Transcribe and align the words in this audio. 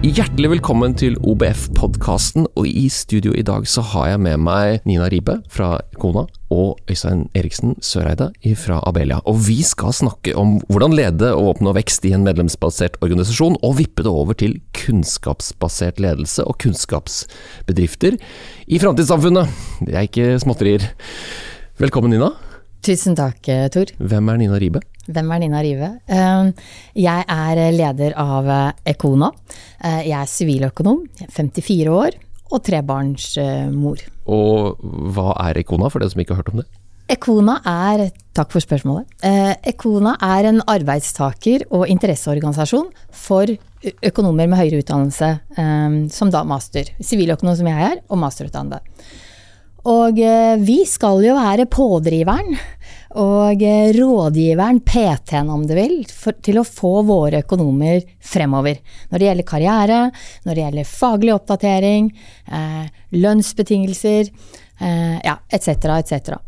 Hjertelig 0.00 0.48
velkommen 0.48 0.94
til 0.96 1.18
OBF-podkasten, 1.28 2.46
og 2.56 2.64
i 2.64 2.86
studio 2.88 3.34
i 3.36 3.42
dag 3.44 3.66
så 3.68 3.82
har 3.84 4.06
jeg 4.08 4.22
med 4.24 4.40
meg 4.40 4.86
Nina 4.88 5.10
Ribe 5.12 5.34
fra 5.52 5.74
Kona 6.00 6.22
og 6.48 6.80
Øystein 6.88 7.26
Eriksen 7.36 7.74
Søreide 7.84 8.30
fra 8.56 8.78
Abelia. 8.88 9.20
Og 9.28 9.42
vi 9.44 9.58
skal 9.60 9.92
snakke 9.92 10.32
om 10.40 10.56
hvordan 10.72 10.96
lede 10.96 11.34
og 11.36 11.52
oppnå 11.52 11.76
vekst 11.76 12.08
i 12.08 12.14
en 12.16 12.24
medlemsbasert 12.24 12.96
organisasjon, 13.04 13.60
og 13.60 13.76
vippe 13.82 14.00
det 14.00 14.08
over 14.08 14.32
til 14.40 14.56
kunnskapsbasert 14.72 16.00
ledelse 16.00 16.48
og 16.48 16.56
kunnskapsbedrifter 16.64 18.16
i 18.72 18.80
framtidssamfunnet. 18.80 19.52
Det 19.84 19.92
er 19.92 20.08
ikke 20.08 20.38
småtterier. 20.40 20.94
Velkommen, 21.76 22.16
Nina. 22.16 22.32
Tusen 22.80 23.16
takk, 23.18 23.44
Tor. 23.74 23.90
Hvem 24.00 24.30
er 24.32 24.38
Nina 24.40 24.58
Ribe? 24.60 24.80
Hvem 25.10 25.32
er 25.34 25.40
Nina 25.42 25.60
Rive? 25.60 25.90
Ehm, 26.08 26.52
jeg 26.96 27.24
er 27.28 27.60
leder 27.74 28.14
av 28.16 28.48
Ekona. 28.88 29.28
Eh, 29.84 30.06
jeg 30.08 30.16
er 30.16 30.30
siviløkonom, 30.30 31.02
54 31.28 31.90
år 31.92 32.16
og 32.50 32.62
trebarnsmor. 32.64 34.04
Og 34.32 34.80
hva 35.12 35.34
er 35.48 35.60
Ekona, 35.60 35.90
for 35.92 36.00
den 36.00 36.12
som 36.12 36.22
ikke 36.22 36.34
har 36.36 36.42
hørt 36.42 36.54
om 36.54 36.62
det? 36.62 36.68
Ekona 37.10 37.56
er, 37.66 38.04
takk 38.38 38.52
for 38.54 38.62
spørsmålet, 38.62 39.08
Econa 39.20 39.56
Ekona 39.66 40.12
er 40.22 40.46
en 40.46 40.60
arbeidstaker- 40.62 41.66
og 41.74 41.88
interesseorganisasjon 41.90 42.92
for 43.10 43.50
økonomer 44.06 44.46
med 44.48 44.58
høyere 44.60 44.84
utdannelse, 44.84 45.40
ehm, 45.58 46.08
som 46.08 46.30
da 46.30 46.44
master. 46.44 46.84
Siviløkonom 47.02 47.56
som 47.56 47.66
jeg 47.66 47.82
er, 47.92 48.00
og 48.08 48.18
masterutdannede. 48.18 48.80
Og 49.88 50.20
eh, 50.20 50.56
vi 50.60 50.82
skal 50.88 51.22
jo 51.24 51.38
være 51.38 51.68
pådriveren 51.70 52.58
og 53.20 53.62
rådgiveren, 53.96 54.80
PT-en 54.86 55.48
om 55.50 55.64
du 55.66 55.72
vil, 55.74 55.96
for, 56.14 56.36
til 56.46 56.60
å 56.60 56.66
få 56.66 57.00
våre 57.08 57.40
økonomer 57.42 58.04
fremover. 58.22 58.78
Når 59.10 59.18
det 59.18 59.26
gjelder 59.26 59.48
karriere, 59.48 60.00
når 60.44 60.54
det 60.54 60.62
gjelder 60.62 60.92
faglig 60.92 61.34
oppdatering, 61.34 62.12
eh, 62.46 62.84
lønnsbetingelser, 63.18 64.30
eh, 64.78 65.16
ja, 65.26 65.40
etc., 65.50 65.90
etc. 65.98 66.38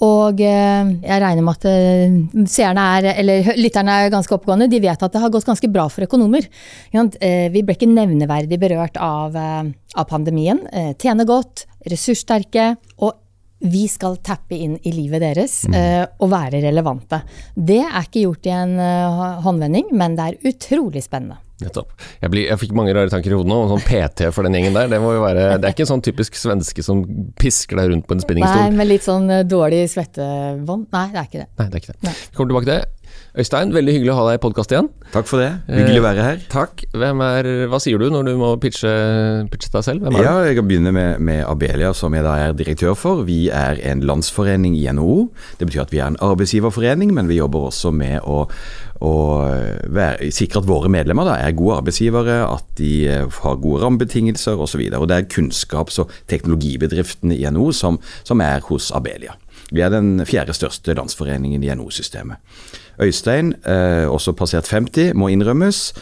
Og 0.00 0.40
eh, 0.40 0.92
jeg 1.04 1.20
regner 1.20 1.44
med 1.44 1.58
at 1.58 1.66
eh, 1.68 2.44
seerne 2.48 2.84
er, 2.96 3.08
eller 3.20 3.50
lytterne 3.58 3.98
er 4.00 4.12
ganske 4.12 4.32
oppgående. 4.32 4.70
De 4.72 4.80
vet 4.80 5.02
at 5.04 5.12
det 5.12 5.20
har 5.20 5.32
gått 5.32 5.48
ganske 5.48 5.68
bra 5.72 5.84
for 5.92 6.06
økonomer. 6.06 6.46
Eh, 6.96 7.48
vi 7.52 7.60
ble 7.60 7.76
ikke 7.76 7.90
nevneverdig 7.90 8.56
berørt 8.62 8.96
av, 8.96 9.36
av 9.36 10.08
pandemien. 10.08 10.62
Tjener 10.96 11.28
godt, 11.28 11.66
ressurssterke. 11.88 12.74
og 12.98 13.26
vi 13.60 13.82
skal 13.92 14.14
tappe 14.24 14.56
inn 14.56 14.78
i 14.88 14.90
livet 14.94 15.20
deres 15.20 15.66
mm. 15.68 15.74
og 16.24 16.30
være 16.32 16.62
relevante. 16.64 17.18
Det 17.52 17.82
er 17.82 18.06
ikke 18.06 18.22
gjort 18.22 18.46
i 18.48 18.54
en 18.56 18.72
håndvending, 19.44 19.90
men 19.92 20.16
det 20.16 20.28
er 20.30 20.48
utrolig 20.48 21.02
spennende. 21.04 21.36
Nettopp. 21.60 21.92
Jeg, 22.22 22.32
blir, 22.32 22.46
jeg, 22.48 22.58
fikk 22.62 22.72
mange 22.76 22.94
rare 22.96 23.12
tanker 23.12 23.32
i 23.32 23.36
hodet 23.36 23.50
nå. 23.52 23.58
Sånn 23.70 23.82
PT 23.84 24.30
for 24.34 24.46
den 24.46 24.56
gjengen 24.56 24.76
der. 24.76 24.88
Det, 24.88 25.00
være, 25.04 25.42
det 25.60 25.68
er 25.68 25.74
ikke 25.74 25.84
en 25.84 25.92
sånn 25.92 26.04
typisk 26.04 26.38
svenske 26.40 26.84
som 26.84 27.02
pisker 27.40 27.80
deg 27.80 27.92
rundt 27.92 28.08
på 28.08 28.16
en 28.16 28.24
spinningstol. 28.24 28.62
Nei, 28.64 28.78
med 28.80 28.88
litt 28.88 29.04
sånn 29.04 29.28
dårlig 29.48 29.82
svettebånd. 29.92 30.88
Nei, 30.94 31.06
det 31.12 31.20
er 31.20 31.28
ikke 31.28 31.42
det. 31.42 31.50
Nei, 31.60 31.66
det 31.66 31.76
er 31.76 31.84
ikke 31.84 31.92
det. 31.92 32.00
Nei. 32.08 32.16
Vi 32.16 32.38
kommer 32.38 32.54
tilbake 32.54 32.70
til 32.70 32.74
det. 32.78 32.99
Øystein, 33.38 33.70
veldig 33.70 33.92
hyggelig 33.94 34.10
å 34.10 34.16
ha 34.18 34.22
deg 34.26 34.40
i 34.40 34.42
podkast 34.42 34.72
igjen. 34.74 34.88
Takk 35.14 35.28
for 35.30 35.38
det. 35.38 35.50
Hyggelig 35.70 36.00
å 36.00 36.04
være 36.08 36.22
her. 36.24 36.38
Eh, 36.40 36.46
takk. 36.50 36.82
Er, 36.90 37.48
hva 37.70 37.78
sier 37.82 38.00
du 38.02 38.08
når 38.10 38.26
du 38.26 38.32
må 38.40 38.48
pitche, 38.58 38.90
pitche 39.52 39.70
deg 39.70 39.84
selv? 39.86 40.02
Hvem 40.02 40.18
er 40.18 40.26
ja, 40.26 40.32
Jeg 40.48 40.56
kan 40.58 40.66
begynne 40.66 40.92
med, 40.94 41.22
med, 41.22 41.44
Abelia, 41.46 41.92
som 41.94 42.14
jeg 42.16 42.26
da 42.26 42.32
er 42.42 42.56
direktør 42.58 42.96
for. 42.98 43.22
Vi 43.28 43.44
er 43.54 43.78
en 43.86 44.02
landsforening 44.02 44.74
i 44.74 44.82
NHO. 44.90 45.28
Det 45.60 45.68
betyr 45.70 45.84
at 45.84 45.94
vi 45.94 46.00
er 46.02 46.10
en 46.10 46.18
arbeidsgiverforening, 46.26 47.14
men 47.14 47.30
vi 47.30 47.38
jobber 47.38 47.68
også 47.68 47.92
med 47.94 48.18
å, 48.26 48.40
å 48.98 49.14
være, 49.86 50.32
sikre 50.34 50.64
at 50.64 50.70
våre 50.70 50.90
medlemmer 50.90 51.30
da, 51.30 51.38
er 51.38 51.54
gode 51.54 51.78
arbeidsgivere, 51.84 52.40
at 52.48 52.66
de 52.82 52.94
eh, 53.14 53.40
har 53.44 53.62
gode 53.62 53.84
rammebetingelser 53.84 54.58
osv. 54.58 54.88
Det 54.90 55.20
er 55.20 55.30
kunnskaps- 55.30 56.02
og 56.02 56.10
teknologibedriftene 56.30 57.38
i 57.38 57.46
NHO 57.46 57.70
som, 57.78 58.02
som 58.26 58.42
er 58.42 58.66
hos 58.66 58.90
Abelia. 58.90 59.38
Vi 59.70 59.82
er 59.84 59.92
den 59.92 60.24
fjerde 60.26 60.54
største 60.56 60.94
landsforeningen 60.98 61.62
i 61.62 61.70
NHO-systemet. 61.74 62.40
Øystein, 63.00 63.54
eh, 63.64 64.06
også 64.10 64.32
passert 64.36 64.68
50, 64.68 65.14
må 65.14 65.30
innrømmes. 65.32 65.92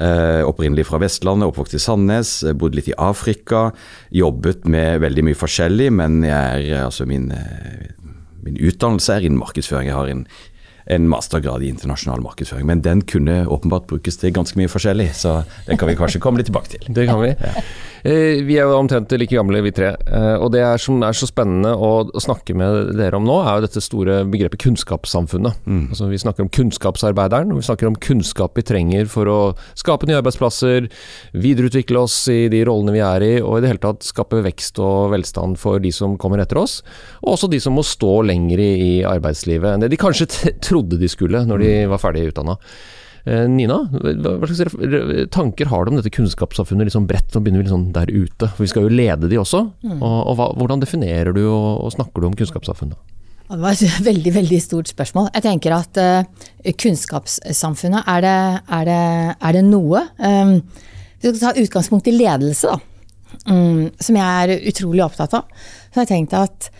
Eh, 0.00 0.42
opprinnelig 0.42 0.86
fra 0.86 0.98
Vestlandet, 0.98 1.46
oppvokst 1.46 1.74
i 1.74 1.78
Sandnes, 1.78 2.42
eh, 2.42 2.52
bodd 2.52 2.74
litt 2.74 2.88
i 2.88 2.96
Afrika. 2.98 3.70
Jobbet 4.10 4.66
med 4.66 5.00
veldig 5.00 5.24
mye 5.24 5.38
forskjellig, 5.38 5.92
men 5.92 6.22
jeg 6.22 6.70
er, 6.70 6.84
altså 6.84 7.06
min, 7.06 7.30
eh, 7.30 7.92
min 8.42 8.56
utdannelse 8.56 9.12
er 9.12 9.20
innen 9.20 9.38
markedsføring. 9.38 9.86
Jeg 9.86 9.94
har 9.94 10.08
en 10.08 10.26
en 10.88 11.08
mastergrad 11.08 11.62
i 11.62 11.68
internasjonal 11.72 12.22
markedsføring. 12.24 12.66
Men 12.66 12.82
den 12.84 13.04
kunne 13.08 13.42
åpenbart 13.46 13.88
brukes 13.90 14.16
til 14.20 14.32
ganske 14.36 14.58
mye 14.58 14.70
forskjellig, 14.72 15.10
så 15.16 15.42
det 15.66 15.78
kan 15.80 15.90
vi 15.90 15.98
kanskje 15.98 16.22
komme 16.24 16.40
litt 16.40 16.48
tilbake 16.48 16.76
til. 16.76 16.88
Det 16.88 17.08
kan 17.10 17.20
vi. 17.22 17.34
Ja. 17.36 17.66
Eh, 18.06 18.44
vi 18.46 18.54
er 18.58 18.68
jo 18.68 18.76
omtrent 18.78 19.10
like 19.18 19.34
gamle, 19.34 19.60
vi 19.64 19.72
tre. 19.74 19.90
Eh, 20.06 20.36
og 20.38 20.52
det 20.54 20.62
er 20.62 20.80
som 20.80 21.02
er 21.02 21.16
så 21.16 21.26
spennende 21.28 21.74
å, 21.74 22.06
snakke 22.18 22.54
med 22.58 22.94
dere 22.98 23.18
om 23.18 23.26
nå, 23.26 23.36
er 23.42 23.58
jo 23.58 23.66
dette 23.66 23.82
store 23.82 24.20
begrepet 24.30 24.62
kunnskapssamfunnet. 24.62 25.58
Mm. 25.66 25.84
Altså, 25.90 26.08
vi 26.10 26.20
snakker 26.20 26.46
om 26.46 26.52
kunnskapsarbeideren, 26.54 27.52
og 27.52 27.60
vi 27.60 27.66
snakker 27.68 27.90
om 27.90 27.98
kunnskap 28.02 28.58
vi 28.58 28.66
trenger 28.66 29.10
for 29.10 29.30
å 29.30 29.38
skape 29.78 30.08
nye 30.08 30.18
arbeidsplasser, 30.20 30.88
videreutvikle 31.34 32.04
oss 32.04 32.16
i 32.32 32.46
de 32.52 32.62
rollene 32.68 32.96
vi 32.96 33.04
er 33.04 33.26
i, 33.26 33.32
og 33.42 33.58
i 33.58 33.64
det 33.64 33.72
hele 33.72 33.82
tatt 33.82 34.06
skape 34.06 34.42
vekst 34.46 34.80
og 34.82 35.12
velstand 35.14 35.58
for 35.60 35.82
de 35.82 35.92
som 35.94 36.16
kommer 36.20 36.42
etter 36.42 36.60
oss. 36.62 36.80
Og 37.24 37.34
også 37.36 37.50
de 37.52 37.60
som 37.62 37.76
må 37.76 37.86
stå 37.86 38.20
lenger 38.28 38.62
i, 38.62 38.76
arbeidslivet 39.08 39.74
enn 39.74 39.82
det 39.82 39.92
de 39.92 39.98
kanskje 40.00 40.26
trodde 40.78 41.00
de 41.00 41.10
skulle 41.10 41.44
når 41.48 41.64
de 41.64 41.74
var 41.90 42.02
ferdig 42.02 42.28
utdanna. 42.30 42.56
Eh, 43.28 43.44
Nina, 43.50 43.82
hva 43.90 44.48
slags 44.48 44.76
tanker 45.34 45.68
har 45.68 45.84
du 45.84 45.92
om 45.92 45.98
dette 45.98 46.12
kunnskapssamfunnet 46.14 46.88
liksom 46.88 47.08
bredt? 47.08 47.34
Nå 47.34 47.42
begynner 47.42 47.62
vi 47.62 47.68
liksom 47.68 47.88
der 47.96 48.10
ute. 48.12 48.48
For 48.48 48.64
vi 48.64 48.70
skal 48.72 48.86
jo 48.86 48.94
lede 48.94 49.30
de 49.30 49.40
også. 49.40 49.64
Mm. 49.84 49.98
Og, 49.98 50.18
og 50.32 50.38
hva, 50.38 50.50
Hvordan 50.58 50.84
definerer 50.84 51.34
du 51.36 51.42
og, 51.44 51.84
og, 51.84 51.94
snakker 51.96 52.22
du 52.22 52.30
om 52.30 52.36
kunnskapssamfunnet? 52.38 53.16
Det 53.48 53.60
var 53.62 53.76
et 53.76 54.02
veldig 54.10 54.34
veldig 54.34 54.60
stort 54.64 54.92
spørsmål. 54.92 55.32
Jeg 55.36 55.46
tenker 55.48 55.76
at 55.76 56.00
uh, 56.00 56.44
kunnskapssamfunnet, 56.84 58.04
er 58.06 58.24
det, 58.24 58.36
er 58.78 58.88
det, 58.88 59.00
er 59.40 59.58
det 59.58 59.64
noe 59.66 60.04
um, 60.20 60.60
Vi 61.18 61.32
skal 61.32 61.42
ta 61.42 61.56
utgangspunkt 61.64 62.08
i 62.08 62.16
ledelse, 62.16 62.70
da. 62.70 62.80
Um, 63.48 63.88
som 64.00 64.16
jeg 64.16 64.44
er 64.44 64.68
utrolig 64.70 65.02
opptatt 65.04 65.36
av. 65.36 65.50
Så 65.88 66.00
jeg 66.00 66.04
har 66.04 66.12
tenkt 66.12 66.36
at 66.36 66.70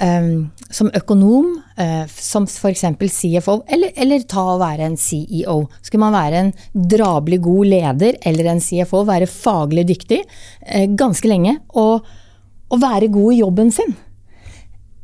um, 0.00 0.50
som 0.70 0.90
økonom, 0.94 1.50
uh, 1.78 2.04
som 2.08 2.48
f.eks. 2.48 2.84
CFO, 3.14 3.60
eller, 3.68 3.92
eller, 3.96 4.24
ta 4.28 4.46
å 4.54 4.60
være 4.62 4.88
en 4.88 4.98
CEO. 5.00 5.60
Skulle 5.82 6.06
man 6.06 6.16
være 6.16 6.42
en 6.42 6.54
drabelig 6.72 7.42
god 7.44 7.70
leder 7.74 8.18
eller 8.26 8.54
en 8.54 8.64
CFO, 8.64 9.04
være 9.08 9.30
faglig 9.30 9.86
dyktig 9.92 10.24
uh, 10.24 10.88
ganske 10.98 11.30
lenge, 11.30 11.58
og, 11.78 12.02
og, 12.70 12.82
være 12.82 13.12
god 13.12 13.36
i 13.36 13.40
jobben 13.42 13.72
sin. 13.74 13.96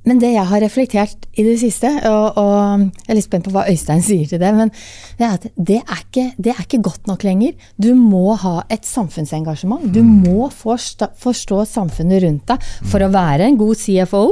Men 0.09 0.17
det 0.17 0.31
jeg 0.33 0.49
har 0.49 0.63
reflektert 0.65 1.27
i 1.37 1.43
det 1.45 1.59
siste, 1.61 1.91
og, 2.09 2.39
og, 2.41 2.87
jeg 3.05 3.13
er 3.13 3.19
litt 3.19 3.27
spent 3.27 3.45
på 3.45 3.53
hva 3.53 3.67
Øystein 3.69 4.01
sier 4.03 4.25
til 4.31 4.41
det, 4.41 4.49
men 4.57 4.73
det 5.19 5.27
er 5.29 5.51
det 5.55 5.77
er, 5.83 6.01
ikke, 6.07 6.25
det 6.41 6.55
er 6.55 6.63
ikke 6.65 6.81
godt 6.89 7.11
nok 7.11 7.27
lenger. 7.29 7.53
Du 7.77 7.93
må 7.95 8.33
ha 8.41 8.63
et 8.73 8.89
samfunnsengasjement. 8.89 9.85
Du 9.93 10.01
må 10.01 10.49
forstå, 10.49 11.13
forstå 11.21 11.67
samfunnet 11.69 12.25
rundt 12.25 12.49
deg 12.49 12.71
for 12.89 13.05
å 13.05 13.13
være 13.13 13.51
en 13.51 13.61
god 13.61 13.77
CFO 13.77 14.25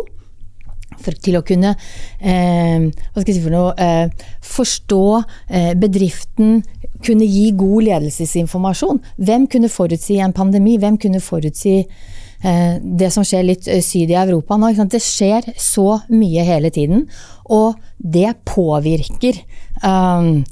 for, 1.03 1.17
til 1.23 1.39
å 1.39 1.45
kunne 1.47 1.75
eh, 2.19 2.89
hva 2.89 3.23
skal 3.23 3.33
jeg 3.33 3.39
si 3.39 3.45
for 3.45 3.55
noe, 3.55 3.73
eh, 3.79 4.29
forstå 4.45 5.05
eh, 5.19 5.73
bedriften, 5.79 6.63
kunne 7.05 7.27
gi 7.31 7.51
god 7.59 7.85
ledelsesinformasjon. 7.89 9.03
Hvem 9.23 9.47
kunne 9.51 9.71
forutsi 9.71 10.19
en 10.23 10.35
pandemi? 10.35 10.77
Hvem 10.83 10.99
kunne 11.01 11.23
forutsi 11.23 11.77
eh, 11.79 12.75
det 12.83 13.13
som 13.15 13.27
skjer 13.27 13.47
litt 13.47 13.69
eh, 13.71 13.83
syd 13.85 14.11
i 14.11 14.19
Europa 14.19 14.59
nå? 14.59 14.73
Det 14.91 15.03
skjer 15.03 15.53
så 15.59 16.01
mye 16.11 16.47
hele 16.49 16.73
tiden, 16.75 17.07
og 17.55 17.79
det 17.99 18.35
påvirker 18.47 19.41
um, 19.83 20.45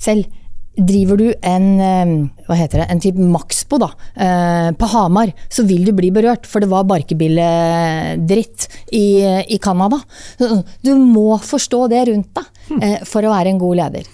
Selv 0.00 0.26
Driver 0.74 1.20
du 1.20 1.26
en, 1.46 1.66
hva 2.48 2.56
heter 2.58 2.82
det, 2.82 2.86
en 2.90 3.02
type 3.02 3.28
Maxbo 3.30 3.78
da, 3.78 3.90
på 4.74 4.88
Hamar, 4.90 5.30
så 5.46 5.62
vil 5.68 5.84
du 5.86 5.92
bli 5.94 6.10
berørt, 6.14 6.48
for 6.50 6.64
det 6.64 6.70
var 6.72 6.88
barkebilledritt 6.90 8.66
i, 8.90 9.22
i 9.54 9.58
Canada. 9.62 10.00
Du 10.82 10.94
må 10.98 11.38
forstå 11.38 11.84
det 11.92 12.02
rundt 12.10 12.40
deg 12.40 13.06
for 13.06 13.22
å 13.22 13.30
være 13.36 13.54
en 13.54 13.62
god 13.62 13.78
leder. 13.84 14.10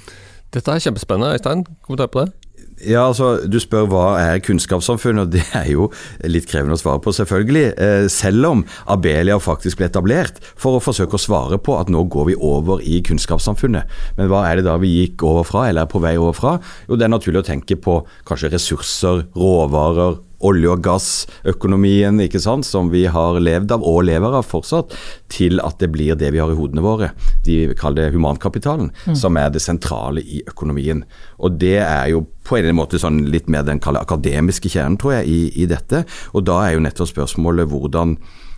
Dette 0.51 0.75
er 0.75 0.83
kjempespennende. 0.83 1.39
Øystein, 1.39 1.65
kommentar 1.87 2.11
på 2.13 2.25
det? 2.25 2.40
Ja, 2.87 3.07
altså, 3.11 3.35
Du 3.51 3.59
spør 3.61 3.89
hva 3.91 4.05
er 4.21 4.41
kunnskapssamfunnet, 4.45 5.27
og 5.27 5.35
det 5.35 5.45
er 5.57 5.69
jo 5.73 5.91
litt 6.25 6.49
krevende 6.49 6.79
å 6.79 6.81
svare 6.81 7.03
på, 7.05 7.13
selvfølgelig. 7.13 7.67
Eh, 7.77 8.07
selv 8.13 8.49
om 8.49 8.65
Abelia 8.91 9.37
faktisk 9.43 9.81
ble 9.81 9.91
etablert 9.91 10.41
for 10.57 10.79
å 10.79 10.85
forsøke 10.85 11.19
å 11.19 11.21
svare 11.21 11.61
på 11.61 11.77
at 11.81 11.93
nå 11.93 12.07
går 12.13 12.31
vi 12.31 12.39
over 12.41 12.81
i 12.81 13.03
kunnskapssamfunnet. 13.05 14.01
Men 14.17 14.33
hva 14.33 14.47
er 14.49 14.61
det 14.61 14.69
da 14.69 14.79
vi 14.81 14.95
gikk 14.95 15.27
over 15.29 15.45
fra, 15.49 15.69
eller 15.69 15.85
er 15.85 15.93
på 15.93 16.01
vei 16.03 16.17
over 16.17 16.37
fra? 16.37 16.57
Jo, 16.89 16.97
det 16.97 17.09
er 17.09 17.13
naturlig 17.13 17.43
å 17.45 17.49
tenke 17.51 17.77
på 17.77 18.01
kanskje 18.29 18.55
ressurser, 18.55 19.27
råvarer, 19.37 20.21
olje- 20.41 20.73
og 20.73 20.83
gassøkonomien 20.85 22.21
ikke 22.25 22.41
sant, 22.41 22.67
som 22.67 22.91
vi 22.93 23.05
har 23.11 23.41
levd 23.41 23.75
av 23.77 23.85
og 23.87 24.03
lever 24.09 24.37
av 24.41 24.47
fortsatt, 24.49 24.95
til 25.33 25.61
at 25.65 25.79
det 25.83 25.91
blir 25.93 26.19
det 26.19 26.33
vi 26.35 26.41
har 26.43 26.53
i 26.53 26.59
hodene 26.59 26.85
våre. 26.85 27.13
De 27.47 27.75
kaller 27.79 28.09
det 28.09 28.17
humankapitalen, 28.17 28.91
som 29.15 29.37
er 29.37 29.51
det 29.53 29.63
sentrale 29.65 30.25
i 30.25 30.43
økonomien. 30.49 31.05
Og 31.39 31.59
det 31.61 31.79
er 31.85 32.11
jo 32.15 32.25
på 32.45 32.59
en 32.59 32.77
måte 32.77 32.99
sånn 33.01 33.25
litt 33.31 33.49
mer 33.53 33.67
den 33.69 33.81
akademiske 33.81 34.71
kjernen, 34.73 34.99
tror 35.01 35.21
jeg, 35.21 35.29
i, 35.29 35.41
i 35.63 35.67
dette. 35.71 36.05
Og 36.35 36.47
da 36.49 36.63
er 36.65 36.77
jo 36.77 36.85
nettopp 36.85 37.13
spørsmålet 37.13 37.69
hvordan 37.71 38.17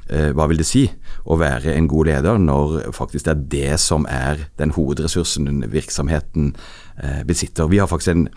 eh, 0.09 0.31
hva 0.37 0.47
vil 0.51 0.63
det 0.63 0.69
si 0.69 0.87
å 1.25 1.39
være 1.41 1.75
en 1.77 1.89
god 1.91 2.09
leder 2.09 2.41
når 2.41 2.79
faktisk 2.97 3.27
det 3.27 3.35
er 3.35 3.45
det 3.53 3.81
som 3.83 4.07
er 4.11 4.47
den 4.61 4.75
hovedressursen 4.75 5.67
virksomheten 5.73 6.55
besitter. 7.27 7.67
Vi 7.73 7.79
har 7.83 7.89
faktisk 7.91 8.13
en, 8.15 8.29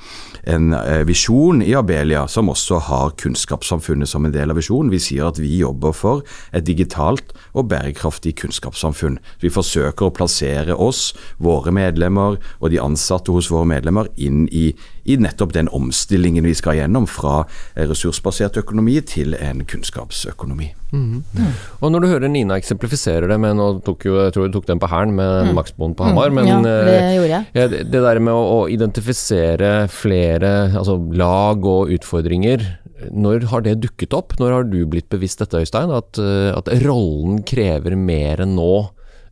en 0.49 0.73
eh, 0.73 1.03
visjon 1.05 1.61
i 1.61 1.75
Abelia 1.77 2.23
som 2.31 2.49
også 2.49 2.79
har 2.87 3.13
kunnskapssamfunnet 3.21 4.09
som 4.09 4.25
en 4.25 4.33
del 4.33 4.49
av 4.53 4.57
visjonen. 4.57 4.89
Vi 4.93 4.99
sier 4.99 5.27
at 5.29 5.37
vi 5.41 5.51
jobber 5.59 5.93
for 5.93 6.23
et 6.55 6.65
digitalt 6.65 7.33
og 7.53 7.69
bærekraftig 7.71 8.35
kunnskapssamfunn. 8.41 9.19
Vi 9.41 9.51
forsøker 9.53 10.07
å 10.09 10.13
plassere 10.15 10.73
oss, 10.75 11.11
våre 11.37 11.73
medlemmer 11.75 12.39
og 12.59 12.69
de 12.73 12.81
ansatte 12.81 13.31
hos 13.35 13.51
våre 13.53 13.67
medlemmer 13.69 14.09
inn 14.17 14.47
i, 14.51 14.71
i 15.05 15.17
nettopp 15.21 15.53
den 15.53 15.69
omstillingen 15.69 16.45
vi 16.47 16.55
skal 16.57 16.79
gjennom 16.79 17.05
fra 17.09 17.43
eh, 17.75 17.85
ressursbasert 17.89 18.57
økonomi 18.63 18.97
til 19.05 19.37
en 19.37 19.61
kunnskapsøkonomi. 19.65 20.71
Og 20.95 21.89
når 21.91 22.03
du 22.05 22.07
hører 22.07 22.29
Nina 22.31 22.55
eksemplifisere 22.55 23.27
det 23.27 23.35
med 23.41 23.57
Nå 23.59 23.65
tok 23.83 24.05
jo, 24.07 24.13
jeg 24.23 24.31
tror 24.35 24.47
du 24.47 24.53
tok 24.55 24.67
den 24.69 24.79
på 24.79 24.87
Hæren 24.87 25.11
med 25.17 25.49
Maxboen 25.57 25.95
på 25.97 26.07
Hamar, 26.07 26.31
men 26.31 26.45
Mm. 26.45 26.51
Ja, 26.51 26.59
det 26.85 26.95
eh, 26.95 27.13
gjorde 27.15 27.29
jeg. 27.33 27.45
ja, 27.55 27.63
det, 27.71 27.79
det 27.91 28.01
der 28.03 28.19
med 28.21 28.33
å, 28.35 28.54
å 28.55 28.65
identifisere 28.71 29.85
flere 29.91 30.51
altså 30.71 30.97
lag 31.17 31.65
og 31.67 31.91
utfordringer, 31.95 32.63
når 33.11 33.49
har 33.51 33.65
det 33.65 33.79
dukket 33.83 34.15
opp? 34.15 34.37
Når 34.39 34.53
har 34.55 34.67
du 34.69 34.79
blitt 34.89 35.09
bevisst 35.11 35.41
dette, 35.43 35.59
Øystein? 35.61 35.91
At, 35.93 36.19
eh, 36.21 36.51
at 36.55 36.71
rollen 36.85 37.41
krever 37.47 37.97
mer 37.99 38.43
enn 38.45 38.55
nå 38.57 38.87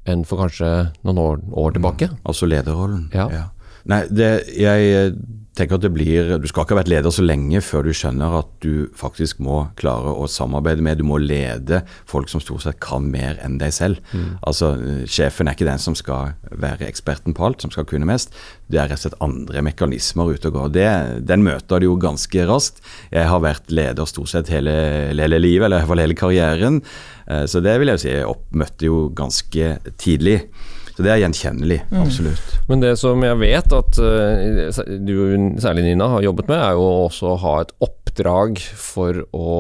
enn 0.10 0.26
for 0.28 0.44
kanskje 0.44 0.72
noen 1.08 1.22
år, 1.22 1.44
år 1.64 1.78
tilbake? 1.78 2.10
Altså 2.28 2.50
lederrollen. 2.50 3.08
Ja. 3.16 3.48
Nei, 3.88 4.04
det, 4.12 4.32
jeg 4.60 5.16
tenker 5.54 5.78
at 5.78 5.84
det 5.86 5.92
blir 5.94 6.32
Du 6.42 6.48
skal 6.50 6.64
ikke 6.66 6.74
ha 6.74 6.80
vært 6.82 6.90
leder 6.90 7.14
så 7.14 7.22
lenge 7.22 7.60
før 7.62 7.84
du 7.86 7.92
skjønner 7.94 8.40
at 8.40 8.48
du 8.64 8.88
faktisk 8.98 9.38
må 9.44 9.68
klare 9.78 10.10
å 10.18 10.26
samarbeide 10.32 10.82
med. 10.82 10.98
Du 10.98 11.06
må 11.06 11.20
lede 11.22 11.84
folk 12.10 12.32
som 12.32 12.42
stort 12.42 12.64
sett 12.66 12.80
kan 12.82 13.06
mer 13.14 13.38
enn 13.46 13.60
deg 13.62 13.74
selv. 13.76 14.00
Altså, 14.42 14.72
eh, 14.82 15.04
Sjefen 15.06 15.48
er 15.48 15.54
ikke 15.54 15.68
den 15.70 15.78
som 15.84 15.94
skal 15.96 16.34
være 16.50 16.88
eksperten 16.90 17.36
på 17.38 17.46
alt, 17.46 17.62
som 17.62 17.70
skal 17.72 17.86
kunne 17.86 18.10
mest. 18.10 18.34
Det 18.70 18.80
er 18.82 18.90
rett 18.90 18.98
og 18.98 19.06
slett 19.06 19.22
andre 19.22 19.62
mekanismer 19.62 20.34
ute 20.34 20.50
og 20.50 20.58
går. 20.58 20.74
Det, 20.74 20.88
den 21.30 21.44
møter 21.46 21.80
du 21.80 21.86
jo 21.92 21.98
ganske 22.02 22.48
raskt. 22.50 22.82
Jeg 23.14 23.30
har 23.30 23.40
vært 23.46 23.70
leder 23.70 24.10
stort 24.10 24.34
sett 24.34 24.50
hele, 24.50 24.74
hele 25.14 25.38
livet, 25.40 25.66
eller 25.68 25.78
i 25.78 25.86
hvert 25.86 25.94
fall 25.94 26.02
hele 26.08 26.18
karrieren. 26.18 26.82
Eh, 27.28 27.46
Så 27.46 27.62
det 27.62 27.78
vil 27.80 27.94
jeg 27.94 28.00
si 28.02 28.10
jeg 28.10 28.26
oppmøtte 28.26 28.90
jo 28.90 29.10
ganske 29.14 29.78
tidlig. 30.02 30.48
Så 30.94 31.02
det 31.02 31.10
er 31.10 31.24
gjenkjennelig, 31.24 31.80
absolutt. 31.98 32.52
Men 32.70 32.84
det 32.84 32.92
som 33.02 33.24
jeg 33.26 33.40
vet 33.42 33.74
at 33.74 33.98
eh, 33.98 34.84
du, 35.02 35.16
særlig 35.62 35.88
Nina, 35.88 36.12
har 36.16 36.28
jobbet 36.28 36.52
med, 36.52 36.60
er 36.60 36.78
jo 36.78 36.86
også 37.08 37.32
å 37.32 37.40
ha 37.42 37.56
et 37.64 37.74
oppdrag 37.82 38.62
for 38.78 39.24
å 39.34 39.56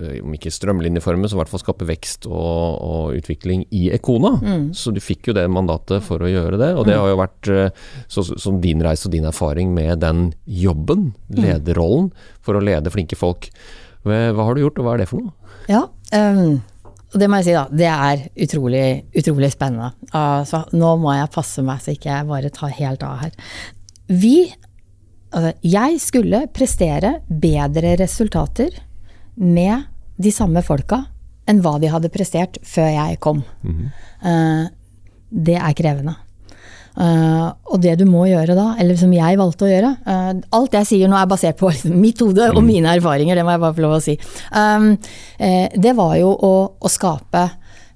eh, 0.00 0.16
om 0.24 0.32
ikke 0.32 0.54
strømlinjeforme, 0.54 1.28
så 1.28 1.36
i 1.36 1.42
hvert 1.42 1.52
fall 1.52 1.60
skape 1.60 1.88
vekst 1.90 2.24
og, 2.30 2.80
og 2.80 3.18
utvikling 3.20 3.66
i 3.68 3.90
Ekona. 3.92 4.32
Så 4.72 4.94
du 4.96 5.02
fikk 5.04 5.28
jo 5.28 5.36
det 5.36 5.44
mandatet 5.52 6.00
for 6.08 6.24
å 6.24 6.32
gjøre 6.32 6.56
det, 6.56 6.72
og 6.72 6.88
det 6.88 6.96
har 6.96 7.12
jo 7.12 7.20
vært 7.20 7.52
eh, 7.52 7.86
så, 8.08 8.24
som 8.32 8.62
din 8.64 8.80
reise 8.80 9.10
og 9.10 9.16
din 9.18 9.28
erfaring 9.28 9.76
med 9.76 10.00
den 10.06 10.30
jobben, 10.48 11.10
lederrollen, 11.36 12.14
for 12.40 12.56
å 12.56 12.64
lede 12.64 12.94
flinke 12.94 13.20
folk. 13.20 13.52
Hva 14.08 14.32
har 14.34 14.56
du 14.56 14.64
gjort, 14.64 14.80
og 14.80 14.88
hva 14.88 14.96
er 14.96 15.04
det 15.04 15.12
for 15.12 15.20
noe? 15.20 15.36
Ja, 15.70 15.84
ehm, 16.16 16.62
og 17.12 17.20
det 17.20 17.28
må 17.28 17.38
jeg 17.40 17.50
si 17.50 17.54
da, 17.56 17.66
det 17.68 17.88
er 17.92 18.24
utrolig, 18.46 18.86
utrolig 19.20 19.50
spennende. 19.52 19.92
Altså, 20.16 20.62
nå 20.72 20.94
må 21.02 21.12
jeg 21.16 21.32
passe 21.34 21.64
meg 21.64 21.82
så 21.84 21.92
ikke 21.92 22.08
jeg 22.08 22.28
bare 22.30 22.52
tar 22.54 22.72
helt 22.78 23.04
av 23.04 23.18
her. 23.20 23.34
Vi, 24.08 24.36
altså, 25.30 25.52
jeg 25.60 26.00
skulle 26.00 26.46
prestere 26.56 27.18
bedre 27.28 27.96
resultater 28.00 28.80
med 29.36 29.84
de 30.22 30.32
samme 30.32 30.64
folka 30.64 31.02
enn 31.50 31.60
hva 31.64 31.74
de 31.82 31.90
hadde 31.92 32.12
prestert 32.14 32.56
før 32.64 32.88
jeg 32.94 33.20
kom. 33.24 33.42
Eh, 34.24 34.64
det 35.32 35.58
er 35.58 35.76
krevende. 35.76 36.16
Eh, 36.92 37.44
og 37.72 37.80
det 37.80 37.94
du 38.02 38.04
må 38.04 38.26
gjøre 38.28 38.56
da, 38.56 38.66
eller 38.80 38.98
som 39.00 39.12
jeg 39.16 39.38
valgte 39.40 39.64
å 39.64 39.68
gjøre 39.70 39.92
uh, 40.04 40.32
Alt 40.58 40.74
jeg 40.76 40.88
sier 40.90 41.08
nå 41.08 41.16
er 41.16 41.28
basert 41.30 41.56
på 41.56 41.70
liksom, 41.70 41.94
mitt 42.04 42.20
hode 42.20 42.50
og 42.52 42.60
mine 42.66 42.92
erfaringer, 42.98 43.38
det 43.38 43.46
må 43.46 43.54
jeg 43.54 43.62
bare 43.62 43.76
få 43.78 43.84
lov 43.86 43.94
å 43.96 44.02
si. 44.04 44.16
Um, 44.52 44.90
uh, 45.40 45.68
det 45.72 45.94
var 45.96 46.16
jo 46.20 46.34
å, 46.36 46.54
å 46.76 46.92
skape 46.92 47.48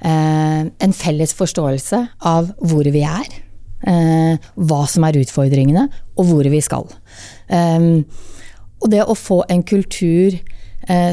en 0.06 0.92
felles 0.92 1.32
forståelse 1.34 1.98
av 2.28 2.50
hvor 2.68 2.84
vi 2.92 3.00
er. 3.08 3.30
hva 3.80 4.80
som 4.92 5.06
er 5.08 5.16
utfordringene, 5.22 5.86
og 6.20 6.28
hvor 6.28 6.48
vi 6.52 6.60
skal. 6.62 6.84
Um, 7.48 8.04
og 8.84 8.90
det 8.92 9.00
å 9.02 9.16
få 9.16 9.38
en 9.48 9.64
kultur 9.66 10.36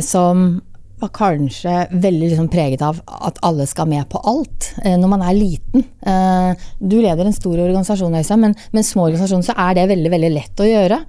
som 0.04 0.44
var 1.00 1.10
kanskje 1.13 1.88
veldig 1.92 2.30
liksom 2.30 2.48
preget 2.51 2.81
av 2.86 3.00
at 3.06 3.40
alle 3.44 3.66
skal 3.68 3.90
med 3.92 4.06
på 4.10 4.22
alt 4.30 4.69
eh, 4.84 4.95
når 5.00 5.10
man 5.12 5.24
er 5.25 5.36
liten. 5.36 5.84
Eh, 6.06 6.68
du 6.80 6.95
leder 7.01 7.25
en 7.25 7.36
stor 7.36 7.60
organisasjon, 7.60 8.13
men 8.40 8.56
med 8.72 8.86
små 8.86 9.07
organisasjoner 9.07 9.48
så 9.48 9.56
er 9.66 9.78
det 9.78 9.88
veldig 9.92 10.12
veldig 10.13 10.31
lett 10.34 10.63
å 10.63 10.68
gjøre. 10.69 11.00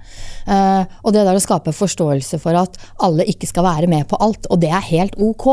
Eh, 0.51 0.97
og 1.01 1.15
det 1.15 1.23
der 1.27 1.37
å 1.37 1.43
skape 1.43 1.73
forståelse 1.75 2.39
for 2.43 2.57
at 2.59 2.79
alle 3.05 3.27
ikke 3.29 3.49
skal 3.49 3.67
være 3.67 3.89
med 3.91 4.07
på 4.09 4.19
alt, 4.21 4.49
og 4.49 4.61
det 4.63 4.71
er 4.73 4.89
helt 4.89 5.15
ok. 5.21 5.47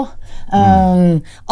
Eh, 0.59 1.05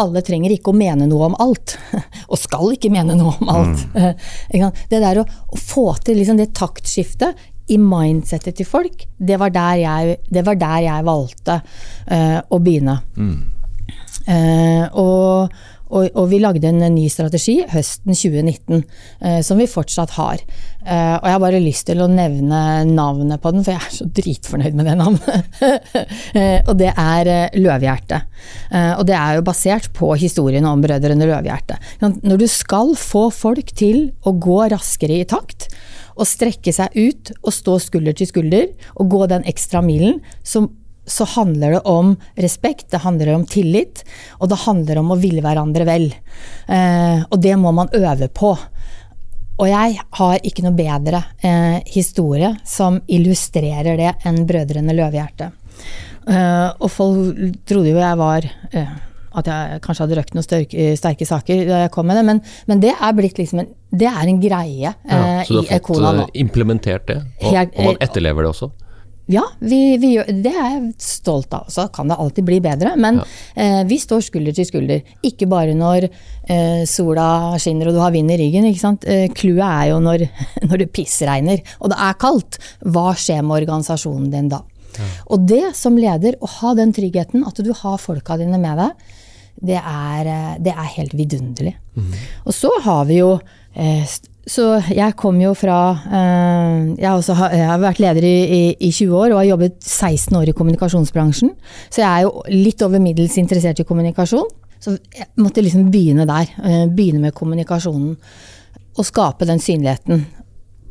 alle 0.03 0.25
trenger 0.25 0.55
ikke 0.55 0.73
å 0.73 0.77
mene 0.81 1.07
noe 1.09 1.31
om 1.31 1.37
alt, 1.43 1.77
og 2.31 2.41
skal 2.41 2.75
ikke 2.75 2.91
mene 2.93 3.17
noe 3.19 3.35
om 3.37 3.55
alt. 3.55 3.87
Eh, 4.51 4.65
det 4.89 4.99
der 5.01 5.21
å 5.21 5.25
få 5.57 5.91
til 6.03 6.17
liksom 6.19 6.37
det 6.39 6.51
taktskiftet 6.57 7.37
i 7.71 7.79
mindsettet 7.79 8.59
til 8.59 8.67
folk, 8.67 9.05
det 9.17 9.39
var 9.41 9.53
der 9.55 9.81
jeg, 9.81 10.17
det 10.29 10.45
var 10.47 10.59
der 10.59 10.85
jeg 10.87 11.07
valgte 11.07 11.59
uh, 11.63 12.39
å 12.51 12.59
begynne. 12.63 12.97
Eh, 14.29 14.83
og, 15.01 15.53
og, 15.89 16.03
og 16.13 16.27
vi 16.29 16.39
lagde 16.43 16.69
en 16.69 16.83
ny 16.93 17.07
strategi 17.09 17.57
høsten 17.71 18.13
2019, 18.13 18.83
uh, 19.23 19.39
som 19.45 19.61
vi 19.61 19.69
fortsatt 19.71 20.13
har. 20.19 20.43
Eh, 20.81 21.15
og 21.19 21.27
jeg 21.27 21.35
har 21.35 21.41
bare 21.43 21.61
lyst 21.61 21.85
til 21.91 21.99
å 22.01 22.09
nevne 22.09 22.59
navnet 22.89 23.41
på 23.41 23.51
den, 23.53 23.61
for 23.65 23.75
jeg 23.75 23.85
er 23.85 23.93
så 23.93 24.07
dritfornøyd 24.19 24.77
med 24.77 24.89
det 24.89 24.97
navnet. 25.01 25.49
Eh, 26.31 26.61
og 26.69 26.77
det 26.79 26.89
er 26.95 27.27
Løvhjerte. 27.59 28.21
Eh, 28.71 28.93
og 28.95 29.03
det 29.07 29.15
er 29.17 29.35
jo 29.35 29.43
basert 29.45 29.89
på 29.95 30.13
historien 30.19 30.65
om 30.67 30.79
Brødrene 30.81 31.27
Løvhjerte. 31.27 31.75
Når 32.01 32.39
du 32.39 32.45
skal 32.49 32.93
få 32.99 33.25
folk 33.35 33.73
til 33.77 34.13
å 34.23 34.33
gå 34.39 34.59
raskere 34.71 35.19
i 35.19 35.27
takt, 35.27 35.67
og 36.21 36.29
strekke 36.29 36.73
seg 36.75 36.93
ut 36.95 37.33
og 37.41 37.55
stå 37.55 37.79
skulder 37.81 38.15
til 38.17 38.29
skulder 38.29 38.69
og 38.95 39.09
gå 39.11 39.25
den 39.31 39.45
ekstra 39.49 39.81
milen, 39.85 40.19
så, 40.45 40.67
så 41.09 41.25
handler 41.33 41.77
det 41.77 41.83
om 41.89 42.13
respekt, 42.37 42.91
det 42.93 43.01
handler 43.05 43.33
om 43.35 43.47
tillit, 43.49 44.03
og 44.39 44.51
det 44.51 44.61
handler 44.67 45.01
om 45.01 45.13
å 45.13 45.19
ville 45.21 45.43
hverandre 45.43 45.87
vel. 45.89 46.11
Eh, 46.69 47.23
og 47.25 47.39
det 47.41 47.57
må 47.59 47.73
man 47.75 47.91
øve 47.97 48.29
på. 48.29 48.53
Og 49.61 49.67
jeg 49.69 49.97
har 50.17 50.45
ikke 50.47 50.63
noe 50.65 50.77
bedre 50.77 51.23
eh, 51.45 51.81
historie 51.93 52.53
som 52.65 53.01
illustrerer 53.11 53.97
det 53.99 54.13
enn 54.25 54.43
Brødrene 54.49 54.95
Løvehjerte. 54.97 55.51
Eh, 56.29 56.67
og 56.77 56.89
folk 56.93 57.61
trodde 57.65 57.93
jo 57.93 58.01
jeg 58.01 58.19
var 58.19 58.45
eh, 58.45 58.93
at 59.37 59.47
jeg 59.47 59.81
kanskje 59.85 60.03
hadde 60.05 60.17
røkt 60.19 60.35
noen 60.35 60.43
sterke, 60.47 60.89
sterke 60.99 61.27
saker 61.29 61.63
da 61.69 61.81
jeg 61.85 61.91
kom 61.95 62.07
med 62.09 62.19
det, 62.19 62.25
men, 62.27 62.41
men 62.67 62.83
det 62.83 62.91
er 62.97 63.13
blitt 63.17 63.37
liksom 63.39 63.63
en, 63.63 63.71
det 63.91 64.07
er 64.11 64.27
en 64.27 64.39
greie 64.43 64.91
Ja, 64.91 64.93
eh, 65.07 65.41
så 65.47 65.61
du 65.61 65.61
har 65.71 65.79
fått 65.85 66.01
nå. 66.03 66.13
eh, 66.27 66.39
implementert 66.43 67.07
det, 67.07 67.19
og, 67.41 67.51
Helt- 67.53 67.75
og 67.77 67.91
man 67.93 68.01
etterlever 68.03 68.43
det 68.47 68.51
også? 68.55 68.71
Ja, 69.31 69.45
vi, 69.63 69.77
vi 70.01 70.09
det 70.43 70.51
er 70.51 70.71
jeg 70.73 70.87
stolt 70.99 71.53
av. 71.55 71.69
Så 71.71 71.85
kan 71.95 72.09
det 72.09 72.17
alltid 72.19 72.43
bli 72.43 72.57
bedre, 72.59 72.97
men 72.99 73.21
eh, 73.55 73.83
vi 73.87 73.95
står 74.01 74.25
skulder 74.25 74.55
til 74.57 74.65
skulder. 74.67 75.05
Ikke 75.23 75.47
bare 75.47 75.71
når 75.77 76.09
eh, 76.09 76.81
sola 76.89 77.53
skinner 77.61 77.87
og 77.87 77.95
du 77.95 78.01
har 78.01 78.11
vind 78.11 78.33
i 78.33 78.39
ryggen. 78.41 78.67
ikke 78.67 78.81
sant? 78.81 79.05
Eh, 79.07 79.29
Clouet 79.37 79.63
er 79.63 79.85
jo 79.93 80.01
når, 80.03 80.25
når 80.67 80.83
det 80.83 80.89
pissregner 80.97 81.61
og 81.79 81.93
det 81.93 82.01
er 82.09 82.19
kaldt. 82.19 82.59
Hva 82.83 83.13
skjer 83.15 83.39
med 83.45 83.61
organisasjonen 83.61 84.27
din 84.33 84.51
da? 84.51 84.59
Og 85.31 85.47
det 85.47 85.69
som 85.79 85.95
leder, 85.95 86.35
å 86.43 86.49
ha 86.57 86.73
den 86.75 86.91
tryggheten, 86.91 87.45
at 87.47 87.61
du 87.63 87.71
har 87.71 88.01
folka 88.03 88.35
dine 88.41 88.59
med 88.59 88.81
deg, 88.81 89.11
det 89.59 89.77
er, 89.79 90.27
eh, 90.27 90.57
det 90.59 90.73
er 90.73 90.91
helt 90.97 91.13
vidunderlig. 91.17 91.75
Og 92.45 92.53
så 92.55 92.69
har 92.85 93.05
vi 93.09 93.17
jo 93.19 93.33
eh, 93.75 94.05
så 94.51 94.79
jeg 94.89 95.13
kom 95.19 95.37
jo 95.39 95.51
fra 95.53 95.75
eh, 96.01 96.95
jeg, 96.97 97.11
også, 97.11 97.33
har- 97.37 97.51
jeg 97.53 97.67
har 97.69 97.79
vært 97.83 97.99
leder 98.01 98.25
i, 98.25 98.37
i, 98.57 98.61
i 98.87 98.89
20 98.91 99.13
år 99.19 99.31
og 99.35 99.37
har 99.43 99.49
jobbet 99.51 99.77
16 99.85 100.35
år 100.39 100.49
i 100.49 100.55
kommunikasjonsbransjen. 100.57 101.51
Så 101.93 102.01
jeg 102.01 102.09
er 102.09 102.25
jo 102.25 102.41
litt 102.49 102.81
over 102.81 102.99
middels 102.99 103.37
interessert 103.37 103.79
i 103.79 103.85
kommunikasjon. 103.85 104.49
Så 104.81 104.95
jeg 105.13 105.27
måtte 105.37 105.61
liksom 105.61 105.91
begynne 105.93 106.25
der. 106.25 106.49
begynne 106.89 107.21
med 107.21 107.35
kommunikasjonen. 107.37 108.15
Og 108.97 109.05
skape 109.05 109.45
den 109.45 109.61
synligheten. 109.61 110.25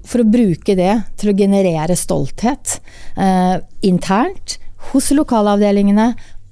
For 0.07 0.23
å 0.23 0.31
bruke 0.31 0.76
det 0.79 0.95
til 1.21 1.33
å 1.33 1.37
generere 1.37 1.97
stolthet 1.99 2.79
eh, 3.19 3.59
internt 3.83 4.61
hos 4.93 5.11
lokalavdelingene 5.12 6.07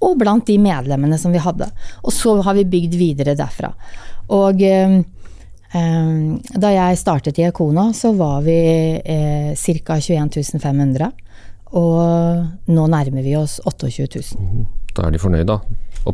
og 0.04 0.18
blant 0.20 0.46
de 0.46 0.58
medlemmene 0.62 1.18
som 1.18 1.34
vi 1.34 1.42
hadde. 1.42 1.68
Og 2.04 2.14
så 2.14 2.36
har 2.44 2.56
vi 2.58 2.66
bygd 2.68 2.98
videre 2.98 3.36
derfra. 3.38 3.72
Og 4.34 4.62
eh, 4.62 4.98
eh, 5.74 6.12
da 6.54 6.74
jeg 6.74 7.00
startet 7.00 7.40
i 7.40 7.48
Ekona, 7.48 7.90
så 7.96 8.12
var 8.16 8.42
vi 8.46 8.58
eh, 9.02 9.52
ca. 9.56 9.98
21 9.98 10.60
500. 10.62 11.10
Og 11.78 12.72
nå 12.72 12.86
nærmer 12.88 13.24
vi 13.24 13.36
oss 13.36 13.58
28 13.64 14.22
000. 14.38 14.66
Da 14.96 15.06
er 15.06 15.14
de 15.14 15.20
fornøyd, 15.20 15.48
da. 15.48 15.60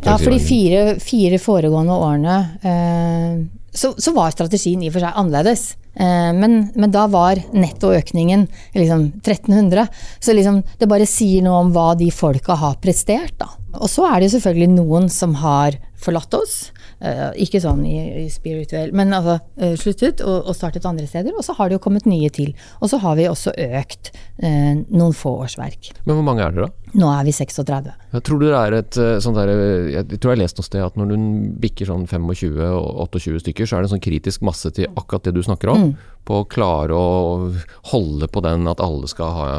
Ja, 0.03 0.17
for 0.17 0.33
de 0.33 0.41
fire, 0.43 0.97
fire 0.99 1.37
foregående 1.39 1.95
årene 1.95 2.39
eh, 2.65 3.37
så, 3.75 3.93
så 3.97 4.13
var 4.15 4.33
strategien 4.33 4.83
i 4.83 4.89
og 4.89 4.95
for 4.95 5.05
seg 5.05 5.19
annerledes. 5.19 5.65
Eh, 5.95 6.31
men, 6.35 6.57
men 6.75 6.93
da 6.93 7.05
var 7.11 7.39
nettoøkningen 7.55 8.47
liksom 8.75 9.09
1300. 9.21 9.87
Så 10.19 10.35
liksom, 10.35 10.61
det 10.79 10.89
bare 10.91 11.07
sier 11.09 11.45
noe 11.45 11.63
om 11.65 11.73
hva 11.75 11.91
de 11.99 12.09
folka 12.13 12.57
har 12.59 12.79
prestert. 12.83 13.35
Da. 13.41 13.51
Og 13.75 13.91
så 13.91 14.07
er 14.09 14.19
det 14.19 14.29
jo 14.29 14.37
selvfølgelig 14.37 14.71
noen 14.77 15.11
som 15.11 15.35
har 15.43 15.77
forlatt 16.01 16.35
oss. 16.37 16.57
Eh, 17.03 17.31
ikke 17.43 17.59
sånn 17.59 17.81
i, 17.83 17.97
i 18.23 18.25
spirituell, 18.31 18.93
men 18.95 19.11
altså 19.13 19.35
eh, 19.59 19.73
sluttet 19.79 20.21
og, 20.23 20.47
og 20.47 20.55
startet 20.55 20.87
andre 20.87 21.07
steder. 21.09 21.35
Og 21.35 21.43
så 21.43 21.55
har 21.57 21.69
det 21.69 21.77
jo 21.77 21.83
kommet 21.83 22.07
nye 22.07 22.29
til. 22.33 22.53
Og 22.79 22.91
så 22.91 22.99
har 23.03 23.17
vi 23.19 23.27
også 23.27 23.51
økt 23.51 24.13
eh, 24.39 24.73
noen 24.79 25.15
få 25.15 25.35
årsverk. 25.43 25.91
Men 26.05 26.15
hvor 26.15 26.25
mange 26.25 26.45
er 26.45 26.55
dere, 26.55 26.69
da? 26.69 26.91
Nå 26.95 27.09
er 27.11 27.25
vi 27.27 27.33
36. 27.35 27.91
Jeg 28.15 28.23
tror 28.23 28.39
det 28.39 28.51
er 28.55 28.73
et 28.77 28.97
sånt 29.19 29.35
der, 29.35 29.49
Jeg 29.91 30.05
tror 30.13 30.31
jeg 30.31 30.37
har 30.37 30.39
lest 30.39 30.59
noe 30.61 30.67
sted 30.69 30.83
at 30.85 30.95
når 30.95 31.09
du 31.11 31.15
bikker 31.59 31.89
sånn 31.89 32.05
25 32.07 32.61
og 32.69 33.01
28 33.09 33.41
stykker, 33.43 33.67
så 33.67 33.75
er 33.75 33.83
det 33.83 33.89
en 33.89 33.95
sånn 33.97 34.05
kritisk 34.05 34.45
masse 34.47 34.71
til 34.77 34.87
akkurat 34.93 35.27
det 35.27 35.33
du 35.35 35.41
snakker 35.43 35.73
om. 35.73 35.89
På 36.25 36.39
å 36.41 36.45
klare 36.47 36.95
å 36.95 37.49
holde 37.91 38.29
på 38.31 38.45
den 38.45 38.63
at 38.71 38.79
alle 38.81 39.09
skal 39.11 39.35
ha 39.35 39.49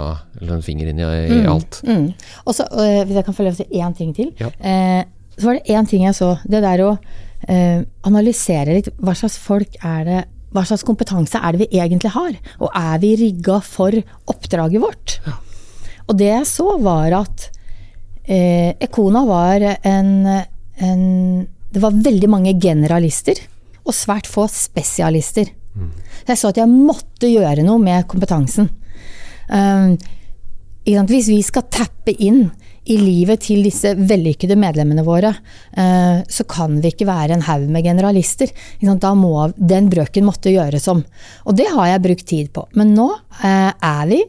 en 0.40 0.64
finger 0.64 0.88
inn 0.88 1.05
i, 1.05 1.11
i 1.37 1.43
alt. 1.45 1.83
Mm. 1.85 2.09
Og 2.47 2.57
så, 2.57 2.64
hvis 2.73 3.21
jeg 3.21 3.28
kan 3.28 3.37
få 3.37 3.45
lov 3.45 3.61
til 3.61 3.85
én 3.85 3.95
ting 4.00 4.16
til. 4.16 4.33
Ja. 4.40 4.49
Eh, 4.57 5.05
så 5.37 5.50
var 5.50 5.59
det 5.59 5.76
én 5.76 5.88
ting 5.88 6.07
jeg 6.07 6.16
så. 6.16 6.33
Det 6.49 6.64
der 6.64 6.83
å 6.87 6.97
analysere 7.47 8.78
litt. 8.78 8.88
Hva 8.99 9.12
slags 9.14 9.37
folk 9.38 9.76
er 9.85 10.07
det 10.09 10.23
Hva 10.57 10.62
slags 10.64 10.87
kompetanse 10.88 11.37
er 11.37 11.52
det 11.52 11.66
vi 11.66 11.78
egentlig 11.83 12.11
har? 12.14 12.37
Og 12.64 12.71
er 12.73 13.00
vi 13.02 13.11
rigga 13.21 13.59
for 13.61 13.93
oppdraget 14.33 14.81
vårt? 14.81 15.19
Og 16.07 16.16
det 16.16 16.31
jeg 16.31 16.47
så, 16.49 16.66
var 16.81 17.12
at 17.19 17.49
eh, 18.25 18.73
Ekona 18.81 19.25
var 19.28 19.66
en, 19.83 20.11
en 20.78 21.05
Det 21.69 21.83
var 21.83 21.99
veldig 22.09 22.31
mange 22.31 22.55
generalister. 22.62 23.43
Og 23.85 23.95
svært 23.95 24.31
få 24.31 24.47
spesialister. 24.50 25.52
Så 25.76 26.33
jeg 26.33 26.40
så 26.40 26.50
at 26.50 26.61
jeg 26.61 26.73
måtte 26.73 27.28
gjøre 27.31 27.64
noe 27.66 27.81
med 27.83 28.07
kompetansen. 28.11 28.71
Um? 29.50 29.97
Hvis 30.87 31.28
vi 31.28 31.40
skal 31.43 31.66
tappe 31.73 32.14
inn 32.23 32.47
i 32.87 32.97
livet 33.00 33.43
til 33.47 33.64
disse 33.66 33.93
vellykkede 33.99 34.57
medlemmene 34.59 35.05
våre, 35.07 35.33
eh, 35.76 36.23
så 36.23 36.47
kan 36.49 36.78
vi 36.83 36.93
ikke 36.93 37.09
være 37.09 37.37
en 37.37 37.47
haug 37.47 37.66
med 37.71 37.85
generalister. 37.87 38.52
Da 38.81 39.14
må 39.14 39.50
den 39.57 39.90
brøken 39.90 40.26
måtte 40.28 40.55
gjøres 40.55 40.87
om. 40.93 41.02
Og 41.45 41.57
det 41.59 41.69
har 41.73 41.93
jeg 41.93 42.05
brukt 42.07 42.26
tid 42.26 42.52
på. 42.55 42.66
Men 42.78 42.95
nå 42.95 43.09
eh, 43.43 43.73
er 43.73 44.05
vi 44.11 44.23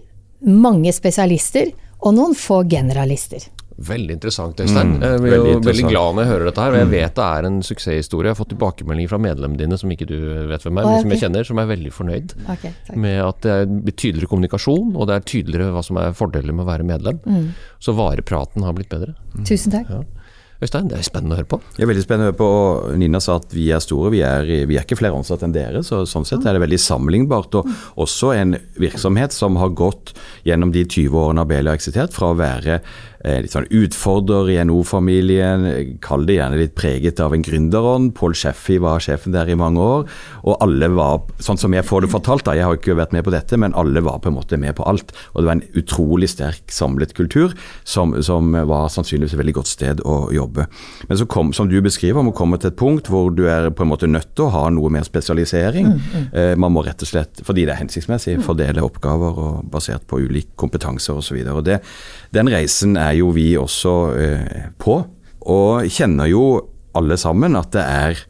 mange 0.48 0.94
spesialister 0.94 1.72
og 2.02 2.18
noen 2.18 2.36
få 2.38 2.64
generalister. 2.70 3.46
Veldig 3.78 4.16
interessant, 4.16 4.58
Øystein. 4.58 4.96
Mm, 4.96 5.04
jeg 5.06 5.22
blir 5.22 5.36
jo 5.36 5.42
veldig 5.44 5.68
veldig, 5.68 5.84
glad 5.92 6.16
når 6.16 6.24
jeg 6.24 6.32
hører 6.32 6.50
dette 6.50 6.64
her. 6.64 6.74
Og 6.74 6.80
jeg 6.82 6.90
vet 6.94 7.16
det 7.20 7.28
er 7.28 7.48
en 7.50 7.60
suksesshistorie. 7.68 8.26
Jeg 8.26 8.34
har 8.34 8.40
fått 8.40 8.52
tilbakemeldinger 8.56 9.12
fra 9.12 9.20
medlemmene 9.22 9.62
dine 9.62 9.78
som 9.78 9.94
ikke 9.94 10.10
du 10.10 10.18
vet 10.50 10.66
hvem 10.66 10.82
er, 10.82 10.90
men 10.90 11.06
som 11.06 11.14
jeg 11.14 11.24
kjenner, 11.24 11.48
som 11.52 11.62
er 11.62 11.70
veldig 11.70 11.94
fornøyd 11.94 12.34
okay, 12.56 12.74
med 12.98 13.22
at 13.22 13.46
det 13.46 13.54
er 13.54 13.94
tydeligere 13.94 14.32
kommunikasjon, 14.34 14.96
og 14.96 15.10
det 15.10 15.20
er 15.20 15.28
tydeligere 15.30 15.76
hva 15.76 15.86
som 15.86 16.02
er 16.02 16.18
fordeler 16.18 16.58
med 16.58 16.66
å 16.66 16.72
være 16.72 16.90
medlem. 16.90 17.22
Mm. 17.28 17.52
Så 17.78 17.94
varepraten 17.98 18.66
har 18.66 18.74
blitt 18.78 18.90
bedre. 18.94 19.14
Tusen 19.46 19.78
takk. 19.78 19.94
Øystein, 20.58 20.88
det 20.90 20.98
er 20.98 21.06
spennende 21.06 21.36
å 21.36 21.38
høre 21.38 21.50
på. 21.52 21.60
Det 21.76 21.84
er 21.86 21.90
veldig 21.92 22.02
spennende 22.02 22.26
å 22.26 22.32
høre 22.32 22.38
på. 22.40 22.46
og 22.50 22.96
Nina 22.98 23.20
sa 23.22 23.36
at 23.38 23.52
vi 23.54 23.68
er 23.74 23.82
store, 23.84 24.10
vi 24.16 24.24
er, 24.26 24.48
vi 24.66 24.78
er 24.80 24.88
ikke 24.88 24.98
flere 24.98 25.14
ansatte 25.14 25.46
enn 25.46 25.54
dere. 25.54 25.84
så 25.86 26.02
Sånn 26.10 26.26
sett 26.26 26.48
er 26.50 26.58
det 26.58 26.64
veldig 26.64 26.80
sammenlignbart. 26.82 27.60
Og 27.60 28.02
også 28.02 28.32
en 28.34 28.56
virksomhet 28.82 29.36
som 29.36 29.60
har 29.62 29.76
gått 29.78 30.16
gjennom 30.48 30.74
de 30.74 30.82
20 30.82 31.14
årene 31.14 31.46
Abelia 31.46 31.76
har 31.76 31.78
eksistert, 31.78 32.16
fra 32.16 32.32
å 32.34 32.40
være 32.40 32.80
litt 33.44 33.54
sånn 33.54 33.68
utfordrer 33.74 34.52
i 34.54 34.58
NO-familien. 34.68 35.66
kall 36.04 36.26
det 36.28 36.38
gjerne 36.38 36.60
litt 36.60 36.76
preget 36.78 37.20
av 37.24 37.34
en 37.36 37.44
gründerånd. 37.44 38.14
Paul 38.18 38.36
Sheffy 38.38 38.78
var 38.84 39.04
sjefen 39.04 39.36
der 39.36 39.50
i 39.50 39.58
mange 39.60 39.82
år. 39.84 40.08
Og 40.44 40.58
alle 40.64 40.90
var, 40.94 41.26
sånn 41.44 41.60
som 41.60 41.74
jeg 41.76 41.86
får 41.88 42.06
det 42.06 42.12
fortalt, 42.14 42.46
da, 42.48 42.56
jeg 42.58 42.68
har 42.68 42.78
ikke 42.78 42.98
vært 42.98 43.16
med 43.16 43.26
på 43.28 43.34
dette, 43.34 43.60
men 43.60 43.76
alle 43.78 44.04
var 44.06 44.22
på 44.24 44.32
en 44.32 44.38
måte 44.38 44.60
med 44.60 44.76
på 44.78 44.86
alt. 44.88 45.14
Og 45.34 45.42
det 45.42 45.50
var 45.50 45.58
en 45.58 45.66
utrolig 45.80 46.30
sterk 46.32 46.72
samlet 46.74 47.14
kultur 47.18 47.56
som, 47.84 48.16
som 48.24 48.56
var 48.70 48.90
sannsynligvis 48.94 49.36
et 49.36 49.42
veldig 49.42 49.58
godt 49.60 49.72
sted 49.72 50.04
å 50.08 50.18
jobbe. 50.36 50.68
Men 51.10 51.20
så 51.20 51.28
kom, 51.30 51.54
som 51.56 51.70
du 51.72 51.78
beskriver, 51.84 52.26
må 52.26 52.36
komme 52.38 52.60
til 52.62 52.72
et 52.72 52.80
punkt 52.80 53.10
hvor 53.12 53.32
du 53.36 53.46
er 53.52 53.70
på 53.72 53.86
en 53.86 53.92
måte 53.92 54.10
nødt 54.10 54.34
til 54.38 54.48
å 54.48 54.54
ha 54.56 54.66
noe 54.74 54.92
mer 54.94 55.06
spesialisering. 55.08 55.94
Eh, 56.34 56.54
man 56.60 56.74
må 56.74 56.84
rett 56.86 57.02
og 57.04 57.10
slett, 57.10 57.42
fordi 57.46 57.66
det 57.68 57.76
er 57.76 57.82
hensiktsmessig, 57.82 58.38
fordele 58.46 58.84
oppgaver 58.86 59.42
og 59.44 59.68
basert 59.72 60.08
på 60.10 60.22
ulik 60.24 60.54
kompetanse 60.60 61.14
osv. 61.14 61.40
Den 62.36 62.50
reisen 62.52 62.98
er 63.00 63.14
jo 63.20 63.32
vi 63.36 63.52
også 63.60 63.94
eh, 64.18 64.66
på, 64.82 65.00
og 65.48 65.88
kjenner 65.94 66.28
jo 66.32 66.44
alle 66.98 67.18
sammen 67.20 67.56
at 67.60 67.72
det 67.76 67.86
er 67.86 68.26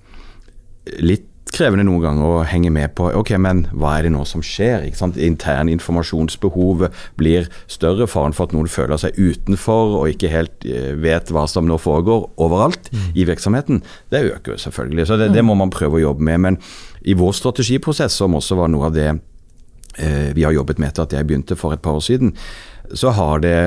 litt 1.03 1.25
krevende 1.53 1.85
noen 1.87 2.03
ganger 2.03 2.27
å 2.27 2.45
henge 2.47 2.69
med 2.73 2.93
på 2.97 3.09
ok, 3.17 3.31
men 3.41 3.63
hva 3.71 3.95
er 3.97 4.07
det 4.07 4.13
nå 4.13 4.23
som 4.27 4.43
skjer? 4.45 4.85
ikke 4.87 4.99
sant? 4.99 5.19
Intern 5.21 5.71
informasjonsbehovet 5.71 6.95
blir 7.19 7.47
større. 7.71 8.07
Faren 8.09 8.35
for 8.35 8.49
at 8.49 8.55
noen 8.55 8.69
føler 8.71 8.99
seg 9.01 9.17
utenfor 9.17 9.97
og 10.01 10.11
ikke 10.11 10.31
helt 10.33 10.67
eh, 10.67 10.93
vet 10.99 11.31
hva 11.33 11.47
som 11.49 11.67
nå 11.69 11.79
foregår 11.81 12.27
overalt 12.43 12.91
i 13.17 13.25
virksomheten, 13.27 13.81
det 14.13 14.25
øker 14.27 14.55
jo 14.55 14.61
selvfølgelig. 14.67 15.07
Så 15.09 15.19
det, 15.21 15.31
det 15.35 15.45
må 15.45 15.57
man 15.57 15.73
prøve 15.73 15.99
å 15.99 16.05
jobbe 16.09 16.27
med. 16.27 16.43
Men 16.43 16.61
i 17.07 17.15
vår 17.17 17.35
strategiprosess, 17.39 18.19
som 18.19 18.37
også 18.37 18.59
var 18.59 18.71
noe 18.73 18.89
av 18.89 18.97
det 18.97 19.09
eh, 19.13 20.33
vi 20.35 20.45
har 20.45 20.55
jobbet 20.55 20.81
med 20.81 20.91
etter 20.91 21.07
at 21.07 21.15
jeg 21.17 21.29
begynte 21.29 21.59
for 21.59 21.75
et 21.75 21.83
par 21.83 21.99
år 21.99 22.05
siden, 22.05 22.35
så 22.95 23.11
har 23.15 23.41
det 23.43 23.57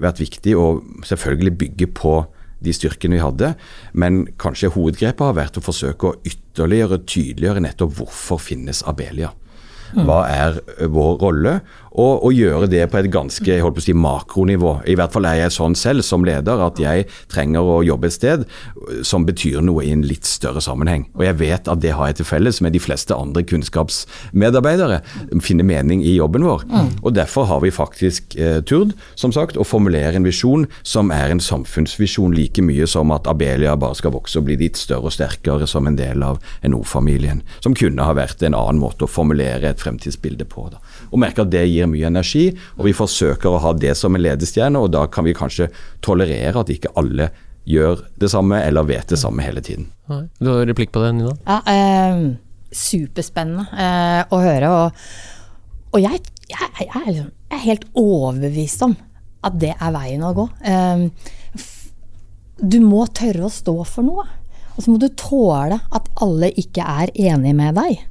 vært 0.00 0.22
viktig 0.22 0.56
å 0.58 0.66
selvfølgelig 1.06 1.54
bygge 1.60 1.90
på 1.96 2.16
de 2.64 2.72
styrkene 2.72 3.18
vi 3.18 3.22
hadde, 3.22 3.52
men 3.92 4.24
kanskje 4.40 4.72
hovedgrepet 4.72 5.26
har 5.26 5.36
vært 5.36 5.58
å 5.60 5.64
forsøke 5.64 6.10
å 6.10 6.18
ytterligere 6.24 7.02
tydeliggjøre 7.04 7.64
nettopp 7.66 7.98
hvorfor 7.98 8.40
finnes 8.40 8.82
Abelia. 8.88 9.34
Hva 10.02 10.24
er 10.28 10.60
vår 10.90 11.18
rolle? 11.22 11.58
Og, 11.94 12.24
og 12.26 12.34
gjøre 12.34 12.66
det 12.66 12.82
på 12.90 12.98
et 12.98 13.10
ganske 13.14 13.56
holdt 13.62 13.76
på 13.76 13.82
å 13.82 13.84
si, 13.84 13.94
makronivå. 13.94 14.72
I 14.90 14.96
hvert 14.98 15.14
fall 15.14 15.28
er 15.30 15.44
jeg 15.44 15.54
sånn 15.54 15.76
selv 15.78 16.02
som 16.02 16.24
leder 16.26 16.62
at 16.64 16.80
jeg 16.82 17.06
trenger 17.30 17.62
å 17.62 17.76
jobbe 17.86 18.08
et 18.10 18.16
sted 18.16 18.42
som 19.06 19.22
betyr 19.28 19.60
noe 19.62 19.84
i 19.86 19.92
en 19.94 20.02
litt 20.02 20.26
større 20.26 20.62
sammenheng. 20.64 21.06
Og 21.14 21.22
jeg 21.28 21.38
vet 21.38 21.70
at 21.70 21.82
det 21.84 21.92
har 21.94 22.10
jeg 22.10 22.18
til 22.18 22.28
felles 22.32 22.58
med 22.64 22.74
de 22.74 22.82
fleste 22.82 23.14
andre 23.14 23.44
kunnskapsmedarbeidere. 23.46 25.00
Finne 25.44 25.66
mening 25.66 26.02
i 26.02 26.16
jobben 26.16 26.46
vår. 26.46 26.64
Og 27.04 27.14
derfor 27.14 27.46
har 27.52 27.62
vi 27.62 27.70
faktisk 27.74 28.34
eh, 28.42 28.58
turd, 28.66 28.96
som 29.14 29.30
sagt, 29.34 29.54
å 29.54 29.66
formulere 29.66 30.18
en 30.18 30.26
visjon 30.26 30.66
som 30.82 31.14
er 31.14 31.30
en 31.30 31.42
samfunnsvisjon 31.42 32.34
like 32.34 32.64
mye 32.64 32.88
som 32.90 33.14
at 33.14 33.30
Abelia 33.30 33.76
bare 33.78 34.00
skal 34.00 34.16
vokse 34.16 34.42
og 34.42 34.48
bli 34.48 34.58
litt 34.64 34.80
større 34.80 35.12
og 35.12 35.14
sterkere 35.14 35.68
som 35.70 35.86
en 35.86 35.98
del 36.00 36.26
av 36.26 36.42
NO-familien. 36.66 37.44
Som 37.62 37.78
kunne 37.78 38.02
ha 38.02 38.18
vært 38.18 38.42
en 38.42 38.58
annen 38.58 38.82
måte 38.82 39.06
å 39.06 39.10
formulere 39.10 39.70
et 39.70 39.83
fremtidsbilde 39.84 40.46
på. 40.50 40.66
Da. 40.72 40.80
Og 41.12 41.20
merker 41.22 41.44
at 41.44 41.52
det 41.52 41.66
gir 41.68 41.88
mye 41.90 42.08
energi, 42.10 42.48
og 42.78 42.88
vi 42.88 42.96
forsøker 42.96 43.52
å 43.52 43.62
ha 43.64 43.74
det 43.76 43.94
som 44.00 44.16
en 44.16 44.24
ledestjerne, 44.24 44.80
og 44.80 44.94
da 44.96 45.06
kan 45.12 45.26
vi 45.28 45.36
kanskje 45.36 45.70
tolerere 46.04 46.64
at 46.64 46.72
ikke 46.72 46.94
alle 47.00 47.30
gjør 47.68 48.02
det 48.20 48.28
samme 48.32 48.58
eller 48.60 48.84
vet 48.88 49.08
det 49.08 49.18
samme 49.20 49.44
hele 49.44 49.62
tiden. 49.64 49.88
Du 50.38 50.50
har 50.50 50.66
replikk 50.68 50.92
på 50.92 51.00
det, 51.04 51.14
Nina? 51.16 51.32
Ja, 51.46 51.60
eh, 51.70 52.24
superspennende 52.74 53.64
eh, 53.72 54.20
å 54.28 54.40
høre. 54.42 54.72
Og, 54.74 55.06
og 55.94 56.02
jeg, 56.02 56.20
jeg, 56.50 56.70
jeg, 56.82 56.90
er 56.90 57.08
liksom, 57.08 57.32
jeg 57.48 57.58
er 57.58 57.66
helt 57.68 57.88
overbevist 57.96 58.84
om 58.84 58.96
at 59.44 59.56
det 59.60 59.74
er 59.74 59.94
veien 59.96 60.24
å 60.24 60.34
gå. 60.36 60.48
Eh, 60.64 61.06
du 62.60 62.78
må 62.84 63.06
tørre 63.16 63.48
å 63.48 63.52
stå 63.52 63.76
for 63.88 64.06
noe. 64.06 64.26
Og 64.74 64.82
så 64.82 64.90
må 64.90 64.98
du 64.98 65.08
tåle 65.18 65.78
at 65.94 66.08
alle 66.22 66.50
ikke 66.58 66.82
er 66.82 67.12
enig 67.14 67.54
med 67.56 67.76
deg. 67.78 68.02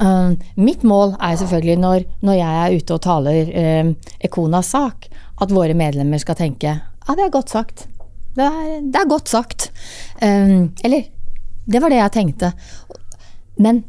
Eh, 0.00 0.32
mitt 0.60 0.84
mål 0.86 1.16
er 1.18 1.38
selvfølgelig 1.40 1.78
når, 1.82 2.06
når 2.26 2.38
jeg 2.38 2.58
er 2.60 2.76
ute 2.78 2.96
og 2.96 3.02
taler 3.04 3.54
um, 3.82 3.94
Ekonas 4.22 4.70
sak, 4.76 5.08
at 5.40 5.54
våre 5.54 5.74
medlemmer 5.76 6.20
skal 6.20 6.38
tenke 6.38 6.76
ja, 6.76 7.16
det 7.16 7.24
er 7.24 7.32
godt 7.32 7.50
sagt. 7.50 7.88
Det 8.36 8.44
er, 8.44 8.66
det 8.86 9.00
er 9.00 9.08
godt 9.10 9.30
sagt. 9.32 9.70
Um, 10.22 10.70
eller 10.86 11.08
det 11.66 11.80
var 11.82 11.90
det 11.90 11.98
jeg 11.98 12.14
tenkte. 12.14 12.52
Men 13.58 13.82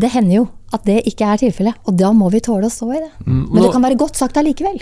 det 0.00 0.10
hender 0.14 0.40
jo 0.40 0.46
at 0.74 0.82
det 0.86 1.02
ikke 1.06 1.28
er 1.28 1.38
tilfellet. 1.42 1.78
Og 1.86 1.94
da 1.98 2.10
må 2.16 2.30
vi 2.32 2.42
tåle 2.42 2.66
å 2.66 2.72
stå 2.72 2.88
i 2.94 3.02
det. 3.02 3.10
Men 3.26 3.60
det 3.62 3.70
kan 3.74 3.84
være 3.84 4.00
godt 4.00 4.18
sagt 4.18 4.40
allikevel. 4.40 4.80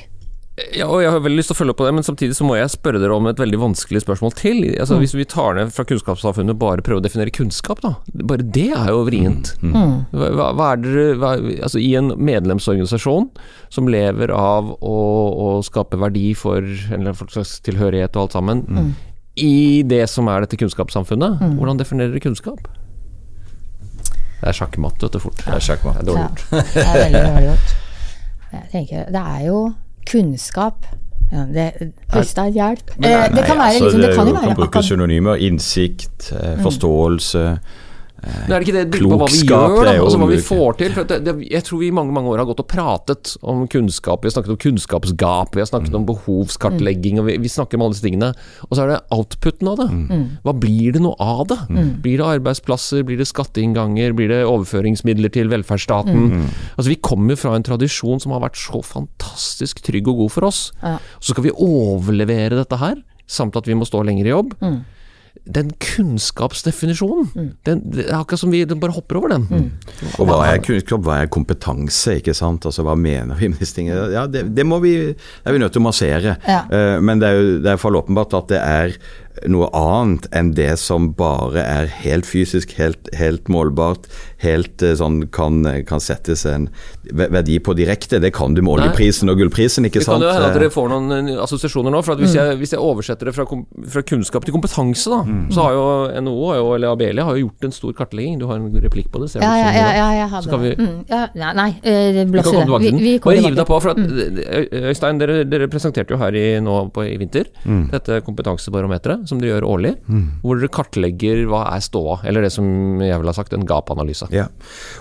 Ja, 0.74 0.86
og 0.90 1.00
jeg 1.04 1.10
har 1.12 1.20
veldig 1.22 1.38
lyst 1.38 1.50
til 1.52 1.54
å 1.54 1.58
følge 1.58 1.72
opp 1.74 1.78
på 1.80 1.86
det, 1.86 1.92
men 1.94 2.04
samtidig 2.06 2.34
så 2.34 2.44
må 2.46 2.56
jeg 2.58 2.70
spørre 2.72 2.98
dere 3.02 3.14
om 3.14 3.26
et 3.30 3.38
veldig 3.38 3.58
vanskelig 3.62 4.00
spørsmål 4.02 4.32
til. 4.38 4.62
Altså, 4.80 4.96
Hvis 4.98 5.14
vi 5.14 5.26
tar 5.28 5.54
ned 5.58 5.70
fra 5.74 5.84
kunnskapssamfunnet 5.86 6.58
bare 6.58 6.82
prøver 6.82 6.98
å 7.02 7.04
definere 7.04 7.30
kunnskap, 7.34 7.80
da. 7.84 7.92
Bare 8.26 8.42
det 8.42 8.66
er 8.74 8.88
jo 8.90 9.04
vrient. 9.06 9.52
Hva, 9.62 10.30
hva- 10.34 10.50
hva 10.58 10.70
er 10.72 10.82
dere 10.82 11.04
hva, 11.20 11.32
Altså 11.62 11.78
I 11.82 11.92
en 12.00 12.10
medlemsorganisasjon 12.16 13.28
som 13.70 13.86
lever 13.92 14.32
av 14.34 14.72
å, 14.82 14.96
å 15.46 15.48
skape 15.66 15.98
verdi 16.00 16.32
for 16.34 16.58
en 16.58 17.00
eller 17.00 17.12
annen 17.14 17.30
slags 17.36 17.60
tilhørighet 17.66 18.16
og 18.16 18.26
alt 18.26 18.32
sammen, 18.40 18.64
i 19.38 19.82
det 19.86 20.08
som 20.10 20.26
er 20.32 20.42
dette 20.42 20.58
kunnskapssamfunnet, 20.58 21.38
hvordan 21.60 21.78
definerer 21.78 22.10
dere 22.16 22.24
kunnskap? 22.24 22.66
Det 24.40 24.48
er 24.52 24.54
sjakkmatt, 24.54 24.98
vet 25.02 25.12
du, 25.14 25.18
fort. 25.22 25.38
Det 25.44 25.54
er 25.54 25.62
sjakkmatt. 25.66 25.98
Det 25.98 26.02
er 26.02 26.08
dårlig 26.08 26.24
Ja, 26.24 26.62
det 26.72 26.86
er 26.86 26.98
veldig 27.04 27.22
dårlig 27.28 27.48
godt. 27.52 27.76
Jeg 28.54 28.68
tenker, 28.72 29.08
det 29.12 29.22
er 29.36 29.44
jo 29.46 29.58
kunnskap 30.10 30.86
ja, 31.32 31.44
det, 31.52 31.92
Øystein, 32.16 32.52
hjelp. 32.52 32.94
nei, 32.96 33.10
det 33.34 33.44
kan 33.44 33.58
være 33.58 33.66
altså, 33.66 33.84
liksom, 33.84 34.00
det 34.00 34.14
kan 34.16 34.28
jo 34.28 34.34
kan 34.40 34.56
bruke 34.56 34.82
synonymer. 34.82 35.34
Innsikt, 35.34 36.30
forståelse. 36.32 36.62
forståelse. 36.62 37.58
Men 38.18 38.50
er 38.50 38.58
det 38.58 38.66
ikke 38.66 38.74
det 38.74 38.84
det 38.90 39.00
på 39.04 39.16
hva 39.20 39.26
vi 39.30 39.40
gjør, 39.46 39.76
da? 39.86 39.92
Altså 40.02 40.18
hva 40.18 40.26
vi 40.30 40.38
får 40.42 40.78
til? 40.80 40.94
For 40.96 41.06
det, 41.10 41.18
det, 41.26 41.34
jeg 41.46 41.64
tror 41.68 41.80
vi 41.82 41.90
i 41.90 41.94
mange 41.94 42.14
mange 42.14 42.32
år 42.32 42.42
har 42.42 42.48
gått 42.48 42.62
og 42.64 42.68
pratet 42.70 43.34
om 43.46 43.60
kunnskap. 43.70 44.24
Vi 44.24 44.30
har 44.30 44.34
snakket 44.34 44.54
om 44.56 44.60
kunnskapsgap, 44.64 45.54
vi 45.54 45.62
har 45.62 45.70
snakket 45.70 45.94
om 45.94 46.06
behovskartlegging, 46.08 47.20
og 47.22 47.28
vi, 47.28 47.36
vi 47.44 47.52
snakker 47.52 47.78
om 47.78 47.86
alle 47.86 47.94
disse 47.94 48.06
tingene. 48.06 48.32
Og 48.66 48.74
så 48.74 48.84
er 48.84 48.92
det 48.92 48.98
outputen 49.14 49.70
av 49.70 49.78
det. 49.82 49.88
Hva 50.46 50.56
blir 50.58 50.98
det 50.98 51.04
noe 51.04 51.14
av 51.22 51.44
det? 51.52 51.60
Blir 52.02 52.18
det 52.22 52.28
arbeidsplasser, 52.38 53.06
blir 53.06 53.20
det 53.22 53.28
skatteinnganger, 53.30 54.16
blir 54.18 54.32
det 54.34 54.42
overføringsmidler 54.48 55.32
til 55.38 55.52
velferdsstaten? 55.54 56.28
Altså 56.74 56.88
Vi 56.90 57.00
kommer 57.10 57.38
fra 57.38 57.54
en 57.54 57.66
tradisjon 57.66 58.20
som 58.22 58.34
har 58.34 58.42
vært 58.48 58.58
så 58.58 58.82
fantastisk 58.84 59.82
trygg 59.86 60.10
og 60.10 60.24
god 60.24 60.34
for 60.34 60.50
oss. 60.50 60.62
Ja. 60.82 60.98
Så 61.22 61.34
skal 61.36 61.46
vi 61.46 61.54
overlevere 61.54 62.58
dette 62.58 62.78
her, 62.82 62.98
samt 63.28 63.56
at 63.60 63.68
vi 63.68 63.76
må 63.78 63.86
stå 63.86 64.02
lenger 64.08 64.26
i 64.26 64.34
jobb 64.34 64.56
den 65.48 65.70
kunnskapsdefinisjonen, 65.80 67.52
den, 67.64 67.80
det 67.94 68.04
er 68.06 68.18
akkurat 68.18 68.42
som 68.42 68.52
vi 68.52 68.60
den 68.68 68.80
bare 68.82 68.92
hopper 68.92 69.20
over 69.20 69.32
den. 69.32 69.70
Og 70.18 70.28
hva 70.28 70.42
er 70.50 70.60
kunnskap, 70.64 71.00
hva 71.06 71.22
er 71.22 71.30
kompetanse, 71.32 72.18
ikke 72.20 72.34
sant? 72.36 72.66
Altså 72.68 72.84
hva 72.84 72.96
mener 72.98 73.38
vi 73.38 73.48
med 73.52 73.62
disse 73.62 73.78
tingene? 73.78 74.10
Ja, 74.12 74.26
det, 74.28 74.44
det 74.56 74.66
må 74.68 74.80
vi, 74.84 74.94
det 75.14 75.48
er 75.48 75.56
vi 75.56 75.62
nødt 75.62 75.72
til 75.76 75.82
å 75.82 75.88
massere. 75.88 76.36
Ja. 76.44 76.60
Uh, 76.68 76.98
men 77.04 77.22
det 77.22 77.30
er 77.30 77.40
jo 77.40 77.56
det 77.64 77.72
er 77.72 77.80
for 77.80 77.96
åpenbart 77.96 78.36
at 78.36 78.52
det 78.52 78.60
er 78.60 78.98
noe 79.46 79.68
annet 79.76 80.26
enn 80.34 80.54
det 80.56 80.78
som 80.78 81.12
bare 81.18 81.62
er 81.62 81.86
helt 82.02 82.26
fysisk, 82.26 82.72
helt, 82.78 83.08
helt 83.14 83.48
målbart, 83.52 84.08
helt 84.42 84.82
eh, 84.82 84.94
sånn 84.98 85.28
kan, 85.30 85.62
kan 85.86 86.00
settes 86.00 86.44
en 86.46 86.68
verdi 87.12 87.58
på 87.60 87.74
direkte. 87.78 88.18
Det 88.20 88.32
kan 88.34 88.54
du 88.54 88.62
med 88.62 88.74
oljeprisen 88.78 89.28
og 89.30 89.38
gullprisen, 89.38 89.86
ikke 89.88 90.00
Det 90.00 90.06
kan 90.08 90.20
jo 90.22 90.28
hende 90.32 90.48
at 90.48 90.56
Eh, 90.56 90.60
dere 90.60 90.70
får 90.74 90.88
noen 90.92 91.28
eh, 91.28 91.42
assosiasjoner 91.42 91.90
nå. 91.94 92.02
For 92.04 92.12
at 92.16 92.22
hvis, 92.22 92.34
jeg, 92.34 92.56
hvis 92.58 92.72
jeg 92.74 92.80
oversetter 92.80 93.26
det 93.30 93.34
fra, 93.36 93.46
fra 93.88 94.02
kunnskap 94.02 94.44
til 94.44 94.54
kompetanse, 94.56 95.10
da, 95.12 95.22
så 95.54 95.62
har 95.68 95.72
jo 95.76 95.86
NHO 96.24 96.48
har 96.52 96.74
eller 96.78 96.88
Abelia 96.94 97.24
har 97.28 97.36
jo 97.36 97.46
gjort 97.48 97.68
en 97.68 97.72
stor 97.72 97.92
kartlegging. 97.98 98.38
Du 98.40 98.46
har 98.50 98.56
en 98.58 98.70
replikk 98.82 99.10
på 99.12 99.20
det? 99.22 99.30
ser 99.30 99.40
det 99.40 99.46
Ja, 99.46 99.56
ja, 99.56 99.70
ja, 99.76 99.90
ja, 99.98 100.08
jeg 100.22 100.28
hadde 100.34 100.58
vi- 100.64 100.74
Mm, 100.78 101.04
ja, 101.08 101.26
nei, 101.34 101.52
nei, 101.54 101.70
eh, 101.82 102.12
Vi 102.12 102.24
blås 102.32 102.46
i 102.48 102.56
det. 102.56 102.66
Vi, 102.68 102.90
til 102.90 102.98
vi 103.02 103.18
kommer 103.18 103.36
Bare 103.36 103.44
hiv 103.44 103.54
deg 103.54 103.66
tilbake. 103.66 103.66
på. 103.66 103.80
For 103.82 103.90
at, 103.90 103.98
Ø- 103.98 104.88
Øystein, 104.90 105.18
dere, 105.20 105.44
dere 105.44 105.68
presenterte 105.68 106.10
jo 106.14 106.16
her 106.18 106.32
i, 106.34 106.60
nå 106.60 106.76
på, 106.92 107.04
i 107.04 107.16
vinter 107.20 107.44
dette 107.90 108.20
kompetansebarometeret 108.24 109.27
som 109.28 109.40
dere 109.40 109.56
gjør 109.56 109.68
årlig. 109.68 109.94
Hvor 110.42 110.58
dere 110.58 110.72
kartlegger 110.72 111.44
hva 111.50 111.64
er 111.74 111.84
ståa, 111.84 112.20
eller 112.28 112.44
det 112.44 112.52
som 112.54 113.00
jeg 113.02 113.20
vil 113.20 113.30
ha 113.30 113.36
sagt, 113.36 113.54
en 113.54 113.66
gapanalyse. 113.68 114.30
Ja, 114.34 114.48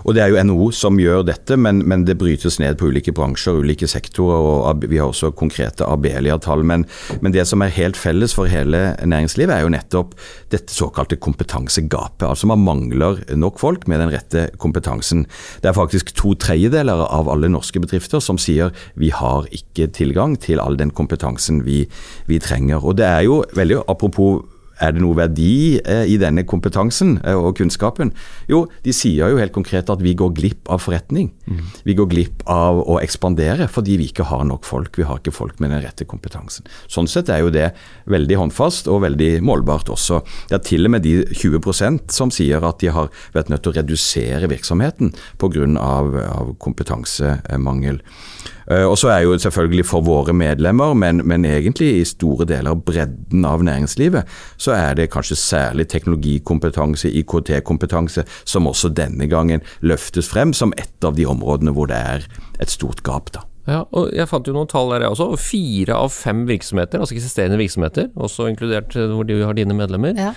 og 0.04 0.18
det 0.18 0.24
er 0.24 0.34
jo 0.34 0.44
NHO 0.48 0.70
som 0.76 1.00
gjør 1.02 1.26
dette, 1.28 1.58
men, 1.60 1.82
men 1.88 2.06
det 2.08 2.18
brytes 2.20 2.60
ned 2.62 2.80
på 2.80 2.92
ulike 2.92 3.14
bransjer, 3.16 3.62
ulike 3.64 3.90
sektorer, 3.90 4.48
og 4.72 4.88
vi 4.88 5.00
har 5.00 5.12
også 5.12 5.32
konkrete 5.38 5.88
Abelia-tall. 5.88 6.66
Men, 6.68 6.86
men 7.22 7.36
det 7.36 7.48
som 7.50 7.64
er 7.64 7.74
helt 7.76 8.00
felles 8.00 8.36
for 8.38 8.50
hele 8.52 8.96
næringslivet, 9.02 9.56
er 9.56 9.66
jo 9.66 9.74
nettopp 9.74 10.16
dette 10.54 10.74
såkalte 10.74 11.20
kompetansegapet. 11.22 12.28
Altså 12.28 12.50
man 12.50 12.64
mangler 12.66 13.22
nok 13.36 13.60
folk 13.62 13.88
med 13.88 14.02
den 14.04 14.14
rette 14.14 14.48
kompetansen. 14.62 15.26
Det 15.64 15.72
er 15.72 15.78
faktisk 15.78 16.14
to 16.18 16.34
tredjedeler 16.40 17.06
av 17.08 17.30
alle 17.32 17.50
norske 17.52 17.82
bedrifter 17.84 18.22
som 18.24 18.40
sier 18.42 18.74
vi 19.00 19.12
har 19.14 19.48
ikke 19.56 19.90
tilgang 19.96 20.36
til 20.42 20.62
all 20.64 20.78
den 20.80 20.92
kompetansen 20.96 21.64
vi, 21.66 21.84
vi 22.28 22.40
trenger. 22.44 22.84
Og 22.84 22.98
det 23.00 23.08
er 23.08 23.26
jo 23.28 23.42
veldig 23.58 23.84
apropos 23.88 24.17
er 24.84 24.94
det 24.94 25.02
noe 25.02 25.18
verdi 25.18 25.78
eh, 25.80 26.06
i 26.10 26.18
denne 26.22 26.44
kompetansen 26.48 27.18
eh, 27.24 27.38
og 27.38 27.58
kunnskapen? 27.58 28.12
Jo, 28.50 28.66
de 28.86 28.94
sier 28.96 29.32
jo 29.32 29.40
helt 29.42 29.56
konkret 29.56 29.90
at 29.90 30.04
vi 30.04 30.14
går 30.18 30.34
glipp 30.38 30.72
av 30.74 30.84
forretning. 30.84 31.32
Vi 31.88 31.96
går 31.98 32.10
glipp 32.12 32.44
av 32.52 32.84
å 32.84 33.00
ekspandere 33.02 33.70
fordi 33.72 33.98
vi 34.02 34.10
ikke 34.12 34.28
har 34.30 34.46
nok 34.48 34.68
folk. 34.68 35.00
Vi 35.00 35.08
har 35.08 35.22
ikke 35.22 35.36
folk 35.36 35.62
med 35.64 35.74
den 35.74 35.84
rette 35.86 36.06
kompetansen. 36.10 36.68
Sånn 36.92 37.10
sett 37.10 37.32
er 37.34 37.42
jo 37.44 37.54
det 37.54 37.72
veldig 38.12 38.42
håndfast 38.44 38.90
og 38.92 39.04
veldig 39.06 39.32
målbart 39.46 39.90
også. 39.94 40.22
Det 40.52 40.60
er 40.60 40.66
til 40.68 40.90
og 40.90 40.96
med 40.98 41.06
de 41.08 41.16
20% 41.32 42.14
som 42.14 42.34
sier 42.34 42.64
at 42.68 42.82
de 42.84 42.92
har 42.94 43.10
vært 43.36 43.52
nødt 43.54 43.66
til 43.66 43.74
å 43.74 43.80
redusere 43.80 44.52
virksomheten 44.52 45.14
pga. 45.42 45.56
Av, 45.58 46.12
av 46.28 46.50
kompetansemangel. 46.62 48.02
Eh, 48.72 48.84
Og 48.84 48.98
så 48.98 49.10
er 49.14 49.22
jo 49.24 49.38
selvfølgelig 49.40 49.86
for 49.86 50.02
våre 50.04 50.34
medlemmer, 50.36 50.94
men, 50.94 51.22
men 51.28 51.46
egentlig 51.46 51.90
i 52.02 52.06
store 52.06 52.46
deler 52.46 52.72
av 52.74 52.84
bredden 52.88 53.46
av 53.48 53.64
næringslivet, 53.64 54.28
så 54.58 54.74
er 54.76 54.94
det 55.00 55.10
kanskje 55.14 55.38
særlig 55.40 55.88
teknologikompetanse, 55.88 57.10
IKT-kompetanse, 57.22 58.26
som 58.46 58.68
også 58.68 58.92
denne 58.94 59.28
gangen 59.32 59.62
løftes 59.82 60.28
frem 60.30 60.54
som 60.54 60.74
et 60.78 61.04
av 61.08 61.16
de 61.16 61.26
områdene 61.26 61.72
hvor 61.76 61.88
det 61.88 61.98
er 61.98 62.28
et 62.60 62.70
stort 62.74 63.04
gap. 63.08 63.32
da. 63.34 63.46
Ja, 63.68 63.82
og 63.92 64.14
Jeg 64.16 64.28
fant 64.32 64.48
jo 64.48 64.54
noen 64.56 64.70
tall 64.72 64.94
der 64.94 65.04
jeg 65.04 65.12
også. 65.12 65.34
Fire 65.44 65.96
av 66.00 66.12
fem 66.16 66.46
virksomheter, 66.48 67.00
altså 67.04 67.16
eksisterende 67.18 67.60
virksomheter, 67.60 68.08
også 68.16 68.48
inkludert 68.52 68.96
eh, 68.96 69.12
hvor 69.12 69.28
du 69.28 69.36
har 69.44 69.54
dine 69.58 69.76
medlemmer, 69.76 70.16
Ja. 70.18 70.34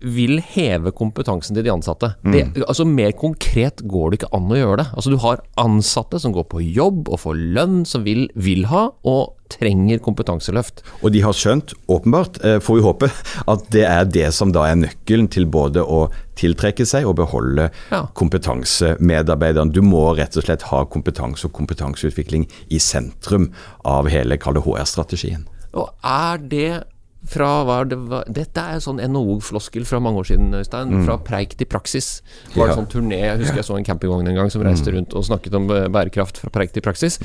Vil 0.00 0.38
heve 0.40 0.92
kompetansen 0.96 1.56
til 1.56 1.64
de 1.66 1.72
ansatte. 1.72 2.14
Det, 2.24 2.46
altså 2.66 2.86
Mer 2.88 3.12
konkret 3.12 3.82
går 3.86 4.10
det 4.12 4.20
ikke 4.22 4.32
an 4.36 4.50
å 4.52 4.58
gjøre 4.60 4.76
det. 4.82 4.86
Altså 4.96 5.10
Du 5.12 5.18
har 5.22 5.42
ansatte 5.60 6.20
som 6.22 6.32
går 6.32 6.46
på 6.52 6.62
jobb 6.64 7.08
og 7.08 7.20
får 7.20 7.40
lønn, 7.56 7.84
som 7.88 8.04
vil, 8.06 8.28
vil 8.34 8.66
ha 8.70 8.88
og 9.06 9.34
trenger 9.52 10.00
kompetanseløft. 10.02 10.80
Og 11.06 11.12
de 11.14 11.20
har 11.22 11.36
skjønt, 11.36 11.70
åpenbart, 11.92 12.40
eh, 12.44 12.56
får 12.58 12.80
vi 12.80 12.82
håpe, 12.82 13.10
at 13.46 13.68
det 13.70 13.84
er 13.86 14.04
det 14.10 14.32
som 14.34 14.50
da 14.52 14.64
er 14.66 14.80
nøkkelen 14.80 15.28
til 15.30 15.46
både 15.46 15.84
å 15.86 16.08
tiltrekke 16.36 16.84
seg 16.86 17.06
og 17.06 17.14
beholde 17.20 17.70
Ja. 17.92 18.06
kompetansemedarbeideren. 18.14 19.70
Du 19.72 19.82
må 19.82 20.16
rett 20.16 20.36
og 20.36 20.44
slett 20.44 20.62
ha 20.70 20.84
kompetanse 20.84 21.46
og 21.46 21.52
kompetanseutvikling 21.56 22.48
i 22.70 22.78
sentrum 22.82 23.50
av 23.84 24.08
hele 24.08 24.36
HR-strategien. 24.36 25.46
Og 25.74 25.90
er 26.02 26.38
det 26.38 26.84
fra 27.26 27.64
hva 27.66 27.80
er 27.82 27.88
det, 27.90 27.98
hva, 28.08 28.20
Dette 28.30 28.62
er 28.62 28.76
en 28.78 28.84
sånn 28.84 29.00
NHO-floskel 29.02 29.84
fra 29.88 29.98
mange 30.02 30.20
år 30.22 30.28
siden, 30.30 30.52
Øystein. 30.54 30.92
Fra 31.04 31.16
preik 31.18 31.56
til 31.58 31.66
praksis. 31.66 32.20
Det 32.52 32.56
var 32.60 32.68
Ja. 32.68 32.72
en 32.76 32.84
sånn 32.86 32.90
turné, 32.92 33.18
jeg 33.20 33.38
husker 33.40 33.56
jeg 33.56 33.64
så 33.64 33.76
en 33.78 33.84
campingvogn 33.84 34.28
en 34.28 34.34
gang 34.34 34.50
som 34.50 34.62
reiste 34.62 34.92
rundt 34.94 35.14
og 35.14 35.24
snakket 35.24 35.54
om 35.54 35.70
eh, 35.70 35.88
bærekraft 35.88 36.38
fra 36.38 36.50
preik 36.50 36.72
til 36.72 36.82
praksis. 36.82 37.18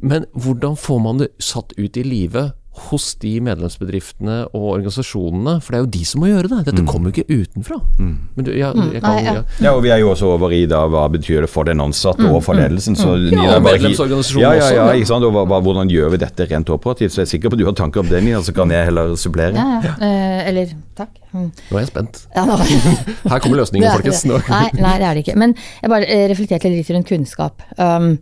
Men 0.00 0.24
hvordan 0.34 0.76
får 0.76 1.00
man 1.02 1.18
det 1.18 1.30
satt 1.38 1.72
ut 1.78 1.96
i 1.96 2.02
livet 2.02 2.52
hos 2.72 3.10
de 3.20 3.34
medlemsbedriftene 3.44 4.36
og 4.56 4.66
organisasjonene? 4.74 5.58
For 5.60 5.74
det 5.74 5.78
er 5.78 5.84
jo 5.84 5.90
de 5.92 6.04
som 6.08 6.22
må 6.22 6.30
gjøre 6.30 6.48
det. 6.48 6.60
Dette 6.70 6.84
kommer 6.88 7.10
jo 7.10 7.20
ikke 7.20 7.42
utenfra. 7.42 7.78
Men 7.98 8.46
du, 8.46 8.52
ja, 8.56 8.70
jeg 8.72 9.02
kan, 9.04 9.18
ja. 9.20 9.34
ja. 9.60 9.74
Og 9.74 9.82
vi 9.84 9.92
er 9.92 10.00
jo 10.00 10.12
også 10.14 10.30
over 10.32 10.54
i 10.56 10.62
da 10.70 10.84
hva 10.90 11.04
betyr 11.12 11.44
det 11.44 11.50
for 11.52 11.68
den 11.68 11.82
ansatte 11.84 12.28
og 12.30 12.40
for 12.46 12.58
ledelsen. 12.58 12.96
Så 12.98 13.16
Ja, 13.32 13.58
og 13.58 13.66
medlemsorganisasjonen 13.66 14.44
ja, 14.44 14.52
ja, 14.56 14.62
også, 14.62 14.76
ja, 14.76 14.86
ja. 14.88 15.00
ikke 15.00 15.10
sant? 15.10 15.26
Og 15.28 15.34
hva, 15.36 15.44
hva, 15.50 15.60
hvordan 15.64 15.92
gjør 15.92 16.14
vi 16.14 16.22
dette 16.22 16.48
rent 16.48 16.72
operativt? 16.72 17.14
Så 17.14 17.22
jeg 17.22 17.28
er 17.28 17.32
sikker 17.34 17.52
på 17.52 17.58
at 17.58 17.62
du 17.62 17.66
har 17.68 17.76
tanker 17.78 18.04
om 18.04 18.08
det, 18.08 18.22
Nina, 18.24 18.40
så 18.44 18.54
kan 18.56 18.72
jeg 18.72 18.88
heller 18.88 19.12
supplere. 19.20 19.52
Ja, 19.58 19.80
ja. 19.84 19.96
Eh, 20.08 20.48
eller 20.52 20.72
takk. 20.98 21.12
Mm. 21.32 21.50
Nå 21.52 21.76
er 21.76 21.84
jeg 21.84 21.92
spent. 21.92 22.22
Ja, 22.36 22.46
nå. 22.48 22.56
Her 23.32 23.42
kommer 23.42 23.60
løsningen, 23.60 23.92
folkens. 23.92 24.24
Nei, 24.28 24.64
nei, 24.78 24.94
det 25.00 25.06
er 25.10 25.18
det 25.18 25.26
ikke. 25.26 25.36
Men 25.40 25.54
jeg 25.58 25.92
bare 25.92 26.08
eh, 26.08 26.24
reflekterte 26.32 26.72
litt 26.72 26.90
rundt 26.94 27.08
kunnskap. 27.08 27.62
Um, 27.76 28.16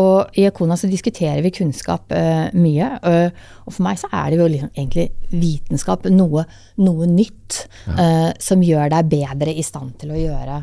og 0.00 0.38
i 0.40 0.46
Ekona 0.48 0.76
så 0.80 0.88
diskuterer 0.88 1.42
vi 1.44 1.52
kunnskap 1.52 2.12
uh, 2.16 2.46
mye. 2.56 2.88
Uh, 3.04 3.48
og 3.66 3.74
for 3.74 3.84
meg 3.84 3.98
så 4.00 4.08
er 4.08 4.32
det 4.32 4.38
jo 4.40 4.48
liksom 4.48 4.70
egentlig 4.72 5.08
vitenskap, 5.32 6.06
noe, 6.12 6.46
noe 6.80 7.08
nytt, 7.08 7.64
eh, 7.92 8.30
som 8.40 8.62
gjør 8.64 8.90
deg 8.92 9.10
bedre 9.10 9.52
i 9.52 9.64
stand 9.64 9.94
til 10.00 10.14
å 10.14 10.20
gjøre 10.20 10.62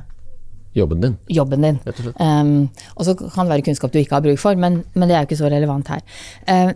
Jobben 0.78 1.02
din. 1.02 1.15
jobben 1.34 1.65
din. 1.65 1.80
Rett 1.86 1.98
og 1.98 2.06
slett. 2.06 2.20
Um, 2.22 2.70
og 2.94 3.06
så 3.08 3.15
kan 3.18 3.48
det 3.48 3.56
være 3.56 3.65
kunnskap 3.65 3.94
du 3.94 3.98
ikke 4.02 4.18
har 4.20 4.26
bruk 4.26 4.38
for, 4.42 4.58
men, 4.58 4.84
men 4.94 5.10
det 5.10 5.18
er 5.18 5.24
jo 5.24 5.30
ikke 5.30 5.39
så 5.39 5.50
relevant 5.50 5.89
her. 5.89 6.04
Eh, 6.46 6.74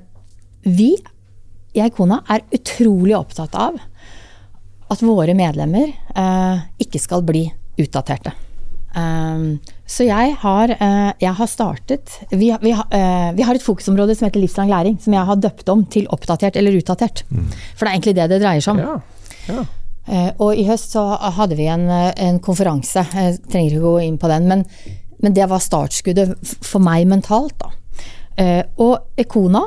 vi 0.66 0.90
i 1.78 1.84
Eikona 1.86 2.24
er 2.34 2.46
utrolig 2.54 3.14
opptatt 3.18 3.54
av 3.58 3.78
at 4.94 5.06
våre 5.06 5.34
medlemmer 5.38 5.94
ikke 6.82 7.02
skal 7.02 7.24
bli 7.26 7.48
utdaterte. 7.82 8.34
Um, 8.94 9.58
så 9.90 10.06
jeg 10.06 10.36
har, 10.38 10.72
uh, 10.78 11.12
jeg 11.18 11.34
har 11.34 11.48
startet 11.50 12.12
vi, 12.30 12.52
vi, 12.62 12.74
eh, 12.74 13.30
vi 13.34 13.46
har 13.46 13.58
et 13.58 13.64
fokusområde 13.66 14.14
som 14.14 14.28
heter 14.28 14.42
livslang 14.44 14.70
læring, 14.70 15.00
som 15.02 15.16
jeg 15.16 15.26
har 15.26 15.40
døpt 15.42 15.70
om 15.74 15.82
til 15.90 16.06
oppdatert 16.14 16.58
eller 16.60 16.78
utdatert. 16.78 17.24
For 17.74 17.86
det 17.86 17.90
er 17.90 17.96
egentlig 17.96 18.16
det 18.20 18.28
det 18.30 18.40
dreier 18.44 18.62
seg 18.62 18.76
om. 18.76 18.84
Ja. 18.84 18.98
ja. 19.50 19.64
Uh, 20.04 20.30
Og 20.46 20.60
i 20.62 20.66
høst 20.68 20.94
så 20.94 21.04
hadde 21.40 21.58
vi 21.58 21.66
en, 21.72 21.88
en 21.90 22.38
konferanse, 22.44 23.06
jeg 23.14 23.40
trenger 23.48 23.74
ikke 23.74 23.88
gå 23.88 23.96
inn 24.06 24.20
på 24.22 24.30
den, 24.30 24.50
men, 24.52 24.66
men 25.24 25.34
det 25.34 25.50
var 25.50 25.64
startskuddet 25.64 26.36
for 26.62 26.84
meg 26.84 27.08
mentalt, 27.10 27.58
da. 27.64 27.74
Og 28.82 29.20
Ekona, 29.22 29.62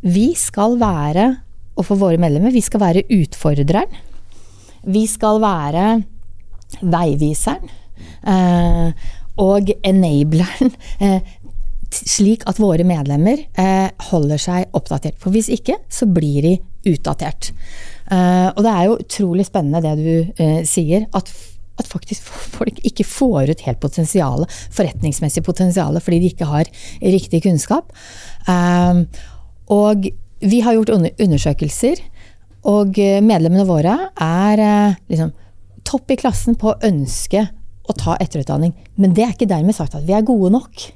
vi 0.00 0.30
skal 0.38 0.78
være, 0.80 1.26
og 1.76 1.84
for 1.84 2.00
våre 2.00 2.18
medlemmer, 2.20 2.52
vi 2.52 2.64
skal 2.64 2.80
være 2.80 3.04
utfordreren. 3.12 3.98
Vi 4.88 5.04
skal 5.10 5.40
være 5.42 5.88
veiviseren. 6.80 7.68
Eh, 8.24 9.12
og 9.42 9.74
enableren. 9.84 10.72
Eh, 11.06 11.20
slik 11.92 12.42
at 12.50 12.58
våre 12.60 12.84
medlemmer 12.86 13.44
eh, 13.60 13.88
holder 14.08 14.40
seg 14.40 14.72
oppdatert. 14.76 15.16
For 15.22 15.34
hvis 15.34 15.48
ikke, 15.52 15.78
så 15.92 16.08
blir 16.10 16.42
de 16.44 16.54
utdatert. 16.90 17.52
Eh, 18.10 18.48
og 18.52 18.62
det 18.64 18.72
er 18.72 18.88
jo 18.88 18.96
utrolig 19.02 19.46
spennende 19.48 19.82
det 19.84 19.94
du 20.00 20.42
eh, 20.42 20.62
sier, 20.68 21.06
at, 21.16 21.30
at 21.78 21.88
faktisk 21.90 22.26
folk 22.56 22.80
ikke 22.86 23.06
får 23.06 23.52
ut 23.52 23.64
helt 23.68 23.80
potensialet, 23.82 24.58
forretningsmessig 24.74 25.44
potensialet, 25.46 26.02
fordi 26.02 26.20
de 26.22 26.32
ikke 26.32 26.50
har 26.50 26.70
riktig 27.02 27.44
kunnskap. 27.46 27.94
Eh, 28.50 29.02
og 29.72 30.08
vi 30.46 30.62
har 30.62 30.76
gjort 30.76 30.94
undersøkelser, 30.96 32.02
og 32.66 32.98
medlemmene 32.98 33.62
våre 33.68 33.92
er 34.18 34.60
liksom 35.06 35.30
topp 35.86 36.10
i 36.10 36.16
klassen 36.18 36.56
på 36.58 36.72
å 36.72 36.80
ønske 36.84 37.44
å 37.88 37.94
ta 37.96 38.16
etterutdanning. 38.20 38.72
Men 38.98 39.14
det 39.14 39.24
er 39.24 39.32
ikke 39.34 39.48
dermed 39.50 39.74
sagt 39.76 39.94
at 39.94 40.06
vi 40.06 40.12
er 40.16 40.22
gode 40.26 40.50
nok. 40.54 40.86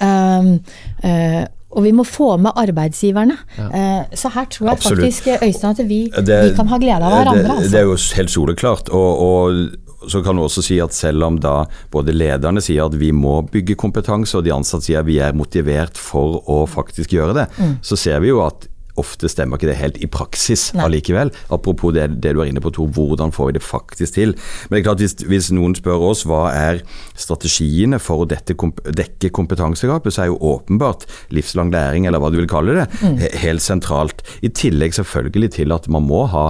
Um, 0.00 0.60
uh, 1.04 1.44
og 1.70 1.84
vi 1.86 1.92
må 1.94 2.02
få 2.02 2.32
med 2.42 2.50
arbeidsgiverne. 2.58 3.36
Eh, 3.62 4.16
så 4.18 4.26
her 4.34 4.48
tror 4.50 4.64
jeg 4.72 4.72
Absolutt. 4.74 5.04
faktisk 5.04 5.26
eh, 5.30 5.44
Øystein, 5.46 5.70
at 5.70 5.82
vi, 5.86 5.98
Det- 6.10 6.38
vi 6.50 6.56
kan 6.56 6.66
ha 6.66 6.78
glede 6.82 7.06
av 7.06 7.12
hverandre. 7.14 7.44
Det, 7.44 7.50
altså. 7.52 7.70
det 7.70 7.78
er 7.78 7.84
jo 7.86 7.96
helt 8.16 8.30
soleklart. 8.32 8.88
Og, 8.90 9.20
og 9.22 10.10
så 10.10 10.22
kan 10.24 10.34
du 10.34 10.42
også 10.42 10.64
si 10.66 10.80
at 10.82 10.92
selv 10.96 11.22
om 11.28 11.38
da 11.38 11.66
både 11.92 12.10
lederne 12.16 12.58
sier 12.64 12.88
at 12.88 12.96
vi 12.98 13.12
må 13.14 13.36
bygge 13.52 13.76
kompetanse, 13.78 14.34
og 14.34 14.42
de 14.48 14.50
ansatte 14.50 14.88
sier 14.88 14.98
at 14.98 15.06
vi 15.06 15.20
er 15.22 15.32
motivert 15.38 15.94
for 16.00 16.40
å 16.50 16.64
faktisk 16.66 17.14
gjøre 17.14 17.36
det, 17.38 17.46
Mm. 17.60 17.76
så 17.86 17.96
ser 17.96 18.18
vi 18.24 18.32
jo 18.32 18.42
at 18.42 18.66
ofte 19.00 19.30
stemmer 19.30 19.58
ikke 19.58 19.70
det 19.70 19.78
helt 19.78 20.00
i 20.02 20.08
praksis 20.10 20.70
Nei. 20.74 20.84
allikevel. 20.86 21.32
Apropos 21.52 21.94
det, 21.94 22.08
det 22.22 22.34
du 22.34 22.42
er 22.42 22.50
inne 22.50 22.62
på, 22.62 22.72
Tor, 22.74 22.90
hvordan 22.96 23.32
får 23.34 23.50
vi 23.50 23.56
det 23.58 23.64
faktisk 23.64 24.16
til? 24.16 24.34
Men 24.68 24.76
det 24.76 24.80
er 24.80 24.86
klart, 24.88 25.04
hvis, 25.04 25.16
hvis 25.30 25.50
noen 25.54 25.76
spør 25.78 26.06
oss 26.10 26.24
hva 26.28 26.42
er 26.54 26.82
strategiene 27.18 28.00
for 28.02 28.24
å 28.24 28.28
dette, 28.30 28.56
dekke 28.56 29.32
kompetansegapet, 29.36 30.14
så 30.14 30.24
er 30.24 30.30
jo 30.32 30.40
åpenbart 30.54 31.06
livslang 31.34 31.72
læring, 31.74 32.06
eller 32.08 32.22
hva 32.22 32.32
du 32.32 32.40
vil 32.40 32.50
kalle 32.50 32.78
det, 32.80 32.86
mm. 33.00 33.18
helt 33.44 33.64
sentralt. 33.64 34.24
I 34.42 34.52
tillegg 34.54 34.96
selvfølgelig 34.96 35.52
til 35.60 35.76
at 35.76 35.88
man 35.92 36.06
må 36.08 36.24
ha 36.32 36.46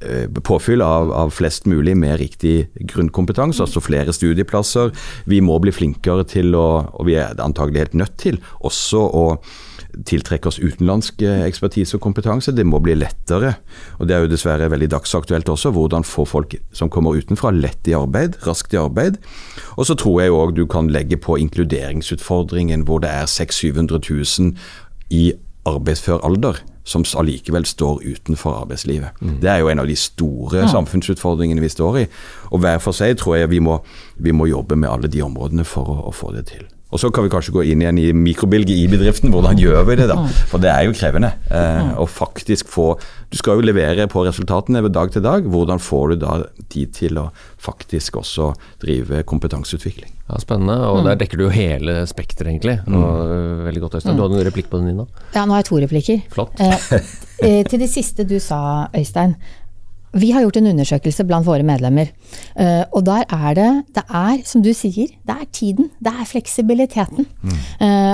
eh, 0.00 0.26
påfyll 0.44 0.82
av, 0.84 1.12
av 1.14 1.32
flest 1.34 1.68
mulig 1.70 1.96
med 1.98 2.18
riktig 2.20 2.56
grunnkompetanse, 2.92 3.62
altså 3.64 3.82
flere 3.84 4.14
studieplasser. 4.14 4.92
Vi 5.30 5.40
må 5.44 5.58
bli 5.62 5.74
flinkere 5.74 6.26
til 6.28 6.54
å, 6.58 6.68
og 6.94 7.08
vi 7.08 7.18
er 7.20 7.38
antagelig 7.44 7.86
helt 7.86 7.98
nødt 8.04 8.20
til, 8.20 8.42
også 8.64 9.02
å 9.08 9.24
tiltrekke 10.08 10.50
oss 10.50 10.60
utenlandsk 10.60 11.22
eh, 11.26 11.44
ekspertise 11.46 11.96
og 11.96 12.02
kompetanse. 12.04 12.52
Det 12.54 12.66
må 12.66 12.80
bli 12.84 12.96
lettere. 12.98 13.54
Og 13.98 14.08
det 14.08 14.16
er 14.16 14.24
jo 14.24 14.30
dessverre 14.32 14.70
veldig 14.70 14.90
dagsaktuelt 14.92 15.48
også. 15.48 15.72
Hvordan 15.74 16.06
få 16.06 16.26
folk 16.28 16.56
som 16.76 16.90
kommer 16.92 17.18
utenfra 17.18 17.52
lett 17.54 17.88
i 17.88 17.96
arbeid, 17.96 18.38
raskt 18.46 18.74
i 18.76 18.80
arbeid. 18.80 19.18
Og 19.76 19.88
så 19.88 19.96
tror 19.98 20.22
jeg 20.22 20.34
òg 20.34 20.56
du 20.56 20.66
kan 20.70 20.90
legge 20.92 21.20
på 21.20 21.38
inkluderingsutfordringen 21.40 22.84
hvor 22.88 23.02
det 23.04 23.12
er 23.12 23.30
600 23.30 24.00
000 24.04 24.52
i 25.14 25.30
arbeidsfør 25.68 26.24
alder 26.24 26.60
som 26.88 27.04
allikevel 27.20 27.66
står 27.68 28.00
utenfor 28.04 28.62
arbeidslivet. 28.62 29.20
Det 29.42 29.50
er 29.52 29.60
jo 29.60 29.68
en 29.68 29.82
av 29.82 29.88
de 29.90 29.96
store 29.96 30.64
samfunnsutfordringene 30.72 31.60
vi 31.60 31.68
står 31.68 32.00
i. 32.00 32.06
Og 32.52 32.64
hver 32.64 32.80
for 32.80 32.96
seg 32.96 33.18
tror 33.20 33.36
jeg 33.36 33.52
vi 33.52 33.60
må, 33.60 33.76
vi 34.16 34.32
må 34.32 34.48
jobbe 34.48 34.76
med 34.76 34.88
alle 34.88 35.12
de 35.12 35.20
områdene 35.24 35.68
for 35.68 35.92
å, 35.92 36.00
å 36.08 36.14
få 36.16 36.32
det 36.36 36.48
til. 36.54 36.64
Og 36.88 37.00
så 37.02 37.10
kan 37.12 37.26
vi 37.26 37.32
kanskje 37.32 37.52
gå 37.52 37.64
inn 37.68 37.82
igjen 37.82 37.98
i 38.00 38.06
mikrobilget 38.16 38.72
i 38.72 38.86
bedriften. 38.88 39.32
Hvordan 39.34 39.58
gjør 39.60 39.82
vi 39.90 39.96
det, 40.00 40.06
da? 40.08 40.22
For 40.48 40.62
det 40.62 40.70
er 40.72 40.86
jo 40.86 40.94
krevende. 40.96 41.34
Eh, 41.52 41.90
å 42.00 42.06
faktisk 42.08 42.70
få 42.72 42.94
Du 43.28 43.36
skal 43.36 43.58
jo 43.58 43.66
levere 43.68 44.06
på 44.08 44.22
resultatene 44.24 44.80
ved 44.86 44.94
dag 44.96 45.10
til 45.12 45.20
dag. 45.20 45.44
Hvordan 45.44 45.82
får 45.84 46.14
du 46.14 46.22
da 46.22 46.38
tid 46.72 46.94
til 46.96 47.20
å 47.20 47.26
faktisk 47.60 48.16
også 48.22 48.54
drive 48.80 49.20
kompetanseutvikling? 49.28 50.14
Ja, 50.30 50.40
Spennende. 50.40 50.78
Og 50.88 51.04
der 51.04 51.20
dekker 51.20 51.36
du 51.36 51.44
jo 51.44 51.52
hele 51.52 52.06
spekteret, 52.08 52.54
egentlig. 52.54 52.78
Og, 52.88 53.20
øh, 53.36 53.64
veldig 53.68 53.84
godt, 53.84 54.00
Øystein. 54.00 54.16
Du 54.16 54.24
hadde 54.24 54.40
en 54.40 54.48
replikk 54.48 54.72
på 54.72 54.80
den, 54.80 54.94
Nina? 54.94 55.04
Ja, 55.34 55.44
nå 55.44 55.52
har 55.52 55.60
jeg 55.60 55.68
to 55.68 55.80
replikker. 55.84 56.24
Flott. 56.32 56.56
Eh, 56.60 56.88
eh, 57.44 57.62
til 57.68 57.84
det 57.84 57.90
siste 57.92 58.24
du 58.28 58.38
sa, 58.40 58.88
Øystein. 58.96 59.36
Vi 60.18 60.32
har 60.34 60.44
gjort 60.44 60.58
en 60.60 60.70
undersøkelse 60.72 61.26
blant 61.28 61.46
våre 61.46 61.66
medlemmer. 61.66 62.10
Eh, 62.56 62.84
og 62.92 63.04
der 63.08 63.24
er 63.28 63.54
det, 63.58 63.70
det 63.96 64.04
er, 64.08 64.42
som 64.48 64.64
du 64.64 64.72
sier, 64.76 65.14
det 65.26 65.36
er 65.36 65.48
tiden. 65.52 65.90
Det 66.00 66.12
er 66.12 66.28
fleksibiliteten. 66.28 67.26
Mm. 67.42 67.56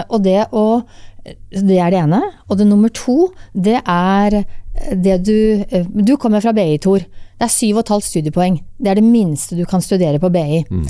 og 0.08 0.22
det 0.24 0.40
å 0.52 0.84
Det 1.24 1.78
er 1.80 1.90
det 1.90 2.00
ene. 2.02 2.20
Og 2.50 2.58
det 2.58 2.66
nummer 2.68 2.90
to, 2.92 3.30
det 3.54 3.78
er 3.80 4.44
det 4.92 5.20
du 5.24 5.64
eh, 5.70 5.86
Du 5.86 6.16
kommer 6.16 6.42
fra 6.44 6.52
BI, 6.52 6.78
Tor. 6.78 7.04
Det 7.34 7.46
er 7.46 7.50
syv 7.50 7.78
og 7.78 7.84
et 7.84 7.92
halvt 7.94 8.06
studiepoeng. 8.06 8.58
Det 8.78 8.90
er 8.90 8.98
det 9.00 9.06
minste 9.06 9.56
du 9.58 9.64
kan 9.66 9.82
studere 9.82 10.20
på 10.22 10.30
BI. 10.30 10.60
Mm. 10.70 10.84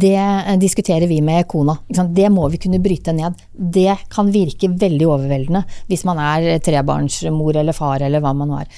Det 0.00 0.58
diskuterer 0.62 1.06
vi 1.10 1.18
med 1.20 1.44
Kona. 1.48 1.74
Det 1.88 2.30
må 2.32 2.46
vi 2.48 2.60
kunne 2.62 2.80
bryte 2.80 3.12
ned. 3.12 3.36
Det 3.52 3.98
kan 4.12 4.32
virke 4.32 4.70
veldig 4.72 5.08
overveldende 5.08 5.64
hvis 5.90 6.06
man 6.08 6.20
er 6.24 6.62
trebarnsmor 6.64 7.60
eller 7.60 7.76
far 7.76 8.00
eller 8.06 8.24
hva 8.24 8.32
man 8.38 8.54
er. 8.62 8.70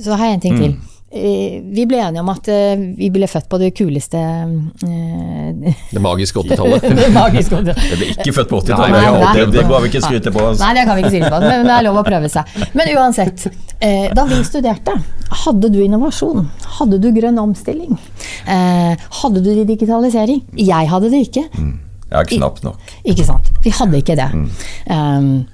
Så 0.00 0.16
har 0.16 0.30
jeg 0.30 0.38
en 0.38 0.46
ting 0.46 0.56
til. 0.62 0.72
Eh, 0.72 0.97
Vi 1.08 1.84
ble 1.88 2.02
enige 2.04 2.20
om 2.20 2.28
at 2.28 2.48
eh, 2.52 2.80
vi 2.98 3.08
ble 3.08 3.24
født 3.30 3.46
på 3.48 3.56
det 3.62 3.70
kuleste 3.78 4.18
eh, 4.20 5.76
Det 5.94 6.02
magiske 6.04 6.42
80-tallet. 6.42 6.84
det 7.00 7.08
magiske 7.14 7.56
året. 7.56 7.80
Jeg 7.80 7.96
ble 7.96 8.10
ikke 8.12 8.34
født 8.36 8.50
på 8.50 8.60
80-tallet, 8.60 9.06
nei. 9.24 9.32
det, 9.38 9.46
det 9.54 9.64
må 9.70 9.80
vi 9.84 9.88
ikke 9.88 10.04
skryte 10.04 10.34
på 10.34 10.44
oss. 10.50 10.60
Nei, 10.60 10.74
det 10.76 10.84
kan 10.84 10.98
vi 10.98 11.06
ikke 11.06 11.14
skryte 11.14 11.32
på, 11.32 11.40
men 11.46 11.64
det 11.64 11.74
er 11.78 11.86
lov 11.88 12.02
å 12.02 12.04
prøve 12.04 12.28
seg. 12.32 12.52
Men 12.76 12.92
uansett, 12.92 13.48
eh, 13.80 14.10
da 14.12 14.26
vi 14.28 14.42
studerte, 14.44 14.98
hadde 15.46 15.72
du 15.72 15.80
innovasjon? 15.80 16.44
Hadde 16.76 17.00
du 17.00 17.08
grønn 17.16 17.40
omstilling? 17.40 17.96
Eh, 18.44 19.08
hadde 19.22 19.44
du 19.44 19.52
digitalisering? 19.64 20.44
Jeg 20.60 20.92
hadde 20.92 21.12
det 21.14 21.24
ikke. 21.30 21.48
Ja, 22.08 22.24
knapt 22.24 22.64
nok. 22.64 22.92
Ikke 23.08 23.24
sant? 23.24 23.48
Vi 23.64 23.72
hadde 23.80 24.00
ikke 24.00 24.16
det. 24.16 24.28
Um, 24.88 25.46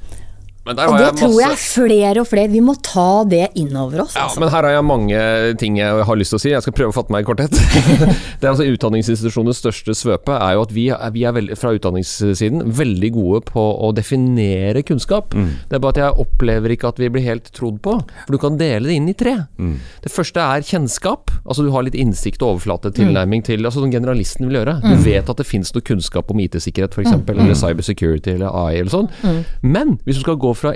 og 0.64 0.76
det 0.78 0.84
jeg 1.04 1.16
tror 1.20 1.34
jeg 1.42 1.56
flere 1.60 2.20
og 2.22 2.26
flere 2.30 2.48
Vi 2.48 2.60
må 2.64 2.72
ta 2.80 3.24
det 3.28 3.50
innover 3.60 4.00
oss. 4.06 4.14
Ja, 4.16 4.22
Altså. 4.24 4.40
men 4.40 4.48
her 4.48 4.62
har 4.64 4.72
jeg 4.78 4.84
mange 4.88 5.18
ting 5.60 5.76
jeg 5.76 6.04
har 6.08 6.16
lyst 6.16 6.32
til 6.32 6.38
å 6.38 6.40
si. 6.40 6.50
Jeg 6.54 6.62
skal 6.64 6.72
prøve 6.72 6.88
å 6.92 6.96
fatte 6.96 7.12
meg 7.12 7.24
i 7.24 7.28
korthet. 7.28 7.52
det 8.40 8.46
er 8.46 8.52
altså 8.54 8.64
Utdanningsinstitusjonens 8.72 9.60
største 9.60 9.92
svøpe 9.98 10.32
er 10.40 10.54
jo 10.56 10.62
at 10.64 10.72
vi, 10.72 10.86
er- 10.94 11.10
vi 11.12 11.24
er 11.28 11.34
veld, 11.36 11.52
fra 11.60 11.74
utdanningssiden 11.76 12.64
veldig 12.78 13.10
gode 13.12 13.42
på 13.50 13.60
å 13.84 13.90
definere 13.96 14.80
kunnskap. 14.88 15.34
Det 15.36 15.76
er 15.76 15.82
bare 15.84 15.92
at 15.98 16.00
jeg 16.00 16.24
opplever 16.24 16.72
ikke 16.74 16.88
at 16.94 16.98
vi 17.02 17.10
blir 17.12 17.26
helt 17.28 17.50
trodd 17.52 17.82
på. 17.84 17.98
For 18.24 18.32
du 18.32 18.40
kan 18.40 18.56
dele 18.60 18.88
det 18.88 18.96
inn 18.96 19.08
i 19.12 19.16
tre. 19.20 19.36
Det 20.04 20.12
første 20.12 20.40
er 20.40 20.64
kjennskap. 20.64 21.28
Altså 21.44 21.66
Du 21.66 21.70
har 21.74 21.84
litt 21.84 21.94
innsikt 21.98 22.40
og 22.42 22.54
overflatetilnærming 22.56 23.44
til 23.44 23.60
altså 23.68 23.82
Som 23.84 23.92
generalisten 23.92 24.48
vil 24.48 24.62
gjøre. 24.62 24.78
Du 24.80 24.96
vet 25.04 25.28
at 25.28 25.36
det 25.40 25.46
finnes 25.48 25.74
noe 25.76 25.84
kunnskap 25.84 26.30
om 26.32 26.40
IT-sikkerhet 26.40 26.94
f.eks., 26.96 27.04
eksempel 27.10 27.36
eller 27.44 27.54
cybersecurity 27.58 28.32
eller 28.38 28.48
AI 28.64 28.78
eller 28.80 28.92
sånn. 28.94 29.10
Men 29.60 29.98
hvis 30.06 30.16
du 30.16 30.24
skal 30.24 30.38
gå 30.40 30.53
fra 30.58 30.74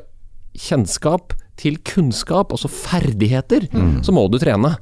kjennskap 0.58 1.34
til 1.58 1.76
kunnskap, 1.82 2.52
altså 2.54 2.68
ferdigheter, 2.70 3.66
så 4.06 4.12
må 4.14 4.28
du 4.30 4.38
trene. 4.38 4.76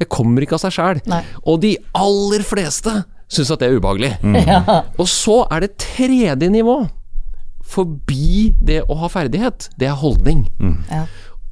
Det 0.00 0.08
kommer 0.12 0.44
ikke 0.46 0.56
av 0.56 0.62
seg 0.64 0.72
sjæl. 0.78 1.00
Og 1.44 1.60
de 1.64 1.74
aller 2.00 2.44
fleste 2.46 2.94
syns 3.34 3.50
at 3.52 3.60
det 3.60 3.68
er 3.70 3.76
ubehagelig. 3.80 4.12
Og 5.00 5.08
så 5.10 5.42
er 5.52 5.64
det 5.66 5.74
tredje 5.80 6.48
nivå. 6.52 6.78
Forbi 7.64 8.52
det 8.60 8.82
å 8.92 8.96
ha 9.00 9.08
ferdighet, 9.12 9.70
det 9.80 9.88
er 9.88 9.96
holdning. 10.00 10.44
Ja. 10.92 11.04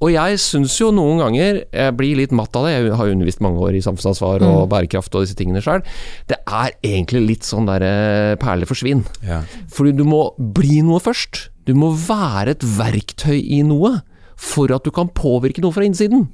Og 0.02 0.10
jeg 0.10 0.38
syns 0.42 0.74
jo 0.80 0.90
noen 0.94 1.20
ganger 1.22 1.62
Jeg 1.62 1.94
blir 1.98 2.18
litt 2.18 2.32
matt 2.34 2.54
av 2.58 2.66
det. 2.66 2.74
Jeg 2.74 2.96
har 2.98 3.12
undervist 3.12 3.42
mange 3.44 3.62
år 3.62 3.78
i 3.78 3.82
samfunnsansvar 3.84 4.42
og 4.46 4.64
bærekraft 4.72 5.14
og 5.14 5.26
disse 5.26 5.38
tingene 5.38 5.62
sjøl. 5.62 5.84
Det 6.30 6.40
er 6.42 6.74
egentlig 6.82 7.22
litt 7.28 7.46
sånn 7.48 7.68
derre 7.70 8.36
perle 8.42 8.66
forsvinn. 8.68 9.04
Ja. 9.26 9.42
Fordi 9.72 9.94
du 9.96 10.04
må 10.08 10.24
bli 10.36 10.80
noe 10.82 10.98
først. 11.02 11.46
Du 11.68 11.76
må 11.78 11.92
være 11.94 12.56
et 12.56 12.66
verktøy 12.66 13.38
i 13.38 13.62
noe 13.66 14.00
for 14.42 14.72
at 14.74 14.82
du 14.82 14.90
kan 14.90 15.06
påvirke 15.14 15.62
noe 15.62 15.74
fra 15.74 15.84
innsiden. 15.86 16.24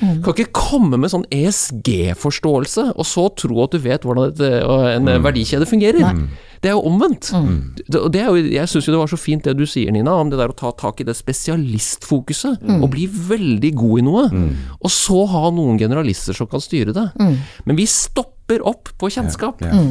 Du 0.00 0.22
kan 0.24 0.32
ikke 0.32 0.54
komme 0.56 0.96
med 0.96 1.12
sånn 1.12 1.26
ESG-forståelse, 1.34 2.86
og 2.96 3.04
så 3.04 3.26
tro 3.36 3.58
at 3.66 3.74
du 3.74 3.82
vet 3.84 4.06
hvordan 4.08 4.30
et, 4.32 4.40
øh, 4.40 4.86
en 4.94 5.10
verdikjede 5.24 5.68
fungerer. 5.68 6.00
Det 6.62 6.70
er 6.70 6.74
jo 6.74 6.82
omvendt. 6.90 7.30
Det, 7.88 8.00
det 8.12 8.20
er 8.22 8.28
jo, 8.32 8.36
jeg 8.50 8.68
syns 8.70 8.88
jo 8.88 8.92
det 8.96 9.00
var 9.02 9.10
så 9.12 9.18
fint 9.20 9.44
det 9.46 9.56
du 9.58 9.64
sier, 9.68 9.92
Nina, 9.94 10.14
om 10.18 10.30
det 10.32 10.38
der 10.40 10.50
å 10.50 10.56
ta 10.58 10.72
tak 10.74 11.00
i 11.00 11.06
det 11.06 11.14
spesialistfokuset. 11.18 12.62
Og 12.82 12.88
bli 12.92 13.06
veldig 13.06 13.72
god 13.78 13.98
i 14.02 14.06
noe. 14.06 14.24
Og 14.82 14.90
så 14.92 15.24
ha 15.30 15.48
noen 15.54 15.78
generalister 15.80 16.36
som 16.36 16.48
kan 16.50 16.62
styre 16.64 16.94
det. 16.96 17.06
Men 17.64 17.78
vi 17.78 17.86
stopper 17.90 18.64
opp 18.66 18.90
på 18.98 19.10
kjennskap. 19.12 19.60
Ja. 19.62 19.74
ja. 19.74 19.86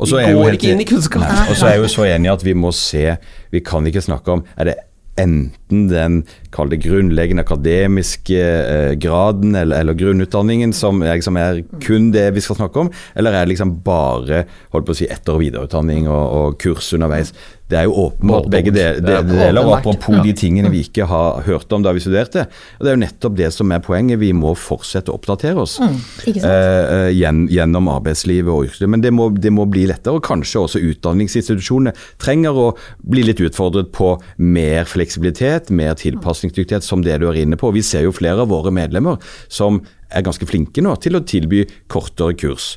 så 0.00 0.16
Vi 0.16 0.24
er 0.24 0.32
går 0.34 0.44
helt- 0.48 0.58
ikke 0.62 0.72
inn 0.74 0.80
i 0.80 0.88
kunnskap. 0.88 1.20
Nei, 1.26 1.48
Og 1.52 1.56
så 1.60 1.66
er 1.68 1.74
jeg 1.76 1.82
jo 1.84 1.90
så 1.92 2.06
enig 2.08 2.30
i 2.30 2.32
at 2.32 2.42
vi 2.46 2.54
må 2.56 2.70
se 2.72 3.16
Vi 3.52 3.60
kan 3.60 3.84
ikke 3.84 4.00
snakke 4.00 4.32
om 4.32 4.44
Er 4.56 4.64
det 4.70 4.74
enten 5.20 5.86
den 5.90 6.22
det 6.70 6.80
grunnleggende 6.82 7.44
akademiske 7.44 8.40
eh, 8.40 8.92
graden 9.00 9.54
eller, 9.54 9.80
eller 9.80 9.96
grunnutdanningen 9.98 10.74
som 10.76 11.02
er, 11.02 11.14
liksom 11.20 11.38
er 11.40 11.62
kun 11.84 12.10
det 12.14 12.26
vi 12.36 12.42
skal 12.44 12.58
snakke 12.58 12.84
om, 12.84 12.90
eller 13.14 13.32
er 13.32 13.46
det 13.46 13.54
liksom 13.54 13.78
bare 13.86 14.44
holdt 14.74 14.88
på 14.88 14.96
å 14.96 15.00
si, 15.00 15.08
etter- 15.10 15.36
og 15.36 15.44
videreutdanning 15.44 16.08
og, 16.10 16.24
og 16.40 16.60
kurs 16.62 16.92
underveis? 16.96 17.32
Det 17.70 17.78
er 17.78 17.86
jo 17.86 17.94
åpenbart 18.06 18.48
begge 18.50 18.72
deler, 18.74 19.30
er 19.46 19.58
apropos 19.76 20.20
de 20.24 20.32
tingene 20.36 20.70
vi 20.72 20.82
ikke 20.86 21.06
har 21.10 21.42
hørt 21.46 21.70
om 21.72 21.84
da 21.84 21.92
vi 21.94 22.02
studerte. 22.02 22.46
Og 22.78 22.84
Det 22.84 22.90
er 22.90 22.96
jo 22.96 23.02
nettopp 23.04 23.36
det 23.38 23.50
som 23.54 23.70
er 23.74 23.82
poenget. 23.84 24.18
Vi 24.20 24.32
må 24.36 24.54
fortsette 24.58 25.12
å 25.12 25.18
oppdatere 25.18 25.62
oss 25.62 25.76
ikke 25.80 26.42
eh, 26.42 27.10
eh, 27.10 27.44
gjennom 27.54 27.90
arbeidslivet 27.92 28.50
og 28.50 28.66
yrkeslivet. 28.68 28.94
Men 28.96 29.04
det 29.04 29.12
må, 29.14 29.28
det 29.30 29.52
må 29.54 29.68
bli 29.70 29.86
lettere. 29.90 30.18
Og 30.18 30.26
kanskje 30.26 30.64
også 30.64 30.82
utdanningsinstitusjonene 30.90 31.94
trenger 32.22 32.58
å 32.58 32.66
bli 33.06 33.24
litt 33.28 33.42
utfordret 33.44 33.92
på 33.96 34.16
mer 34.42 34.88
fleksibilitet, 34.90 35.70
mer 35.70 35.94
tilpasningsdyktighet, 36.00 36.86
som 36.86 37.04
det 37.06 37.20
du 37.22 37.28
er 37.30 37.42
inne 37.44 37.60
på. 37.60 37.70
Vi 37.76 37.84
ser 37.86 38.06
jo 38.08 38.16
flere 38.16 38.44
av 38.44 38.50
våre 38.50 38.74
medlemmer 38.74 39.20
som 39.48 39.82
er 40.10 40.26
ganske 40.26 40.48
flinke 40.48 40.82
nå 40.82 40.96
til 41.02 41.18
å 41.18 41.22
tilby 41.22 41.64
kortere 41.90 42.34
kurs. 42.38 42.74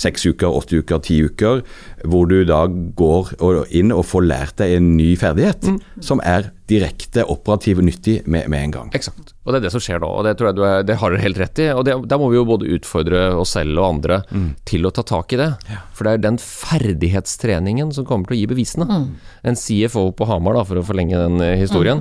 Seks 0.00 0.26
uker, 0.26 0.50
åtte 0.50 0.80
uker, 0.82 1.02
ti 1.04 1.20
uker, 1.22 1.62
hvor 2.04 2.26
du 2.30 2.40
da 2.48 2.64
går 2.66 3.34
inn 3.70 3.94
og 3.94 4.06
får 4.10 4.26
lært 4.26 4.58
deg 4.62 4.78
en 4.78 4.94
ny 4.98 5.12
ferdighet 5.20 5.68
som 6.02 6.22
er 6.24 6.50
direkte 6.70 7.26
operativ 7.30 7.82
og 7.82 7.88
nyttig 7.90 8.22
med, 8.26 8.48
med 8.50 8.68
en 8.68 8.76
gang. 8.78 8.92
Eksakt. 8.96 9.33
Og 9.44 9.52
det 9.52 9.58
er 9.58 9.64
det 9.66 9.72
som 9.74 9.82
skjer 9.84 10.00
nå, 10.00 10.08
og 10.08 10.24
det 10.24 10.36
tror 10.40 10.50
jeg 10.50 10.56
du 10.56 10.62
er, 10.64 10.84
det 10.88 10.96
har 11.00 11.12
du 11.12 11.18
helt 11.20 11.38
rett 11.40 11.60
i. 11.60 11.66
Og 11.76 11.84
det, 11.84 11.94
der 12.08 12.20
må 12.20 12.30
vi 12.32 12.38
jo 12.38 12.46
både 12.48 12.68
utfordre 12.78 13.26
oss 13.36 13.52
selv 13.58 13.76
og 13.76 13.86
andre 13.90 14.22
til 14.64 14.86
å 14.88 14.92
ta 14.94 15.04
tak 15.04 15.34
i 15.36 15.40
det. 15.40 15.50
For 15.92 16.06
det 16.08 16.14
er 16.14 16.22
den 16.24 16.38
ferdighetstreningen 16.40 17.92
som 17.94 18.06
kommer 18.08 18.30
til 18.30 18.36
å 18.36 18.40
gi 18.40 18.46
bevisene. 18.50 18.86
En 19.44 19.58
CFO 19.58 20.06
på 20.16 20.28
Hamar, 20.30 20.56
da, 20.56 20.64
for 20.64 20.80
å 20.80 20.84
forlenge 20.86 21.18
den 21.20 21.40
eh, 21.44 21.56
historien, 21.60 22.00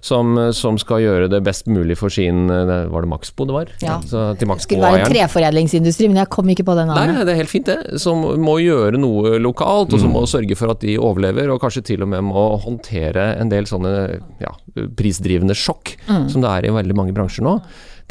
Som, 0.00 0.32
som 0.56 0.78
skal 0.80 1.02
gjøre 1.04 1.28
det 1.30 1.42
best 1.44 1.66
mulig 1.68 1.96
for 2.00 2.08
sin 2.12 2.48
eh, 2.50 2.70
Var 2.88 3.04
det 3.04 3.10
Maxbo 3.10 3.44
det 3.46 3.54
var? 3.54 3.72
Ja. 3.84 3.98
Så, 4.00 4.22
til 4.40 4.48
Det 4.48 4.56
skulle 4.64 4.90
være 4.90 5.04
en 5.04 5.12
treforedlingsindustri, 5.12 6.08
men 6.10 6.22
jeg 6.22 6.30
kom 6.32 6.48
ikke 6.50 6.64
på 6.66 6.74
den. 6.78 6.90
Navnet. 6.90 7.20
nei, 7.20 7.26
det 7.28 7.34
er 7.34 7.40
helt 7.42 7.52
fint 7.52 7.68
det. 7.68 8.00
Som 8.02 8.24
må 8.40 8.56
gjøre 8.64 8.98
noe 9.00 9.36
lokalt, 9.38 9.94
og 9.94 10.02
som 10.02 10.14
må 10.16 10.24
sørge 10.30 10.56
for 10.58 10.72
at 10.74 10.82
de 10.82 10.96
overlever, 10.98 11.52
og 11.52 11.60
kanskje 11.62 11.84
til 11.92 12.02
og 12.06 12.10
med 12.10 12.24
må 12.26 12.46
håndtere 12.64 13.34
en 13.40 13.52
del 13.52 13.68
sånne 13.70 13.94
ja, 14.42 14.52
prisdrivende 14.98 15.54
sjokk, 15.58 15.94
som 16.32 16.42
det 16.42 16.50
er 16.50 16.66
i 16.66 16.74
veldig 16.80 16.96
mange 16.98 17.14
bransjer 17.16 17.46
nå. 17.46 17.58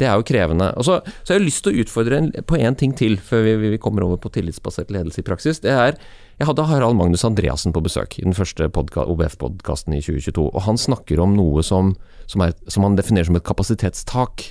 Det 0.00 0.08
er 0.08 0.16
jo 0.16 0.26
krevende. 0.26 0.70
Og 0.80 0.86
så, 0.86 1.00
så 1.20 1.34
har 1.34 1.40
jeg 1.40 1.48
lyst 1.48 1.64
til 1.66 1.74
å 1.74 1.82
utfordre 1.84 2.20
en, 2.22 2.30
på 2.48 2.56
én 2.56 2.78
ting 2.78 2.94
til, 2.96 3.18
før 3.20 3.44
vi, 3.46 3.56
vi 3.74 3.80
kommer 3.82 4.06
over 4.06 4.20
på 4.22 4.32
tillitsbasert 4.32 4.92
ledelse 4.94 5.20
i 5.20 5.26
praksis. 5.26 5.60
Det 5.64 5.74
er 5.74 5.98
Jeg 6.40 6.48
hadde 6.48 6.64
Harald 6.70 6.96
Magnus 6.96 7.26
Andreassen 7.28 7.74
på 7.76 7.82
besøk 7.84 8.16
i 8.16 8.24
den 8.24 8.36
første 8.36 8.70
OBF-podkasten 8.72 9.98
i 9.98 10.00
2022, 10.00 10.46
og 10.48 10.64
han 10.64 10.80
snakker 10.80 11.20
om 11.20 11.36
noe 11.36 11.60
som, 11.66 11.92
som, 12.30 12.46
er, 12.46 12.56
som 12.70 12.86
han 12.86 12.96
definerer 12.96 13.28
som 13.28 13.36
et 13.36 13.44
kapasitetstak. 13.46 14.46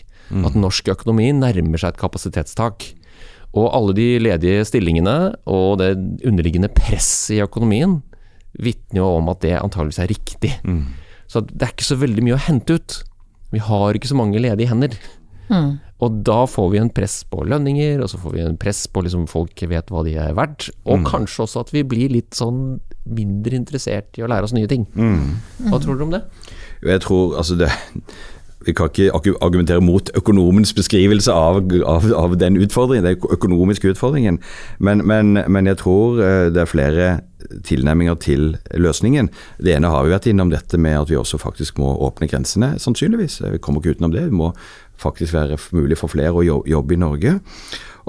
At 0.45 0.53
norsk 0.53 0.91
økonomi 0.93 1.31
nærmer 1.33 1.81
seg 1.81 1.95
et 1.95 2.01
kapasitetstak. 2.03 2.91
Og 3.57 3.71
alle 3.73 3.95
de 3.97 4.07
ledige 4.21 4.61
stillingene 4.69 5.15
og 5.49 5.79
det 5.81 5.95
underliggende 5.97 6.69
presset 6.69 7.39
i 7.39 7.41
økonomien 7.41 7.95
vitner 8.61 9.01
jo 9.01 9.07
om 9.17 9.29
at 9.33 9.41
det 9.41 9.55
antageligvis 9.57 10.01
er 10.03 10.11
riktig. 10.11 10.51
Så 11.29 11.41
det 11.45 11.65
er 11.65 11.73
ikke 11.73 11.87
så 11.89 11.97
veldig 12.01 12.25
mye 12.25 12.37
å 12.37 12.43
hente 12.45 12.77
ut. 12.77 12.99
Vi 13.53 13.61
har 13.65 13.97
ikke 13.97 14.11
så 14.11 14.17
mange 14.19 14.41
ledige 14.41 14.69
hender. 14.69 14.95
Og 15.99 16.19
da 16.23 16.43
får 16.47 16.67
vi 16.71 16.79
en 16.79 16.91
press 16.93 17.23
på 17.27 17.41
lønninger, 17.43 17.99
og 18.03 18.11
så 18.11 18.19
får 18.21 18.35
vi 18.35 18.43
en 18.45 18.57
press 18.61 18.83
på 18.87 19.01
liksom 19.03 19.25
folk 19.27 19.63
vet 19.67 19.89
hva 19.91 20.03
de 20.05 20.13
er 20.21 20.35
verdt. 20.37 20.69
Og 20.87 21.03
kanskje 21.07 21.43
også 21.47 21.65
at 21.65 21.73
vi 21.75 21.83
blir 21.83 22.13
litt 22.13 22.37
sånn 22.37 22.79
mindre 23.09 23.57
interessert 23.57 24.19
i 24.19 24.23
å 24.23 24.29
lære 24.29 24.45
oss 24.47 24.53
nye 24.55 24.69
ting. 24.69 24.85
Hva 24.93 25.81
tror 25.81 25.97
dere 25.97 26.05
om 26.05 26.13
det? 26.13 26.21
Jeg 26.85 27.01
tror 27.03 27.33
altså 27.41 27.57
det 27.59 27.71
vi 28.69 28.75
kan 28.77 28.91
ikke 28.93 29.35
argumentere 29.41 29.83
mot 29.83 30.11
økonomens 30.17 30.73
beskrivelse 30.77 31.33
av, 31.33 31.63
av, 31.85 32.05
av 32.15 32.37
den 32.39 32.59
utfordringen, 32.61 33.07
den 33.09 33.33
økonomiske 33.37 33.95
utfordringen. 33.95 34.39
Men, 34.77 35.03
men, 35.07 35.41
men 35.47 35.69
jeg 35.69 35.81
tror 35.81 36.21
det 36.53 36.63
er 36.63 36.69
flere 36.69 37.09
tilnærminger 37.65 38.17
til 38.19 38.57
løsningen. 38.77 39.29
Det 39.63 39.73
ene 39.75 39.91
har 39.91 40.05
vi 40.05 40.13
vært 40.13 40.27
innom 40.29 40.51
dette 40.51 40.77
med 40.81 40.97
at 40.99 41.11
vi 41.11 41.17
også 41.19 41.39
faktisk 41.41 41.79
må 41.81 41.93
åpne 42.07 42.29
grensene, 42.29 42.73
sannsynligvis. 42.81 43.39
Vi 43.55 43.61
kommer 43.63 43.81
ikke 43.81 43.97
utenom 43.97 44.13
det. 44.15 44.27
Det 44.29 44.35
må 44.35 44.51
faktisk 44.99 45.33
være 45.37 45.59
mulig 45.75 45.97
for 45.99 46.11
flere 46.11 46.35
å 46.35 46.63
jobbe 46.67 46.95
i 46.95 46.99
Norge. 46.99 47.37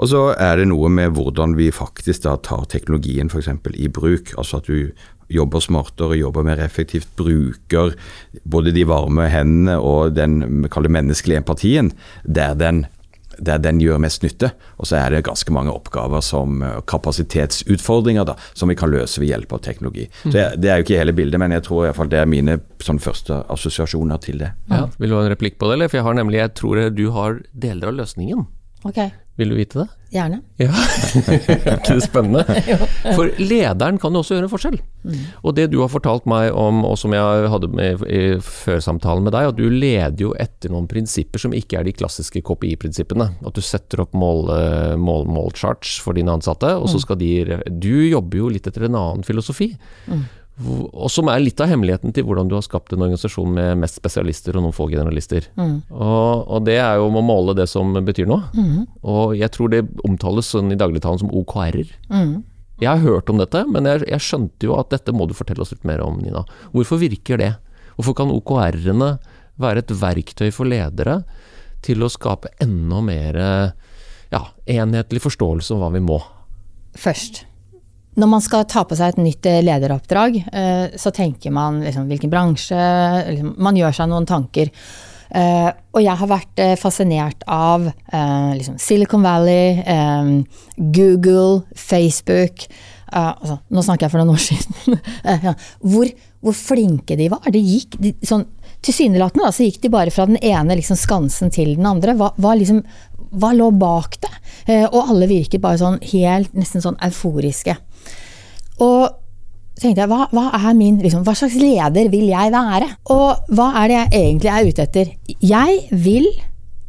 Og 0.01 0.09
så 0.09 0.21
er 0.33 0.57
det 0.59 0.67
noe 0.71 0.89
med 0.91 1.13
hvordan 1.15 1.55
vi 1.59 1.69
faktisk 1.73 2.25
da 2.25 2.35
tar 2.43 2.65
teknologien 2.71 3.29
f.eks. 3.31 3.51
i 3.75 3.89
bruk. 3.91 4.33
Altså 4.37 4.61
at 4.61 4.69
du 4.69 4.91
jobber 5.31 5.63
smartere, 5.63 6.19
jobber 6.19 6.45
mer 6.47 6.61
effektivt, 6.63 7.11
bruker 7.19 7.95
både 8.43 8.73
de 8.75 8.85
varme 8.87 9.27
hendene 9.31 9.77
og 9.79 10.15
den 10.17 10.41
vi 10.63 10.71
kaller 10.71 10.91
menneskelige 10.93 11.41
empatien 11.41 11.91
der 12.23 12.57
den, 12.59 12.85
der 13.39 13.61
den 13.61 13.79
gjør 13.81 14.01
mest 14.03 14.23
nytte. 14.25 14.51
Og 14.77 14.89
så 14.89 14.99
er 14.99 15.15
det 15.15 15.23
ganske 15.27 15.53
mange 15.53 15.73
oppgaver 15.73 16.23
som 16.25 16.61
eh, 16.65 16.79
kapasitetsutfordringer 16.89 18.27
da, 18.27 18.35
som 18.57 18.71
vi 18.71 18.77
kan 18.79 18.91
løse 18.91 19.21
ved 19.21 19.31
hjelp 19.31 19.55
av 19.57 19.63
teknologi. 19.65 20.07
Så 20.23 20.35
jeg, 20.35 20.61
Det 20.61 20.71
er 20.71 20.79
jo 20.79 20.87
ikke 20.87 20.99
hele 20.99 21.15
bildet, 21.17 21.41
men 21.41 21.55
jeg 21.55 21.65
tror 21.67 21.83
i 21.83 21.89
hvert 21.89 21.99
fall 22.01 22.11
det 22.11 22.21
er 22.21 22.29
mine 22.29 22.59
sånn, 22.83 23.01
første 23.01 23.41
assosiasjoner 23.53 24.21
til 24.23 24.41
det. 24.43 24.53
Ja. 24.71 24.85
Vil 24.99 25.13
du 25.13 25.17
ha 25.17 25.25
en 25.25 25.33
replikk 25.33 25.57
på 25.61 25.69
det, 25.69 25.79
eller? 25.79 25.91
For 25.91 26.01
jeg 26.01 26.09
har 26.09 26.19
nemlig, 26.19 26.41
jeg 26.41 26.55
tror 26.59 26.83
du 26.95 27.05
har 27.15 27.41
deler 27.51 27.93
av 27.93 27.99
løsningen. 28.01 28.47
Ok, 28.87 28.97
Vil 29.41 29.51
du 29.51 29.57
vite 29.57 29.83
det? 29.83 29.89
gjerne. 30.11 30.41
Ja, 30.59 30.71
ikke 31.77 31.95
det 31.95 32.03
spennende? 32.03 32.43
For 33.15 33.31
lederen 33.39 33.99
kan 34.01 34.13
jo 34.13 34.21
også 34.21 34.35
gjøre 34.35 34.47
en 34.47 34.51
forskjell. 34.51 34.77
Og 35.41 35.55
det 35.57 35.69
du 35.71 35.77
har 35.81 35.91
fortalt 35.91 36.27
meg 36.29 36.51
om, 36.57 36.83
og 36.87 36.97
som 36.99 37.15
jeg 37.15 37.47
hadde 37.53 37.69
med 37.71 38.03
i 38.11 38.23
førsamtalen 38.43 39.25
med 39.25 39.35
deg, 39.35 39.51
at 39.53 39.59
du 39.59 39.65
leder 39.71 40.25
jo 40.25 40.33
etter 40.39 40.73
noen 40.73 40.89
prinsipper 40.91 41.41
som 41.41 41.55
ikke 41.55 41.79
er 41.79 41.87
de 41.87 41.95
klassiske 41.95 42.43
KPI-prinsippene. 42.43 43.29
At 43.39 43.55
du 43.55 43.63
setter 43.65 44.03
opp 44.03 44.15
mål, 44.17 44.51
mål, 44.99 45.25
målcharts 45.31 45.97
for 46.03 46.17
dine 46.17 46.35
ansatte, 46.35 46.73
og 46.75 46.91
så 46.91 47.01
skal 47.01 47.19
de 47.21 47.61
Du 47.71 47.93
jobber 48.03 48.43
jo 48.43 48.51
litt 48.51 48.67
etter 48.67 48.89
en 48.89 48.99
annen 48.99 49.25
filosofi. 49.27 49.71
Og 50.59 51.07
som 51.09 51.29
er 51.31 51.39
litt 51.41 51.61
av 51.63 51.71
hemmeligheten 51.71 52.13
til 52.13 52.25
hvordan 52.27 52.49
du 52.51 52.53
har 52.57 52.61
skapt 52.65 52.91
en 52.93 53.01
organisasjon 53.01 53.49
med 53.55 53.79
mest 53.81 53.97
spesialister 53.97 54.53
og 54.59 54.65
noen 54.67 54.75
få 54.75 54.89
generalister. 54.91 55.47
Og, 55.89 56.43
og 56.45 56.65
det 56.67 56.75
er 56.83 56.99
jo 56.99 57.07
om 57.07 57.17
å 57.17 57.23
måle 57.25 57.55
det 57.57 57.65
som 57.71 57.93
betyr 58.05 58.27
noe. 58.29 58.43
Og 59.01 59.33
jeg 59.39 59.49
tror 59.55 59.71
det 59.73 59.85
omtales 60.05 60.51
sånn 60.53 60.71
i 60.71 60.77
dagligtalen 60.77 61.23
som 61.23 61.31
OKR-er. 61.33 61.93
Jeg 62.81 62.89
har 62.89 63.01
hørt 63.01 63.29
om 63.29 63.37
dette, 63.37 63.63
men 63.69 63.85
jeg, 63.85 64.03
jeg 64.09 64.21
skjønte 64.25 64.65
jo 64.65 64.77
at 64.77 64.89
dette 64.89 65.13
må 65.13 65.25
du 65.29 65.33
fortelle 65.37 65.61
oss 65.61 65.71
litt 65.73 65.85
mer 65.85 66.01
om, 66.01 66.17
Nina. 66.21 66.43
Hvorfor 66.73 66.97
virker 67.01 67.37
det? 67.41 67.51
Hvorfor 67.95 68.17
kan 68.17 68.33
OKR-ene 68.33 69.15
være 69.61 69.83
et 69.83 69.91
verktøy 69.93 70.49
for 70.53 70.65
ledere 70.69 71.21
til 71.85 72.01
å 72.05 72.09
skape 72.09 72.49
enda 72.61 73.01
mer 73.01 73.37
ja, 74.31 74.43
enhetlig 74.65 75.21
forståelse 75.25 75.73
om 75.73 75.81
hva 75.81 75.91
vi 75.93 76.01
må? 76.05 76.19
Først. 76.97 77.45
Når 78.19 78.27
man 78.27 78.43
skal 78.43 78.65
ta 78.67 78.83
på 78.83 78.95
seg 78.99 79.13
et 79.13 79.21
nytt 79.23 79.47
eh, 79.47 79.61
lederoppdrag, 79.63 80.41
eh, 80.51 80.97
så 80.99 81.13
tenker 81.15 81.53
man 81.55 81.79
liksom 81.85 82.09
hvilken 82.11 82.31
bransje 82.31 82.79
liksom, 83.29 83.53
Man 83.63 83.77
gjør 83.79 83.95
seg 83.95 84.09
noen 84.11 84.27
tanker. 84.27 84.71
Eh, 85.31 85.69
og 85.95 86.03
jeg 86.03 86.19
har 86.19 86.27
vært 86.27 86.61
fascinert 86.79 87.45
av 87.47 87.85
liksom 88.11 88.75
Silicon 88.79 89.23
Valley, 89.23 89.79
Google, 90.75 91.61
Facebook 91.71 92.65
altså, 93.07 93.57
Nå 93.71 93.83
snakker 93.83 94.07
jeg 94.07 94.11
for 94.11 94.19
noen 94.19 94.35
år 94.35 94.43
siden. 94.43 95.55
Hvor, 95.93 96.11
hvor 96.41 96.55
flinke 96.55 97.15
de 97.19 97.29
var. 97.31 97.47
Det 97.51 97.59
gikk 97.59 97.95
de, 98.01 98.13
sånn, 98.27 98.43
Tilsynelatende 98.81 99.51
så 99.53 99.67
gikk 99.67 99.81
de 99.83 99.91
bare 99.93 100.11
fra 100.15 100.25
den 100.25 100.39
ene 100.41 100.75
liksom, 100.79 100.99
skansen 100.99 101.51
til 101.53 101.75
den 101.77 101.87
andre. 101.87 102.15
Hva, 102.17 102.31
hva, 102.41 102.55
liksom, 102.57 102.81
hva 103.35 103.51
lå 103.55 103.69
bak 103.77 104.17
det? 104.23 104.31
Og 104.89 105.11
alle 105.13 105.27
virket 105.31 105.63
bare 105.63 105.79
sånn 105.79 105.99
helt 106.13 106.55
nesten 106.57 106.83
sånn 106.83 106.99
euforiske. 107.03 107.75
Og 108.79 109.09
tenkte 109.81 110.03
jeg, 110.03 110.11
hva, 110.11 110.27
hva 110.31 110.45
er 110.57 110.77
min 110.77 110.99
liksom, 111.01 111.25
Hva 111.25 111.35
slags 111.37 111.57
leder 111.59 112.09
vil 112.13 112.29
jeg 112.29 112.53
være? 112.53 112.87
Og 113.13 113.51
hva 113.55 113.67
er 113.81 113.91
det 113.91 113.97
jeg 113.97 114.21
egentlig 114.21 114.53
er 114.53 114.69
ute 114.69 114.87
etter? 114.87 115.11
Jeg 115.41 115.83
vil 115.91 116.29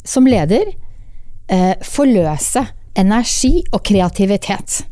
som 0.04 0.26
leder 0.26 0.72
eh, 1.52 1.74
forløse 1.86 2.64
energi 2.98 3.60
og 3.72 3.82
kreativitet. 3.86 4.82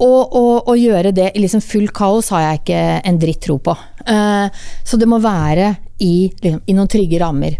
Og, 0.00 0.32
og 0.64 0.76
gjøre 0.80 1.12
det 1.12 1.28
i 1.36 1.42
liksom 1.42 1.60
full 1.60 1.90
kaos 1.92 2.30
har 2.32 2.46
jeg 2.46 2.60
ikke 2.62 2.82
en 3.10 3.20
dritt 3.20 3.42
tro 3.44 3.58
på. 3.60 3.74
Eh, 4.08 4.64
så 4.84 5.00
det 5.00 5.08
må 5.08 5.20
være 5.20 5.74
i, 6.00 6.30
liksom, 6.40 6.62
i 6.64 6.76
noen 6.76 6.90
trygge 6.90 7.20
rammer. 7.20 7.58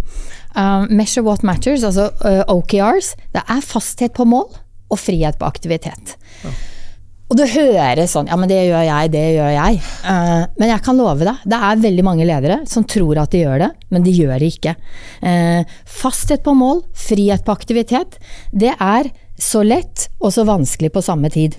Eh, 0.57 0.89
measure 0.89 1.27
what 1.27 1.45
matters, 1.47 1.85
altså 1.85 2.09
eh, 2.27 2.43
OKRs, 2.49 3.13
det 3.37 3.45
er 3.45 3.65
fasthet 3.65 4.17
på 4.17 4.27
mål 4.29 4.49
og 4.91 4.99
frihet 4.99 5.37
på 5.39 5.47
aktivitet. 5.47 6.17
Og 7.31 7.39
du 7.39 7.45
hører 7.47 8.03
sånn, 8.11 8.27
ja 8.27 8.35
men 8.35 8.51
det 8.51 8.59
gjør 8.67 8.83
jeg, 8.89 9.11
det 9.15 9.23
gjør 9.37 9.53
jeg. 9.55 9.79
Uh, 10.03 10.43
men 10.59 10.73
jeg 10.73 10.83
kan 10.83 10.99
love 10.99 11.29
deg, 11.29 11.45
det 11.47 11.61
er 11.71 11.85
veldig 11.85 12.05
mange 12.07 12.27
ledere 12.27 12.61
som 12.67 12.83
tror 12.91 13.23
at 13.23 13.31
de 13.31 13.45
gjør 13.45 13.63
det, 13.63 13.71
men 13.95 14.03
de 14.07 14.15
gjør 14.17 14.35
det 14.43 14.51
ikke. 14.57 14.75
Uh, 15.23 15.63
fasthet 15.87 16.43
på 16.43 16.57
mål, 16.59 16.83
frihet 17.07 17.47
på 17.47 17.55
aktivitet, 17.55 18.19
det 18.51 18.75
er 18.75 19.13
så 19.41 19.63
lett 19.65 20.09
og 20.19 20.35
så 20.35 20.45
vanskelig 20.49 20.91
på 20.93 21.05
samme 21.07 21.31
tid. 21.33 21.55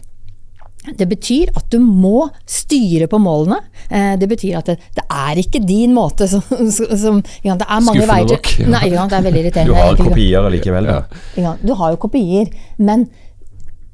Det 0.98 1.06
betyr 1.06 1.52
at 1.56 1.68
du 1.70 1.78
må 1.80 2.26
styre 2.50 3.06
på 3.10 3.20
målene. 3.22 3.60
Eh, 3.86 4.16
Det 4.18 4.26
betyr 4.30 4.56
at 4.58 4.72
det, 4.72 4.80
det 4.98 5.04
er 5.14 5.38
ikke 5.38 5.62
din 5.62 5.94
måte 5.94 6.26
som, 6.28 6.42
som 6.42 7.20
Det 7.22 7.54
er 7.54 7.84
mange 7.86 8.02
Skuffende 8.02 8.08
veier 8.10 8.32
nok, 8.32 8.50
ja. 8.58 8.70
Nei, 8.74 8.88
det 8.90 8.98
er 8.98 9.28
veldig 9.28 9.44
irriterende. 9.44 9.76
Du 9.76 9.78
har 9.78 10.00
kopier 10.00 10.48
allikevel, 10.50 10.90
Ja. 11.38 11.54
Du 11.62 11.76
har 11.78 11.94
jo 11.94 12.02
kopier, 12.02 12.50
men 12.82 13.06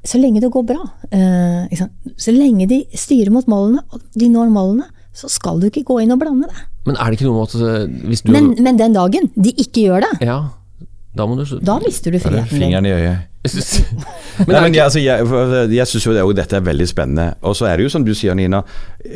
så 0.08 0.20
lenge 0.20 0.40
det 0.40 0.50
går 0.54 0.64
bra, 0.68 0.84
eh, 1.12 1.66
ikke 1.68 1.82
sant, 1.82 2.12
så 2.16 2.32
lenge 2.32 2.68
de 2.70 2.78
styrer 2.96 3.32
mot 3.34 3.48
målene, 3.50 3.82
og 3.92 4.04
de 4.16 4.28
når 4.32 4.52
målene, 4.54 4.86
så 5.18 5.28
skal 5.32 5.58
du 5.60 5.66
ikke 5.68 5.84
gå 5.88 5.98
inn 6.04 6.14
og 6.14 6.20
blande 6.22 6.48
det. 6.48 6.62
Men 6.88 6.96
er 6.96 7.10
det 7.10 7.18
ikke 7.18 7.28
noe 7.28 7.40
med 7.42 7.50
at 7.50 7.66
eh, 7.68 8.06
hvis 8.08 8.22
du 8.24 8.32
Men, 8.32 8.52
men 8.64 8.78
den 8.80 8.94
dagen 8.96 9.28
de 9.36 9.52
ikke 9.52 9.88
gjør 9.88 10.06
det, 10.06 10.12
Ja, 10.30 10.38
da 11.18 11.26
må 11.26 11.36
du 11.36 11.44
da 11.64 11.78
mister 11.82 12.14
du 12.14 12.20
friheten 12.22 12.48
din. 12.52 12.62
Fingeren 12.62 12.86
i 12.86 12.94
øyet. 12.94 13.26
Men 14.38 14.52
Nei, 14.54 14.60
men 14.68 14.74
jeg, 14.76 14.82
altså, 14.84 15.00
jeg, 15.02 15.70
jeg 15.74 15.86
syns 15.90 16.04
jo 16.06 16.12
det, 16.14 16.22
dette 16.38 16.54
er 16.58 16.62
veldig 16.62 16.86
spennende. 16.86 17.24
Og 17.48 17.56
så 17.58 17.66
er 17.66 17.78
det 17.80 17.88
jo 17.88 17.90
som 17.90 18.04
du 18.06 18.12
sier, 18.14 18.36
Nina. 18.38 18.60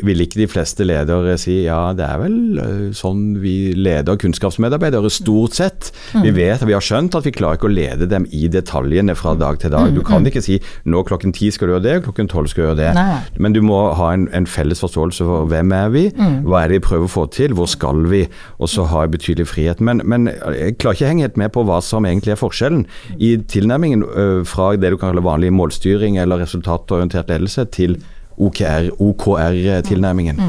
Vil 0.03 0.19
ikke 0.23 0.39
de 0.41 0.47
fleste 0.51 0.83
ledere 0.83 1.37
si 1.39 1.61
ja, 1.63 1.77
det 1.95 2.03
er 2.03 2.17
vel 2.19 2.35
øh, 2.59 2.81
sånn 2.97 3.21
vi 3.39 3.53
leder 3.77 4.17
kunnskapsmedarbeidere, 4.19 5.07
stort 5.13 5.55
sett. 5.55 5.91
Vi 6.17 6.31
vet 6.35 6.43
vet, 6.43 6.65
vi 6.67 6.75
har 6.75 6.83
skjønt 6.83 7.15
at 7.15 7.23
vi 7.23 7.31
klarer 7.31 7.55
ikke 7.55 7.69
å 7.69 7.71
lede 7.71 8.07
dem 8.11 8.25
i 8.35 8.49
detaljene 8.51 9.15
fra 9.15 9.31
dag 9.39 9.59
til 9.63 9.71
dag. 9.71 9.93
Du 9.95 10.01
Mm, 10.03 10.07
kan 10.09 10.27
ikke 10.27 10.41
si 10.43 10.57
nå 10.91 11.03
klokken 11.07 11.31
ti 11.35 11.47
skal 11.55 11.69
du 11.69 11.73
gjøre 11.77 11.85
det, 11.85 11.93
klokken 12.03 12.27
tolv 12.31 12.49
skal 12.51 12.63
du 12.65 12.67
gjøre 12.73 12.79
det. 12.81 12.89
Nei. 12.97 13.21
Men 13.39 13.55
du 13.55 13.61
må 13.63 13.79
ha 13.95 14.09
en, 14.17 14.25
en 14.35 14.47
felles 14.49 14.83
forståelse 14.83 15.23
for 15.29 15.47
hvem 15.51 15.71
er 15.77 15.87
vi, 15.95 16.03
Mm. 16.19 16.41
hva 16.49 16.63
er 16.65 16.67
det 16.73 16.81
vi 16.81 16.85
prøver 16.89 17.07
å 17.07 17.13
få 17.13 17.23
til, 17.31 17.55
hvor 17.55 17.69
skal 17.71 18.03
vi, 18.11 18.25
og 18.59 18.67
så 18.69 18.83
ha 18.91 19.05
betydelig 19.07 19.47
frihet. 19.53 19.79
Men, 19.79 20.03
men 20.03 20.27
jeg 20.27 20.75
klarer 20.83 20.99
ikke 20.99 21.07
å 21.07 21.11
henge 21.13 21.25
helt 21.29 21.39
med 21.39 21.55
på 21.55 21.63
hva 21.67 21.79
som 21.83 22.03
egentlig 22.05 22.35
er 22.35 22.41
forskjellen 22.43 22.83
i 23.23 23.37
tilnærmingen 23.39 24.03
øh, 24.03 24.12
fra 24.45 24.71
det 24.77 24.89
du 24.93 24.97
kan 24.97 25.11
kalle 25.13 25.23
vanlig 25.25 25.51
målstyring 25.53 26.17
eller 26.21 26.41
resultatorientert 26.43 27.27
ledelse 27.31 27.65
til 27.71 27.97
OKR, 28.37 28.89
OKR-tilnærmingen. 28.99 30.39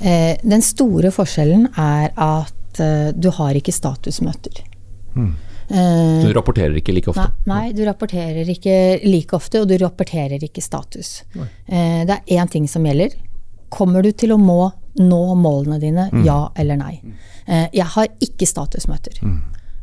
Eh, 0.00 0.36
den 0.42 0.62
store 0.62 1.10
forskjellen 1.14 1.68
er 1.78 2.10
at 2.20 2.80
eh, 2.82 3.12
du 3.16 3.30
har 3.30 3.54
ikke 3.56 3.72
statusmøter. 3.72 4.64
Eh, 5.16 6.20
Du 6.24 6.32
rapporterer 6.36 6.74
ikke 6.76 6.92
like 6.92 7.08
ofte. 7.08 7.24
Nei, 7.48 7.54
nei, 7.70 7.72
du 7.72 7.84
rapporterer 7.88 8.48
ikke 8.52 8.74
like 9.06 9.32
ofte, 9.36 9.62
og 9.62 9.68
du 9.70 9.76
rapporterer 9.80 10.42
ikke 10.44 10.60
status. 10.62 11.22
Eh, 11.66 12.04
det 12.04 12.18
er 12.18 12.40
én 12.40 12.50
ting 12.52 12.66
som 12.68 12.84
gjelder. 12.84 13.14
Kommer 13.72 14.02
du 14.04 14.10
til 14.12 14.34
å 14.34 14.38
må 14.38 14.72
nå 15.00 15.22
målene 15.40 15.80
dine, 15.82 16.08
ja 16.26 16.48
eller 16.60 16.76
nei? 16.78 17.00
Eh, 17.48 17.68
jeg 17.74 17.86
har 17.96 18.06
ikke 18.22 18.46
statusmøter. 18.46 19.16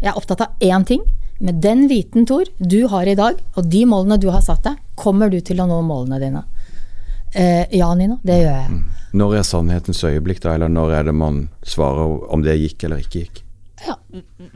Jeg 0.01 0.12
er 0.13 0.17
opptatt 0.17 0.41
av 0.45 0.47
én 0.63 0.86
ting. 0.88 1.01
Med 1.41 1.58
den 1.62 1.88
viten, 1.89 2.25
Tor, 2.30 2.45
du 2.58 2.84
har 2.88 3.08
i 3.10 3.17
dag, 3.17 3.39
og 3.58 3.69
de 3.73 3.82
målene 3.89 4.19
du 4.21 4.27
har 4.30 4.43
satt 4.45 4.62
deg, 4.67 4.82
kommer 4.99 5.32
du 5.34 5.39
til 5.41 5.62
å 5.63 5.65
nå 5.69 5.80
målene 5.82 6.19
dine. 6.21 6.43
Eh, 7.34 7.65
ja, 7.73 7.88
Nina, 7.97 8.19
det 8.27 8.41
gjør 8.43 8.58
jeg. 8.60 8.82
Når 9.17 9.36
er 9.39 9.47
sannhetens 9.47 10.04
øyeblikk, 10.06 10.41
da, 10.43 10.54
eller 10.54 10.69
når 10.71 10.93
er 10.99 11.10
det 11.10 11.15
man 11.17 11.47
svarer 11.65 12.13
om 12.32 12.43
det 12.45 12.60
gikk 12.60 12.86
eller 12.86 13.01
ikke 13.01 13.23
gikk? 13.23 13.41
Ja, 13.88 13.97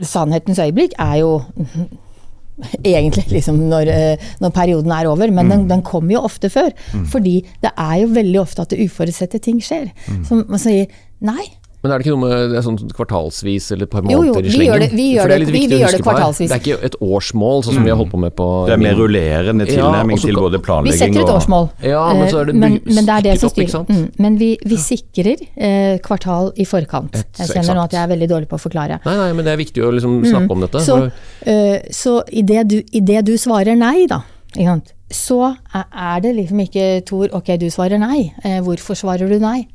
sannhetens 0.06 0.60
øyeblikk 0.62 0.94
er 1.02 1.18
jo 1.24 1.32
egentlig 2.94 3.26
liksom 3.34 3.58
når, 3.66 3.90
eh, 3.90 4.30
når 4.44 4.54
perioden 4.54 4.94
er 4.94 5.10
over, 5.10 5.34
men 5.34 5.50
den, 5.50 5.66
den 5.72 5.82
kommer 5.86 6.14
jo 6.14 6.24
ofte 6.28 6.52
før. 6.52 6.70
Fordi 7.10 7.40
det 7.64 7.74
er 7.74 7.98
jo 8.04 8.14
veldig 8.14 8.42
ofte 8.46 8.62
at 8.62 8.72
det 8.72 8.86
uforutsette 8.86 9.42
ting 9.42 9.58
skjer. 9.64 9.90
Som 10.28 10.46
man 10.46 10.62
sier 10.62 10.86
nei. 11.18 11.50
Men 11.82 11.92
er 11.92 11.98
det 12.00 12.06
ikke 12.06 12.14
noe 12.16 12.22
med 12.28 12.50
det 12.50 12.56
er 12.58 12.64
sånn 12.66 12.78
kvartalsvis 12.96 13.70
eller 13.72 13.84
et 13.86 13.90
par 13.92 14.02
Jo, 14.02 14.22
jo, 14.24 14.32
måneder 14.34 14.46
i 14.46 14.50
slengen? 14.50 14.66
gjør 14.72 14.80
det- 14.80 14.92
vi 14.96 15.04
gjør 15.14 15.28
det- 15.28 15.38
vi- 15.46 15.52
vi 15.52 15.60
gjør 15.78 15.90
det 15.92 15.92
her. 15.92 16.02
kvartalsvis. 16.02 16.48
Det 16.48 16.56
er 16.56 16.62
ikke 16.64 16.84
et 16.84 16.96
årsmål, 17.00 17.62
sånn 17.64 17.74
som 17.74 17.84
vi 17.84 17.90
har 17.90 17.96
holdt 17.96 18.10
på 18.10 18.18
med 18.18 18.34
på 18.34 18.66
Det 18.66 18.72
er 18.72 18.76
mer 18.78 18.94
rullerende 18.96 19.66
tilnærming 19.66 20.16
ja, 20.16 20.22
til 20.26 20.34
både 20.34 20.58
planlegging 20.58 20.86
og 20.86 20.92
Vi 20.92 20.98
setter 20.98 21.20
et 21.20 21.28
og 21.28 21.36
årsmål, 21.40 21.70
Ja, 21.84 22.12
men 22.14 22.28
så 22.32 22.40
er 22.40 22.44
det 22.46 22.54
eh, 22.54 22.58
men, 22.58 22.80
men 22.84 23.04
det 23.06 23.08
er 23.08 23.20
det 23.22 23.38
som 23.40 23.50
styrer. 23.50 23.86
Mm, 23.86 24.10
men 24.18 24.36
vi, 24.38 24.58
vi 24.64 24.76
sikrer 24.76 25.36
eh, 25.56 25.98
kvartal 25.98 26.52
i 26.56 26.64
forkant. 26.64 27.14
Et- 27.14 27.26
Jeg 27.38 27.48
kjenner 27.48 27.74
nå 27.76 27.84
at 27.84 27.90
jeg 27.92 28.02
er 28.02 28.16
veldig 28.16 28.28
dårlig 28.28 28.48
på 28.48 28.56
å 28.56 28.60
forklare. 28.70 28.98
Nei, 29.04 29.16
nei, 29.16 29.32
men 29.32 29.44
det 29.44 29.52
er 29.52 29.62
viktig 29.64 29.82
å 29.84 29.92
liksom 29.92 30.24
snakke 30.24 30.50
om 30.50 30.60
dette. 30.60 30.78
Mm. 30.80 30.84
Så, 30.84 31.12
eh, 31.46 31.78
så 31.90 32.22
idet 32.32 32.66
du, 32.68 32.82
i 32.92 33.00
det 33.00 33.24
du 33.24 33.32
svarer 33.36 33.76
nei, 33.76 34.06
da, 34.06 34.22
ikke 34.56 34.66
sant, 34.66 34.92
så 35.10 35.56
er 35.94 36.20
det 36.20 36.34
liksom 36.34 36.58
ikke 36.68 37.04
Tor, 37.06 37.28
ok, 37.32 37.56
du 37.58 37.66
svarer 37.70 37.98
nei. 38.00 38.32
Eh, 38.44 38.60
hvorfor 38.60 38.96
svarer 38.96 39.28
du 39.28 39.38
nei? 39.38 39.68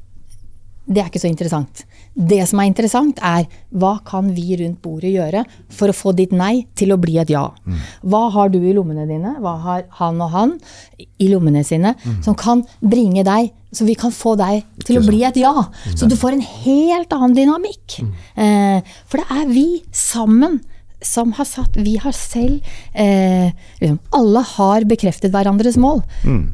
Det 0.85 1.01
er 1.01 1.09
ikke 1.11 1.21
så 1.21 1.29
interessant. 1.29 1.83
Det 2.13 2.41
som 2.49 2.59
er 2.59 2.67
interessant, 2.67 3.19
er 3.23 3.45
hva 3.71 3.93
kan 4.07 4.31
vi 4.35 4.57
rundt 4.59 4.81
bordet 4.83 5.13
gjøre 5.13 5.45
for 5.71 5.91
å 5.91 5.95
få 5.95 6.11
ditt 6.17 6.33
nei 6.35 6.65
til 6.75 6.91
å 6.91 6.99
bli 6.99 7.19
et 7.21 7.29
ja? 7.31 7.45
Hva 8.01 8.29
har 8.33 8.49
du 8.51 8.59
i 8.59 8.73
lommene 8.75 9.05
dine, 9.07 9.37
hva 9.39 9.55
har 9.63 9.85
han 10.01 10.19
og 10.21 10.33
han 10.33 10.57
i 11.21 11.29
lommene 11.31 11.63
sine, 11.63 11.95
som 12.25 12.35
kan 12.35 12.65
bringe 12.81 13.23
deg 13.23 13.51
så 13.71 13.85
vi 13.87 13.95
kan 13.95 14.11
få 14.11 14.35
deg 14.35 14.65
til 14.83 14.99
å 14.99 15.05
bli 15.05 15.21
et 15.23 15.37
ja. 15.39 15.53
Så 15.95 16.09
du 16.11 16.17
får 16.19 16.35
en 16.35 16.41
helt 16.43 17.13
annen 17.15 17.35
dynamikk. 17.37 18.01
Eh, 18.35 18.83
for 19.07 19.21
det 19.21 19.27
er 19.31 19.47
vi 19.47 19.67
sammen 19.95 20.59
som 21.01 21.31
har 21.33 21.45
satt 21.49 21.75
Vi 21.81 21.95
har 21.97 22.13
selv 22.13 22.59
eh, 22.93 23.51
liksom, 23.81 23.99
Alle 24.13 24.43
har 24.53 24.85
bekreftet 24.89 25.31
hverandres 25.33 25.77
mål. 25.81 26.01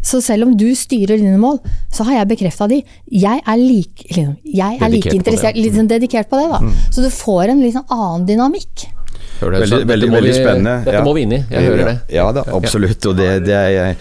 Så 0.03 0.21
selv 0.23 0.47
om 0.47 0.57
du 0.57 0.69
styrer 0.75 1.17
dine 1.19 1.37
mål, 1.41 1.59
så 1.93 2.03
har 2.07 2.21
jeg 2.21 2.31
bekrefta 2.31 2.67
de. 2.71 2.81
Jeg 3.11 3.41
er 3.43 3.57
like, 3.59 4.07
liksom, 4.11 4.35
jeg 4.45 4.79
er 4.81 4.89
like 4.93 5.13
interessert, 5.15 5.55
liksom, 5.59 5.87
dedikert 5.91 6.29
på 6.29 6.39
det. 6.39 6.49
da. 6.51 6.61
Så 6.91 7.03
du 7.03 7.09
får 7.11 7.49
en 7.53 7.61
liksom 7.61 7.83
annen 7.89 8.27
dynamikk. 8.29 8.87
Hører? 9.37 9.59
Veldig, 9.61 9.77
dette 9.77 9.87
veldig, 9.91 10.07
må 10.09 10.15
veldig 10.17 10.31
vi- 10.33 10.37
spennende. 10.41 10.75
Dette 10.85 10.97
ja. 10.97 11.03
må 11.05 11.13
vi 11.13 11.21
inn 11.27 11.33
i, 11.37 11.39
jeg 11.51 11.67
hører 11.67 11.85
det. 11.91 11.95
Ja 12.15 12.25
da, 12.33 12.43
absolutt. 12.57 13.05
Og 13.05 13.17
det, 13.19 13.27
det 13.45 13.53
er 13.53 13.95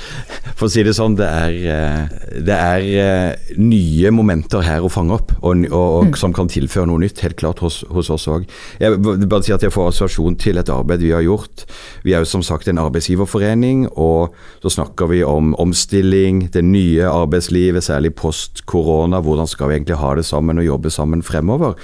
For 0.57 0.67
å 0.67 0.73
si 0.73 0.81
det 0.87 0.95
sånn, 0.97 1.17
det 1.19 1.27
er, 1.29 1.57
eh, 1.69 2.39
det 2.47 2.57
er 2.57 2.87
eh, 3.03 3.57
nye 3.61 4.13
momenter 4.15 4.63
her 4.65 4.87
å 4.87 4.89
fange 4.89 5.13
opp, 5.19 5.35
og, 5.43 5.67
og, 5.69 5.91
og 6.07 6.17
som 6.17 6.33
kan 6.33 6.49
tilføre 6.49 6.89
noe 6.89 7.03
nytt, 7.03 7.21
helt 7.27 7.37
klart 7.37 7.61
hos, 7.61 7.83
hos 7.93 8.09
oss 8.15 8.25
òg. 8.33 8.47
Jeg 8.81 8.97
vil 8.97 9.27
bare 9.29 9.45
si 9.45 9.53
at 9.53 9.67
jeg 9.67 9.75
får 9.75 9.91
assosiasjon 9.91 10.39
til 10.41 10.57
et 10.63 10.73
arbeid 10.73 11.05
vi 11.05 11.13
har 11.13 11.21
gjort. 11.27 11.67
Vi 12.07 12.15
er 12.17 12.25
jo 12.25 12.31
som 12.31 12.41
sagt 12.47 12.71
en 12.73 12.81
arbeidsgiverforening, 12.81 13.85
og 14.01 14.33
så 14.65 14.73
snakker 14.79 15.13
vi 15.13 15.21
om 15.29 15.53
omstilling, 15.61 16.47
det 16.57 16.65
nye 16.65 17.05
arbeidslivet, 17.13 17.85
særlig 17.85 18.15
post 18.17 18.65
korona. 18.65 19.21
Hvordan 19.21 19.47
skal 19.53 19.69
vi 19.69 19.77
egentlig 19.83 20.01
ha 20.01 20.15
det 20.17 20.25
sammen 20.25 20.59
og 20.63 20.65
jobbe 20.71 20.91
sammen 20.95 21.21
fremover? 21.27 21.77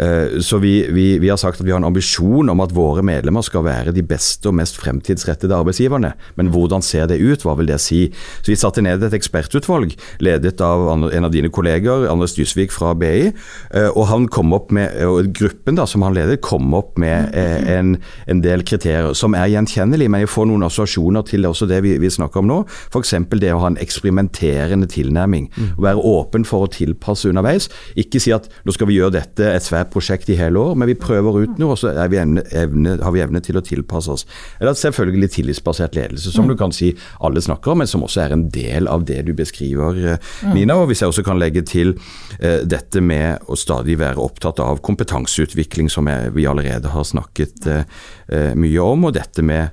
Eh, 0.00 0.40
Så 0.40 0.58
vi, 0.58 0.86
vi, 0.90 1.18
vi 1.18 1.28
har 1.30 1.36
sagt 1.38 1.60
at 1.60 1.66
vi 1.66 1.70
har 1.70 1.78
en 1.78 1.84
ambisjon 1.88 2.48
om 2.50 2.60
at 2.64 2.72
våre 2.74 3.02
medlemmer 3.06 3.42
skal 3.46 3.64
være 3.64 3.92
de 3.94 4.02
beste 4.02 4.48
og 4.50 4.54
mest 4.58 4.76
fremtidsrettede 4.80 5.54
arbeidsgiverne. 5.54 6.12
Men 6.36 6.50
hvordan 6.50 6.82
ser 6.82 7.06
det 7.10 7.20
ut, 7.22 7.42
hva 7.46 7.54
vil 7.58 7.66
det 7.70 7.80
si? 7.80 8.08
Så 8.42 8.50
Vi 8.50 8.56
satte 8.58 8.82
ned 8.82 9.02
et 9.02 9.14
ekspertutvalg 9.14 9.94
ledet 10.20 10.60
av 10.64 10.88
en 11.12 11.24
av 11.24 11.30
dine 11.32 11.50
kolleger, 11.50 12.08
Anders 12.10 12.34
Dysvik 12.34 12.72
fra 12.74 12.94
BI. 12.94 13.32
eh, 13.74 13.88
Og 13.94 14.06
han 14.08 14.28
kom 14.28 14.52
opp 14.52 14.70
med, 14.72 14.90
og 15.04 15.32
gruppen 15.34 15.76
da, 15.76 15.86
som 15.86 16.02
han 16.02 16.14
ledet, 16.14 16.40
kom 16.40 16.72
opp 16.74 16.98
med 16.98 17.34
eh, 17.34 17.78
en, 17.78 17.96
en 18.26 18.40
del 18.40 18.62
kriterier 18.62 19.14
som 19.14 19.34
er 19.34 19.46
gjenkjennelige, 19.52 20.10
men 20.10 20.20
jeg 20.24 20.28
får 20.34 20.46
noen 20.50 20.62
assosiasjoner 20.66 21.22
til 21.28 21.46
også 21.46 21.68
det 21.70 21.82
vi, 21.82 21.98
vi 21.98 22.10
snakker 22.10 22.40
om 22.42 22.46
nå. 22.50 22.58
F.eks. 22.92 23.14
det 23.40 23.52
å 23.54 23.60
ha 23.62 23.70
en 23.70 23.78
eksperimenterende 23.78 24.86
tilnærming. 24.90 25.50
Å 25.78 25.82
Være 25.84 26.02
åpen 26.02 26.44
for 26.48 26.64
å 26.66 26.70
tilpasse 26.72 27.28
underveis. 27.28 27.68
Ikke 27.96 28.20
si 28.22 28.32
at 28.34 28.48
nå 28.64 28.72
skal 28.74 28.88
vi 28.90 28.98
gjøre 28.98 29.14
dette 29.20 29.44
et 29.54 29.62
svært 29.62 29.83
prosjekt 29.92 30.30
i 30.32 30.38
hele 30.38 30.60
år, 30.60 30.74
men 30.78 30.90
vi 30.90 30.96
prøver 30.98 31.44
ut 31.44 31.60
noe, 31.60 31.74
og 31.74 31.80
så 31.80 31.92
er 31.92 32.10
vi 32.12 32.20
evne, 32.20 32.44
evne, 32.56 32.96
har 33.02 33.14
vi 33.14 33.22
evne 33.24 33.42
til 33.44 33.58
å 33.58 33.64
tilpasse 33.64 34.12
oss. 34.12 34.26
Eller 34.60 34.76
selvfølgelig 34.78 35.30
tillitsbasert 35.36 35.98
ledelse, 35.98 36.32
som 36.34 36.48
du 36.50 36.56
kan 36.58 36.74
si 36.74 36.92
alle 37.24 37.42
snakker 37.44 37.74
om, 37.74 37.82
men 37.82 37.90
som 37.90 38.04
også 38.06 38.24
er 38.24 38.34
en 38.36 38.48
del 38.54 38.88
av 38.90 39.06
det 39.08 39.20
du 39.28 39.34
beskriver, 39.36 40.00
eh, 40.14 40.34
Nina. 40.54 40.78
Og 40.80 40.90
hvis 40.90 41.04
jeg 41.04 41.12
også 41.12 41.24
kan 41.26 41.40
legge 41.40 41.64
til 41.68 41.94
eh, 42.40 42.60
dette 42.64 43.02
med 43.04 43.46
å 43.48 43.58
stadig 43.58 43.98
være 44.00 44.22
opptatt 44.22 44.60
av 44.64 44.82
kompetanseutvikling, 44.84 45.90
som 45.92 46.10
jeg, 46.10 46.34
vi 46.36 46.48
allerede 46.50 46.92
har 46.92 47.08
snakket 47.08 47.70
eh, 47.70 48.52
mye 48.58 48.84
om, 48.84 49.08
og 49.08 49.16
dette 49.16 49.44
med 49.44 49.72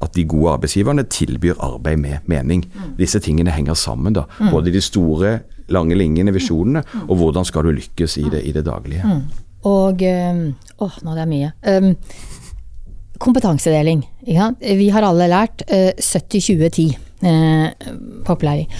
at 0.00 0.16
de 0.16 0.24
gode 0.24 0.54
arbeidsgiverne 0.56 1.04
tilbyr 1.12 1.60
arbeid 1.60 2.00
med 2.00 2.28
mening. 2.30 2.64
Disse 2.98 3.20
tingene 3.20 3.52
henger 3.52 3.76
sammen. 3.76 4.16
da, 4.16 4.24
Både 4.50 4.72
de 4.72 4.80
store, 4.80 5.40
lange 5.68 5.94
linjene, 5.98 6.32
visjonene, 6.34 6.82
og 7.06 7.20
hvordan 7.20 7.46
skal 7.46 7.68
du 7.68 7.74
lykkes 7.76 8.16
i 8.22 8.26
det, 8.32 8.42
i 8.48 8.54
det 8.56 8.64
daglige. 8.66 9.04
Og 9.68 10.02
Å, 10.02 10.16
Åh, 10.80 10.98
nå 11.04 11.12
er 11.12 11.18
det 11.20 11.28
mye. 11.28 11.52
Um, 11.68 11.92
kompetansedeling. 13.20 14.02
Vi 14.24 14.88
har 14.94 15.04
alle 15.04 15.28
lært 15.28 15.64
uh, 15.68 15.92
70-20-10 16.00 16.94
uh, 17.26 17.66
på 18.24 18.36
opplæring. 18.36 18.70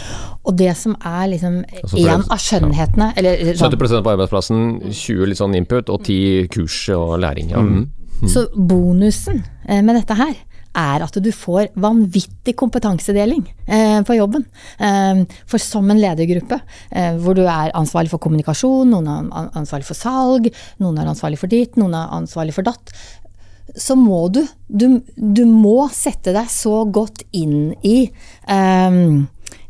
Og 0.49 0.57
det 0.57 0.73
som 0.81 0.95
er 1.05 1.27
liksom 1.35 1.59
Altså, 1.69 2.01
en 2.01 2.25
av 2.25 2.41
skjønnhetene 2.41 3.11
eller, 3.21 3.53
sånn, 3.53 3.75
70% 3.77 4.05
på 4.07 4.13
arbeidsplassen, 4.15 4.63
20 4.89 5.29
litt 5.29 5.41
sånn 5.41 5.57
input, 5.59 5.93
og 5.93 6.07
10 6.07 6.49
kurs 6.55 6.79
og 6.97 7.19
læring. 7.21 7.53
Ja. 7.53 7.61
Mm. 7.61 7.89
Så 8.29 8.47
bonusen 8.55 9.43
eh, 9.69 9.81
med 9.85 9.97
dette 9.97 10.17
her 10.17 10.35
er 10.77 11.05
at 11.05 11.17
du 11.23 11.31
får 11.35 11.71
vanvittig 11.81 12.55
kompetansedeling 12.59 13.43
eh, 13.67 14.01
på 14.07 14.17
jobben. 14.17 14.45
Eh, 14.79 15.23
for 15.51 15.63
som 15.63 15.91
en 15.91 16.01
ledergruppe, 16.01 16.61
eh, 16.91 17.17
hvor 17.21 17.39
du 17.39 17.43
er 17.47 17.75
ansvarlig 17.79 18.13
for 18.13 18.23
kommunikasjon, 18.23 18.91
noen 18.91 19.09
er 19.11 19.51
ansvarlig 19.59 19.89
for 19.89 19.99
salg, 19.99 20.51
noen 20.83 21.01
er 21.01 21.11
ansvarlig 21.11 21.41
for 21.41 21.53
ditt, 21.53 21.79
noen 21.81 21.97
er 21.99 22.15
ansvarlig 22.21 22.55
for 22.57 22.67
datt, 22.67 22.95
så 23.79 23.95
må 23.95 24.25
du, 24.35 24.41
du 24.67 24.99
Du 25.15 25.45
må 25.47 25.85
sette 25.95 26.33
deg 26.35 26.49
så 26.51 26.81
godt 26.91 27.23
inn 27.31 27.71
i 27.87 28.11
eh, 28.51 28.97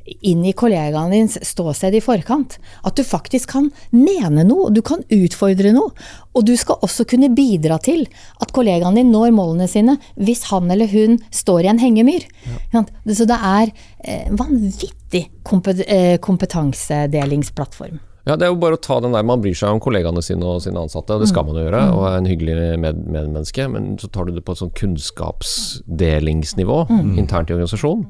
inn 0.05 0.44
i 0.44 0.53
kollegaen 0.57 1.11
dins 1.14 1.38
ståsted 1.46 1.94
i 1.94 2.01
forkant. 2.05 2.59
At 2.86 2.96
du 2.96 3.05
faktisk 3.07 3.51
kan 3.55 3.70
mene 3.94 4.44
noe, 4.48 4.70
du 4.74 4.82
kan 4.82 5.03
utfordre 5.12 5.72
noe. 5.76 5.90
Og 6.34 6.44
du 6.46 6.57
skal 6.59 6.76
også 6.86 7.05
kunne 7.11 7.34
bidra 7.34 7.78
til 7.82 8.07
at 8.42 8.53
kollegaen 8.57 8.96
din 8.98 9.12
når 9.12 9.30
målene 9.36 9.68
sine 9.70 9.94
hvis 10.20 10.42
han 10.51 10.70
eller 10.70 10.88
hun 10.90 11.18
står 11.34 11.61
i 11.64 11.70
en 11.72 11.82
hengemyr. 11.82 12.22
Ja. 12.74 12.80
Så 13.11 13.24
det 13.28 13.38
er 13.38 13.66
eh, 14.05 14.26
vanvittig 14.30 15.24
kompetansedelingsplattform. 15.46 17.98
Ja, 18.28 18.34
Det 18.36 18.44
er 18.46 18.51
jo 18.53 18.61
bare 18.61 18.76
å 18.76 18.84
ta 18.84 19.01
den 19.01 19.14
der 19.16 19.24
man 19.26 19.40
bryr 19.42 19.57
seg 19.57 19.68
om 19.74 19.80
kollegaene 19.82 20.22
sine 20.22 20.46
og 20.46 20.62
sine 20.62 20.80
ansatte, 20.82 21.14
og 21.16 21.20
det 21.22 21.28
skal 21.30 21.44
man 21.48 21.57
jo 21.57 21.62
gjøre, 21.64 21.82
og 21.96 22.03
er 22.07 22.16
en 22.18 22.28
hyggelig 22.28 22.57
med, 22.78 22.94
medmenneske, 23.09 23.64
men 23.72 23.82
så 24.01 24.07
tar 24.12 24.24
du 24.28 24.32
det 24.36 24.44
på 24.46 24.53
et 24.55 24.61
sånn 24.61 24.76
kunnskapsdelingsnivå 24.76 26.78
mm. 26.90 27.11
internt 27.22 27.51
i 27.51 27.55
organisasjonen. 27.57 28.05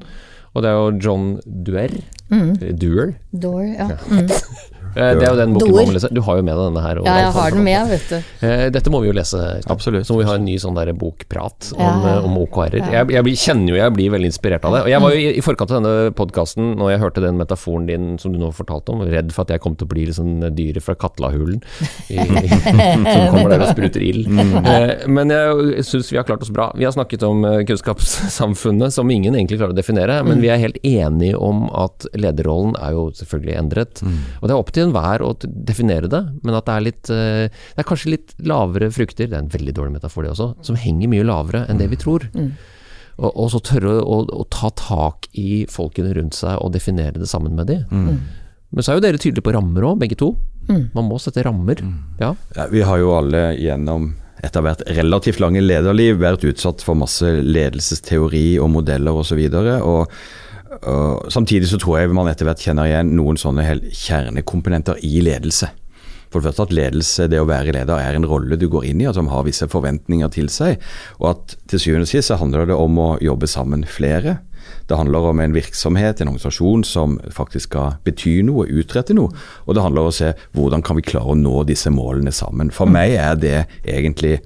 Og 0.53 0.63
det 0.63 0.69
er 0.69 0.75
jo 0.75 0.91
John 0.99 1.27
Duer. 1.65 1.93
Mm. 2.31 2.55
Duer. 2.79 3.13
Duer, 3.31 3.69
ja. 3.77 3.87
Mm. 4.09 4.27
Eh, 4.95 5.13
det 5.17 5.25
er 5.25 5.31
jo 5.31 5.39
den 5.39 5.53
boken 5.55 5.73
man 5.73 5.89
må 5.89 5.95
lese. 5.95 6.09
Du 6.11 6.21
har 6.25 6.39
jo 6.39 6.45
med 6.45 6.57
deg 6.57 6.67
denne 6.69 6.83
her. 6.83 7.01
Ja, 7.05 7.15
jeg 7.23 7.33
har 7.35 7.55
den 7.55 7.65
med, 7.65 7.91
vet 7.91 8.11
du. 8.11 8.31
Eh, 8.47 8.65
dette 8.73 8.93
må 8.93 9.01
vi 9.03 9.09
jo 9.09 9.15
lese. 9.15 9.39
Absolutt. 9.71 10.07
Så 10.07 10.15
må 10.15 10.23
vi 10.23 10.27
ha 10.29 10.35
en 10.39 10.45
ny 10.47 10.57
sånn 10.61 10.77
der 10.77 10.91
bokprat 10.97 11.71
om, 11.75 11.81
ja. 11.81 12.15
Eh, 12.17 12.27
om 12.27 12.37
OKR-er. 12.43 12.91
Jeg, 12.91 13.09
jeg, 13.15 13.35
kjenner 13.41 13.73
jo 13.73 13.79
jeg 13.79 13.95
blir 13.95 14.13
veldig 14.15 14.31
inspirert 14.31 14.67
av 14.67 14.75
det. 14.75 14.83
Og 14.85 14.91
jeg 14.91 15.03
var 15.05 15.15
jo 15.15 15.21
i, 15.21 15.27
i 15.39 15.45
forkant 15.45 15.73
av 15.73 15.81
denne 15.81 16.15
podkasten, 16.17 16.73
når 16.79 16.93
jeg 16.93 17.03
hørte 17.05 17.25
den 17.25 17.39
metaforen 17.39 17.87
din 17.89 18.09
som 18.21 18.35
du 18.35 18.39
nå 18.41 18.51
fortalte 18.55 18.95
om, 18.95 19.05
redd 19.07 19.31
for 19.35 19.45
at 19.45 19.55
jeg 19.55 19.63
kom 19.63 19.77
til 19.79 19.87
å 19.87 19.93
bli 19.93 20.07
liksom 20.09 20.31
dyret 20.57 20.83
fra 20.83 20.97
Katlahulen 20.99 21.61
som 22.11 23.05
kommer 23.31 23.53
der 23.53 23.63
og 23.63 23.71
spruter 23.71 24.03
ild. 24.03 24.27
Mm. 24.27 24.67
Men 25.11 25.31
jeg 25.33 25.85
syns 25.87 26.11
vi 26.11 26.19
har 26.19 26.27
klart 26.27 26.43
oss 26.43 26.51
bra. 26.53 26.69
Vi 26.77 26.85
har 26.87 26.93
snakket 26.95 27.23
om 27.27 27.45
kunnskapssamfunnet 27.67 28.93
som 28.93 29.09
ingen 29.13 29.37
egentlig 29.37 29.59
klarer 29.61 29.75
å 29.75 29.77
definere, 29.77 30.19
men 30.25 30.39
mm. 30.39 30.43
vi 30.43 30.51
er 30.51 30.61
helt 30.61 30.79
enige 30.87 31.39
om 31.39 31.65
at 31.77 32.07
lederrollen 32.17 32.75
er 32.81 32.95
jo 32.97 33.07
selvfølgelig 33.17 33.57
endret. 33.61 34.03
Mm. 34.05 34.19
Og 34.39 34.47
det 34.47 34.55
er 34.55 34.59
opp 34.59 34.73
til 34.75 34.80
enhver 34.85 35.23
å 35.25 35.31
definere 35.41 36.09
det, 36.11 36.21
men 36.41 36.57
at 36.57 36.67
det 36.67 36.75
er 36.75 36.85
litt 36.85 37.11
eh, 37.13 37.47
Det 37.51 37.83
er 37.83 37.87
kanskje 37.87 38.13
litt 38.13 38.35
lavere 38.47 38.91
frukter, 38.93 39.29
det 39.29 39.37
er 39.37 39.45
en 39.45 39.53
veldig 39.53 39.75
dårlig 39.77 39.95
metafor 39.97 40.25
det 40.25 40.33
også, 40.35 40.51
som 40.65 40.79
henger 40.79 41.11
mye 41.11 41.25
lavere 41.27 41.65
enn 41.69 41.81
det 41.81 41.89
vi 41.91 41.99
tror. 42.01 42.27
Mm. 42.35 42.53
Og, 43.21 43.29
og, 43.29 43.47
så 43.53 43.61
tørre 43.65 43.99
å, 44.01 44.21
å, 44.25 44.45
ta 44.49 44.71
tak 44.77 45.27
i 45.37 45.65
folkene 45.69 46.13
rundt 46.17 46.37
seg 46.37 46.57
og 46.61 46.71
definere 46.73 47.21
det 47.21 47.29
sammen 47.29 47.53
med 47.57 47.69
de. 47.69 47.81
Mm. 47.91 48.21
Men 48.71 48.85
så 48.85 48.93
er 48.93 48.97
jo 48.97 49.03
dere 49.03 49.19
tydelige 49.21 49.45
på 49.45 49.53
rammer 49.53 49.85
òg, 49.85 49.99
begge 50.01 50.17
to. 50.17 50.31
Mm. 50.69 50.89
Man 50.95 51.09
må 51.09 51.19
sette 51.21 51.43
rammer. 51.45 51.83
Mm. 51.83 51.95
Ja. 52.21 52.33
ja. 52.55 52.67
Vi 52.71 52.83
har 52.87 53.01
jo 53.01 53.13
alle 53.17 53.51
gjennom 53.59 54.13
etter 54.41 54.63
hvert 54.65 54.81
relativt 54.97 55.41
lange 55.43 55.61
lederliv 55.61 56.21
vært 56.21 56.45
utsatt 56.49 56.81
for 56.81 56.97
masse 56.97 57.27
ledelsesteori 57.45 58.55
og 58.63 58.71
modeller 58.73 59.19
osv. 59.21 59.41
Og, 59.51 59.75
så 59.77 60.40
og 60.79 61.31
samtidig 61.33 61.67
så 61.71 61.79
tror 61.81 61.99
jeg 61.99 62.15
man 62.15 62.29
etter 62.31 62.47
hvert 62.47 62.63
kjenner 62.63 62.87
igjen 62.87 63.13
noen 63.17 63.39
sånne 63.39 63.65
kjernekomponenter 63.91 65.01
i 65.05 65.19
ledelse. 65.25 65.71
For 66.31 66.39
det 66.39 66.47
første 66.47 66.69
at 66.69 66.75
ledelse, 66.75 67.25
det 67.27 67.41
å 67.41 67.47
være 67.49 67.73
leder, 67.75 67.99
er 67.99 68.15
en 68.15 68.27
rolle 68.27 68.55
du 68.55 68.69
går 68.71 68.85
inn 68.87 69.01
i, 69.03 69.07
og 69.09 69.17
som 69.17 69.27
har 69.33 69.43
visse 69.43 69.67
forventninger 69.67 70.31
til 70.31 70.47
seg. 70.53 70.79
Og 71.19 71.33
at 71.33 71.57
til 71.71 71.83
syvende 71.83 72.07
og 72.07 72.11
sist 72.13 72.31
så 72.31 72.39
handler 72.39 72.69
det 72.69 72.77
om 72.79 73.01
å 73.03 73.09
jobbe 73.19 73.49
sammen 73.51 73.83
flere. 73.83 74.37
Det 74.87 74.95
handler 74.95 75.27
om 75.27 75.41
en 75.43 75.55
virksomhet, 75.55 76.21
en 76.21 76.31
organisasjon 76.31 76.85
som 76.87 77.17
faktisk 77.35 77.71
skal 77.71 77.97
bety 78.07 78.37
noe, 78.47 78.69
utrette 78.71 79.15
noe. 79.17 79.35
Og 79.67 79.75
det 79.75 79.83
handler 79.83 80.07
om 80.07 80.13
å 80.13 80.15
se 80.15 80.31
hvordan 80.55 80.85
kan 80.87 80.99
vi 80.99 81.05
klare 81.11 81.35
å 81.35 81.37
nå 81.39 81.65
disse 81.67 81.91
målene 81.91 82.31
sammen. 82.35 82.71
For 82.71 82.87
meg 82.87 83.17
er 83.19 83.35
det 83.39 83.57
egentlig 83.83 84.39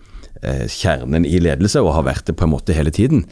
kjernen 0.72 1.26
i 1.28 1.39
ledelse, 1.43 1.82
og 1.84 1.93
har 1.98 2.08
vært 2.08 2.30
det 2.30 2.38
på 2.39 2.48
en 2.48 2.54
måte 2.54 2.76
hele 2.76 2.93
tiden. 2.93 3.26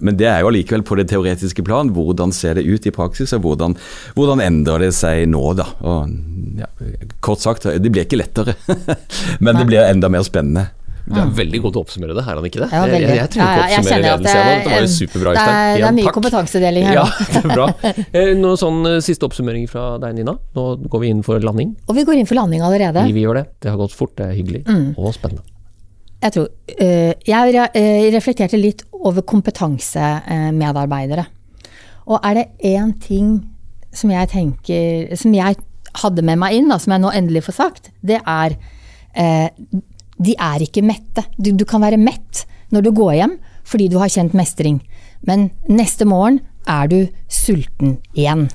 Men 0.00 0.18
det 0.20 0.28
er 0.30 0.42
jo 0.42 0.50
allikevel 0.50 0.84
på 0.86 0.98
det 1.00 1.08
teoretiske 1.12 1.64
plan. 1.66 1.92
Hvordan 1.96 2.34
ser 2.36 2.58
det 2.58 2.66
ut 2.68 2.86
i 2.86 2.94
praksis, 2.94 3.34
og 3.36 3.44
hvordan, 3.46 3.76
hvordan 4.18 4.42
endrer 4.44 4.86
det 4.86 4.92
seg 4.96 5.26
nå, 5.30 5.44
da? 5.58 5.68
Og, 5.80 6.12
ja, 6.60 6.68
kort 7.24 7.42
sagt, 7.42 7.68
det 7.68 7.92
blir 7.92 8.06
ikke 8.06 8.20
lettere, 8.20 8.56
men 9.44 9.58
det 9.58 9.66
blir 9.70 9.86
enda 9.86 10.12
mer 10.12 10.26
spennende. 10.26 10.70
Det 11.10 11.18
er 11.18 11.30
veldig 11.34 11.60
godt 11.64 11.78
å 11.78 11.82
oppsummere 11.84 12.14
det, 12.14 12.22
er 12.22 12.38
han 12.38 12.46
ikke 12.46 12.60
det? 12.62 12.68
Ja, 12.70 12.82
jeg, 12.86 13.02
jeg, 13.02 13.16
jeg 13.18 13.32
trenger 13.34 13.50
ikke 13.50 13.62
å 13.62 13.80
oppsummere 13.80 14.02
ledelse 14.04 14.34
Det 14.34 14.50
dette 14.50 14.72
var 14.72 14.84
jo 14.84 14.90
superbra. 14.94 15.32
Det 15.34 15.44
er, 15.44 15.70
det 15.72 15.86
er 15.88 15.96
mye 15.96 16.12
kompetansedeling 16.14 16.86
her 16.86 16.98
ja, 17.00 17.06
det 17.32 17.40
er 17.40 17.48
bra. 17.50 17.68
Eh, 17.90 18.32
noen 18.38 18.60
sånn 18.60 18.80
eh, 18.92 18.98
siste 19.04 19.26
oppsummering 19.26 19.66
fra 19.70 19.86
deg, 20.02 20.18
Nina? 20.20 20.36
Nå 20.56 20.66
går 20.92 21.04
vi 21.04 21.14
inn 21.14 21.24
for 21.26 21.42
landing. 21.42 21.72
Og 21.88 21.98
vi 21.98 22.06
går 22.06 22.20
inn 22.20 22.28
for 22.30 22.38
landing 22.38 22.62
allerede. 22.66 23.06
Vi, 23.08 23.16
vi 23.16 23.24
gjør 23.24 23.40
det. 23.40 23.46
Det 23.64 23.72
har 23.72 23.80
gått 23.80 23.96
fort, 23.96 24.14
det 24.20 24.28
er 24.28 24.36
hyggelig 24.38 24.62
mm. 24.68 24.92
og 25.00 25.16
spennende. 25.16 25.46
Jeg 26.20 26.32
tror 26.34 26.48
uh, 26.48 27.12
Jeg 27.26 27.54
uh, 27.56 28.14
reflekterte 28.14 28.56
litt 28.60 28.82
over 28.92 29.22
kompetansemedarbeidere. 29.24 31.24
Og 32.10 32.18
er 32.26 32.34
det 32.36 32.46
én 32.72 32.92
ting 33.00 33.28
som 33.94 34.10
jeg 34.12 34.28
tenker 34.30 35.16
Som 35.18 35.34
jeg 35.34 35.56
hadde 36.00 36.22
med 36.22 36.38
meg 36.38 36.54
inn, 36.54 36.68
da, 36.70 36.78
som 36.78 36.92
jeg 36.94 37.02
nå 37.02 37.10
endelig 37.10 37.42
får 37.48 37.54
sagt, 37.56 37.90
det 38.06 38.20
er 38.22 38.54
De 40.20 40.34
er 40.36 40.58
ikke 40.62 40.86
mette. 40.86 41.24
Du, 41.34 41.50
du, 41.50 41.64
kan 41.66 41.82
være 41.82 41.98
mett 41.98 42.46
når 42.70 42.80
du 42.86 42.90
går 42.94 43.12
hjem 43.18 43.34
fordi 43.66 43.88
du 43.90 43.98
har 43.98 44.10
kjent 44.10 44.34
mestring. 44.34 44.80
Men 45.26 45.50
neste 45.70 46.04
morgen 46.06 46.40
er 46.68 46.88
du 46.90 46.98
sulten 47.30 47.98
igjen. 48.14 48.48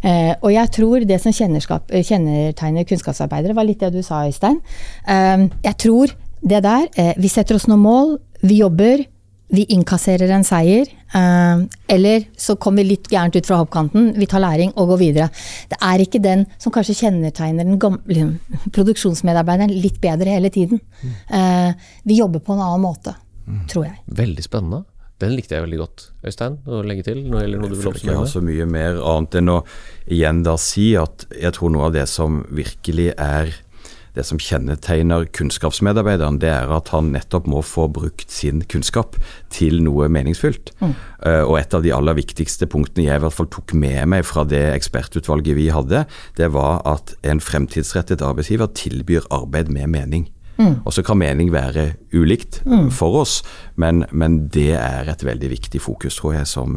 Uh, 0.00 0.32
og 0.40 0.50
jeg 0.54 0.72
tror 0.76 1.04
det 1.08 1.18
som 1.20 1.34
kjennetegner 1.34 2.88
kunnskapsarbeidere, 2.88 3.56
var 3.56 3.68
litt 3.68 3.82
det 3.84 3.92
du 3.94 4.00
sa, 4.04 4.24
Øystein. 4.28 4.60
Uh, 5.04 5.48
jeg 5.64 5.76
tror 5.84 6.14
det 6.40 6.60
der 6.64 6.88
eh, 6.96 7.14
Vi 7.20 7.28
setter 7.28 7.58
oss 7.58 7.68
noen 7.68 7.82
mål, 7.84 8.14
vi 8.40 8.60
jobber, 8.60 9.02
vi 9.50 9.64
innkasserer 9.74 10.30
en 10.32 10.46
seier. 10.46 10.88
Eh, 11.14 11.62
eller 11.90 12.26
så 12.38 12.56
kommer 12.56 12.84
vi 12.84 12.94
litt 12.94 13.10
gærent 13.10 13.36
ut 13.36 13.48
fra 13.48 13.58
hoppkanten, 13.60 14.12
vi 14.18 14.28
tar 14.30 14.42
læring 14.44 14.72
og 14.76 14.92
går 14.94 15.00
videre. 15.02 15.30
Det 15.70 15.80
er 15.82 16.04
ikke 16.04 16.22
den 16.22 16.46
som 16.58 16.74
kanskje 16.74 16.98
kjennetegner 17.02 17.66
den 17.66 17.80
gamle 17.82 18.06
liksom, 18.06 18.70
produksjonsmedarbeideren 18.76 19.74
litt 19.74 20.00
bedre 20.02 20.38
hele 20.38 20.52
tiden. 20.54 20.80
Eh, 21.28 21.74
vi 22.06 22.20
jobber 22.20 22.44
på 22.44 22.56
en 22.56 22.64
annen 22.64 22.86
måte, 22.86 23.16
tror 23.70 23.90
jeg. 23.90 24.00
Veldig 24.22 24.46
spennende. 24.46 24.84
Den 25.20 25.34
likte 25.36 25.58
jeg 25.58 25.66
veldig 25.66 25.80
godt. 25.82 26.04
Øystein, 26.24 26.54
å 26.64 26.78
legge 26.86 27.04
til? 27.10 27.18
Noe, 27.28 27.42
eller 27.44 27.60
noe 27.60 27.68
du 27.68 27.76
vil 27.76 27.90
oppsummere? 27.90 28.14
Jeg 28.14 28.20
har 28.22 28.30
så 28.32 28.40
mye 28.44 28.66
mer 28.70 29.00
annet 29.04 29.36
enn 29.42 29.52
å 29.52 29.58
igjen 30.08 30.40
da 30.46 30.54
si 30.60 30.94
at 30.96 31.26
jeg 31.36 31.52
tror 31.58 31.74
noe 31.74 31.90
av 31.90 31.96
det 31.98 32.06
som 32.08 32.40
virkelig 32.48 33.10
er 33.18 33.52
det 34.16 34.24
som 34.26 34.40
kjennetegner 34.42 35.28
kunnskapsmedarbeideren, 35.36 36.40
det 36.42 36.50
er 36.52 36.72
at 36.74 36.90
han 36.94 37.12
nettopp 37.14 37.48
må 37.50 37.62
få 37.66 37.86
brukt 37.92 38.30
sin 38.32 38.64
kunnskap 38.70 39.18
til 39.52 39.80
noe 39.86 40.08
meningsfylt. 40.12 40.72
Mm. 40.80 40.96
Uh, 41.20 41.44
og 41.44 41.56
et 41.60 41.76
av 41.76 41.84
de 41.84 41.94
aller 41.94 42.18
viktigste 42.18 42.68
punktene 42.70 43.06
jeg 43.06 43.20
i 43.20 43.24
hvert 43.24 43.36
fall 43.36 43.50
tok 43.52 43.74
med 43.76 44.10
meg 44.10 44.26
fra 44.28 44.46
det 44.48 44.62
ekspertutvalget 44.74 45.58
vi 45.58 45.70
hadde, 45.74 46.04
det 46.40 46.50
var 46.56 46.82
at 46.88 47.14
en 47.26 47.42
fremtidsrettet 47.44 48.24
arbeidsgiver 48.24 48.72
tilbyr 48.76 49.28
arbeid 49.34 49.72
med 49.72 49.90
mening. 49.94 50.28
Mm. 50.60 50.74
Og 50.84 50.92
så 50.92 51.02
kan 51.06 51.18
mening 51.20 51.50
være 51.54 51.94
ulikt 52.12 52.60
mm. 52.68 52.90
for 52.92 53.22
oss, 53.22 53.40
men, 53.80 54.04
men, 54.12 54.42
det 54.52 54.74
er 54.76 55.08
et 55.08 55.24
veldig 55.24 55.50
viktig 55.54 55.80
fokus, 55.80 56.18
tror 56.20 56.34
jeg, 56.36 56.48
som, 56.50 56.76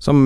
som, 0.00 0.22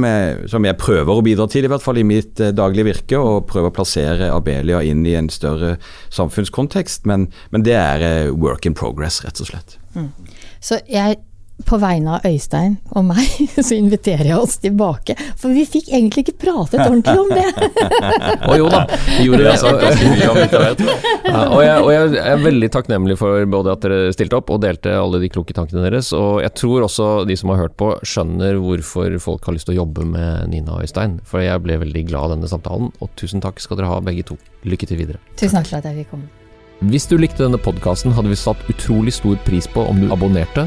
som, 0.47 0.69
jeg 0.69 0.79
prøver 0.79 1.11
å 1.19 1.25
bidra 1.25 1.49
til, 1.51 1.67
i 1.67 1.73
hvert 1.73 1.83
fall 1.83 1.99
i 1.99 2.07
mitt 2.07 2.41
eh, 2.41 2.55
daglige 2.55 2.87
virke. 2.93 3.19
Og 3.19 3.47
prøver 3.51 3.73
å 3.73 3.77
plassere 3.77 4.31
Abelia 4.33 4.83
inn 4.87 5.03
i 5.09 5.17
en 5.19 5.31
større 5.33 5.77
samfunnskontekst. 6.15 7.09
Men, 7.11 7.29
men 7.51 7.67
det 7.67 7.75
er 7.81 8.07
eh, 8.07 8.35
work 8.35 8.69
in 8.69 8.77
progress, 8.79 9.23
rett 9.27 9.43
og 9.43 9.51
slett. 9.51 9.81
Mm. 9.97 10.13
Så 10.63 10.81
jeg 10.91 11.19
på 11.65 11.79
vegne 11.81 12.19
av 12.19 12.27
Øystein 12.29 12.77
og 12.93 13.07
meg, 13.09 13.25
så 13.67 13.77
inviterer 13.77 14.29
jeg 14.29 14.37
oss 14.39 14.59
tilbake. 14.61 15.17
For 15.41 15.55
vi 15.57 15.65
fikk 15.69 15.89
egentlig 15.89 16.27
ikke 16.27 16.37
pratet 16.45 16.83
ordentlig 16.85 17.17
om 17.23 17.31
det. 17.33 17.47
Å 18.51 18.59
jo 18.61 18.69
da, 18.73 18.83
vi 19.17 19.29
gjorde 19.29 19.47
det. 19.47 19.57
Så, 19.63 19.73
ja, 19.73 20.31
og, 21.49 21.61
jeg, 21.65 21.81
og, 21.81 21.91
jeg, 21.95 22.13
er 22.21 22.45
veldig 22.45 22.71
takknemlig 22.77 23.19
for 23.21 23.49
både 23.57 23.73
at 23.73 23.87
dere 23.87 24.15
stilte 24.15 24.41
opp 24.41 24.53
og 24.53 24.63
delte 24.67 24.95
alle 25.01 25.23
de 25.23 25.33
kloke 25.33 25.57
tankene 25.57 25.87
deres. 25.87 26.13
Og 26.17 26.43
jeg 26.45 26.53
tror 26.61 26.87
også 26.87 27.11
de 27.29 27.39
som 27.41 27.53
har 27.55 27.65
hørt 27.65 27.77
på, 27.81 27.93
skjønner 28.07 28.61
hvorfor 28.61 29.17
folk 29.23 29.49
har 29.49 29.57
lyst 29.57 29.71
til 29.71 29.79
å 29.79 29.83
jobbe 29.83 30.07
med 30.13 30.53
Nina 30.53 30.77
og 30.77 30.87
Øystein. 30.87 31.21
For 31.27 31.45
jeg 31.45 31.65
ble 31.65 31.81
veldig 31.87 32.07
glad 32.11 32.29
av 32.29 32.37
denne 32.37 32.51
samtalen, 32.53 32.93
og 33.01 33.15
tusen 33.19 33.45
takk 33.45 33.63
skal 33.63 33.81
dere 33.81 33.95
ha 33.95 34.03
begge 34.05 34.27
to. 34.29 34.39
Lykke 34.67 34.89
til 34.89 35.01
videre. 35.01 35.23
Tusen 35.39 35.57
takk 35.59 35.71
for 35.71 35.81
at 35.81 35.89
jeg 35.89 36.03
fikk 36.03 36.17
komme. 36.17 36.29
Hvis 36.93 37.07
du 37.09 37.15
likte 37.17 37.41
denne 37.41 37.57
podkasten, 37.57 38.13
hadde 38.13 38.29
vi 38.29 38.37
satt 38.37 38.67
utrolig 38.69 39.15
stor 39.17 39.39
pris 39.47 39.65
på 39.71 39.81
om 39.89 40.03
du 40.03 40.11
abonnerte 40.13 40.67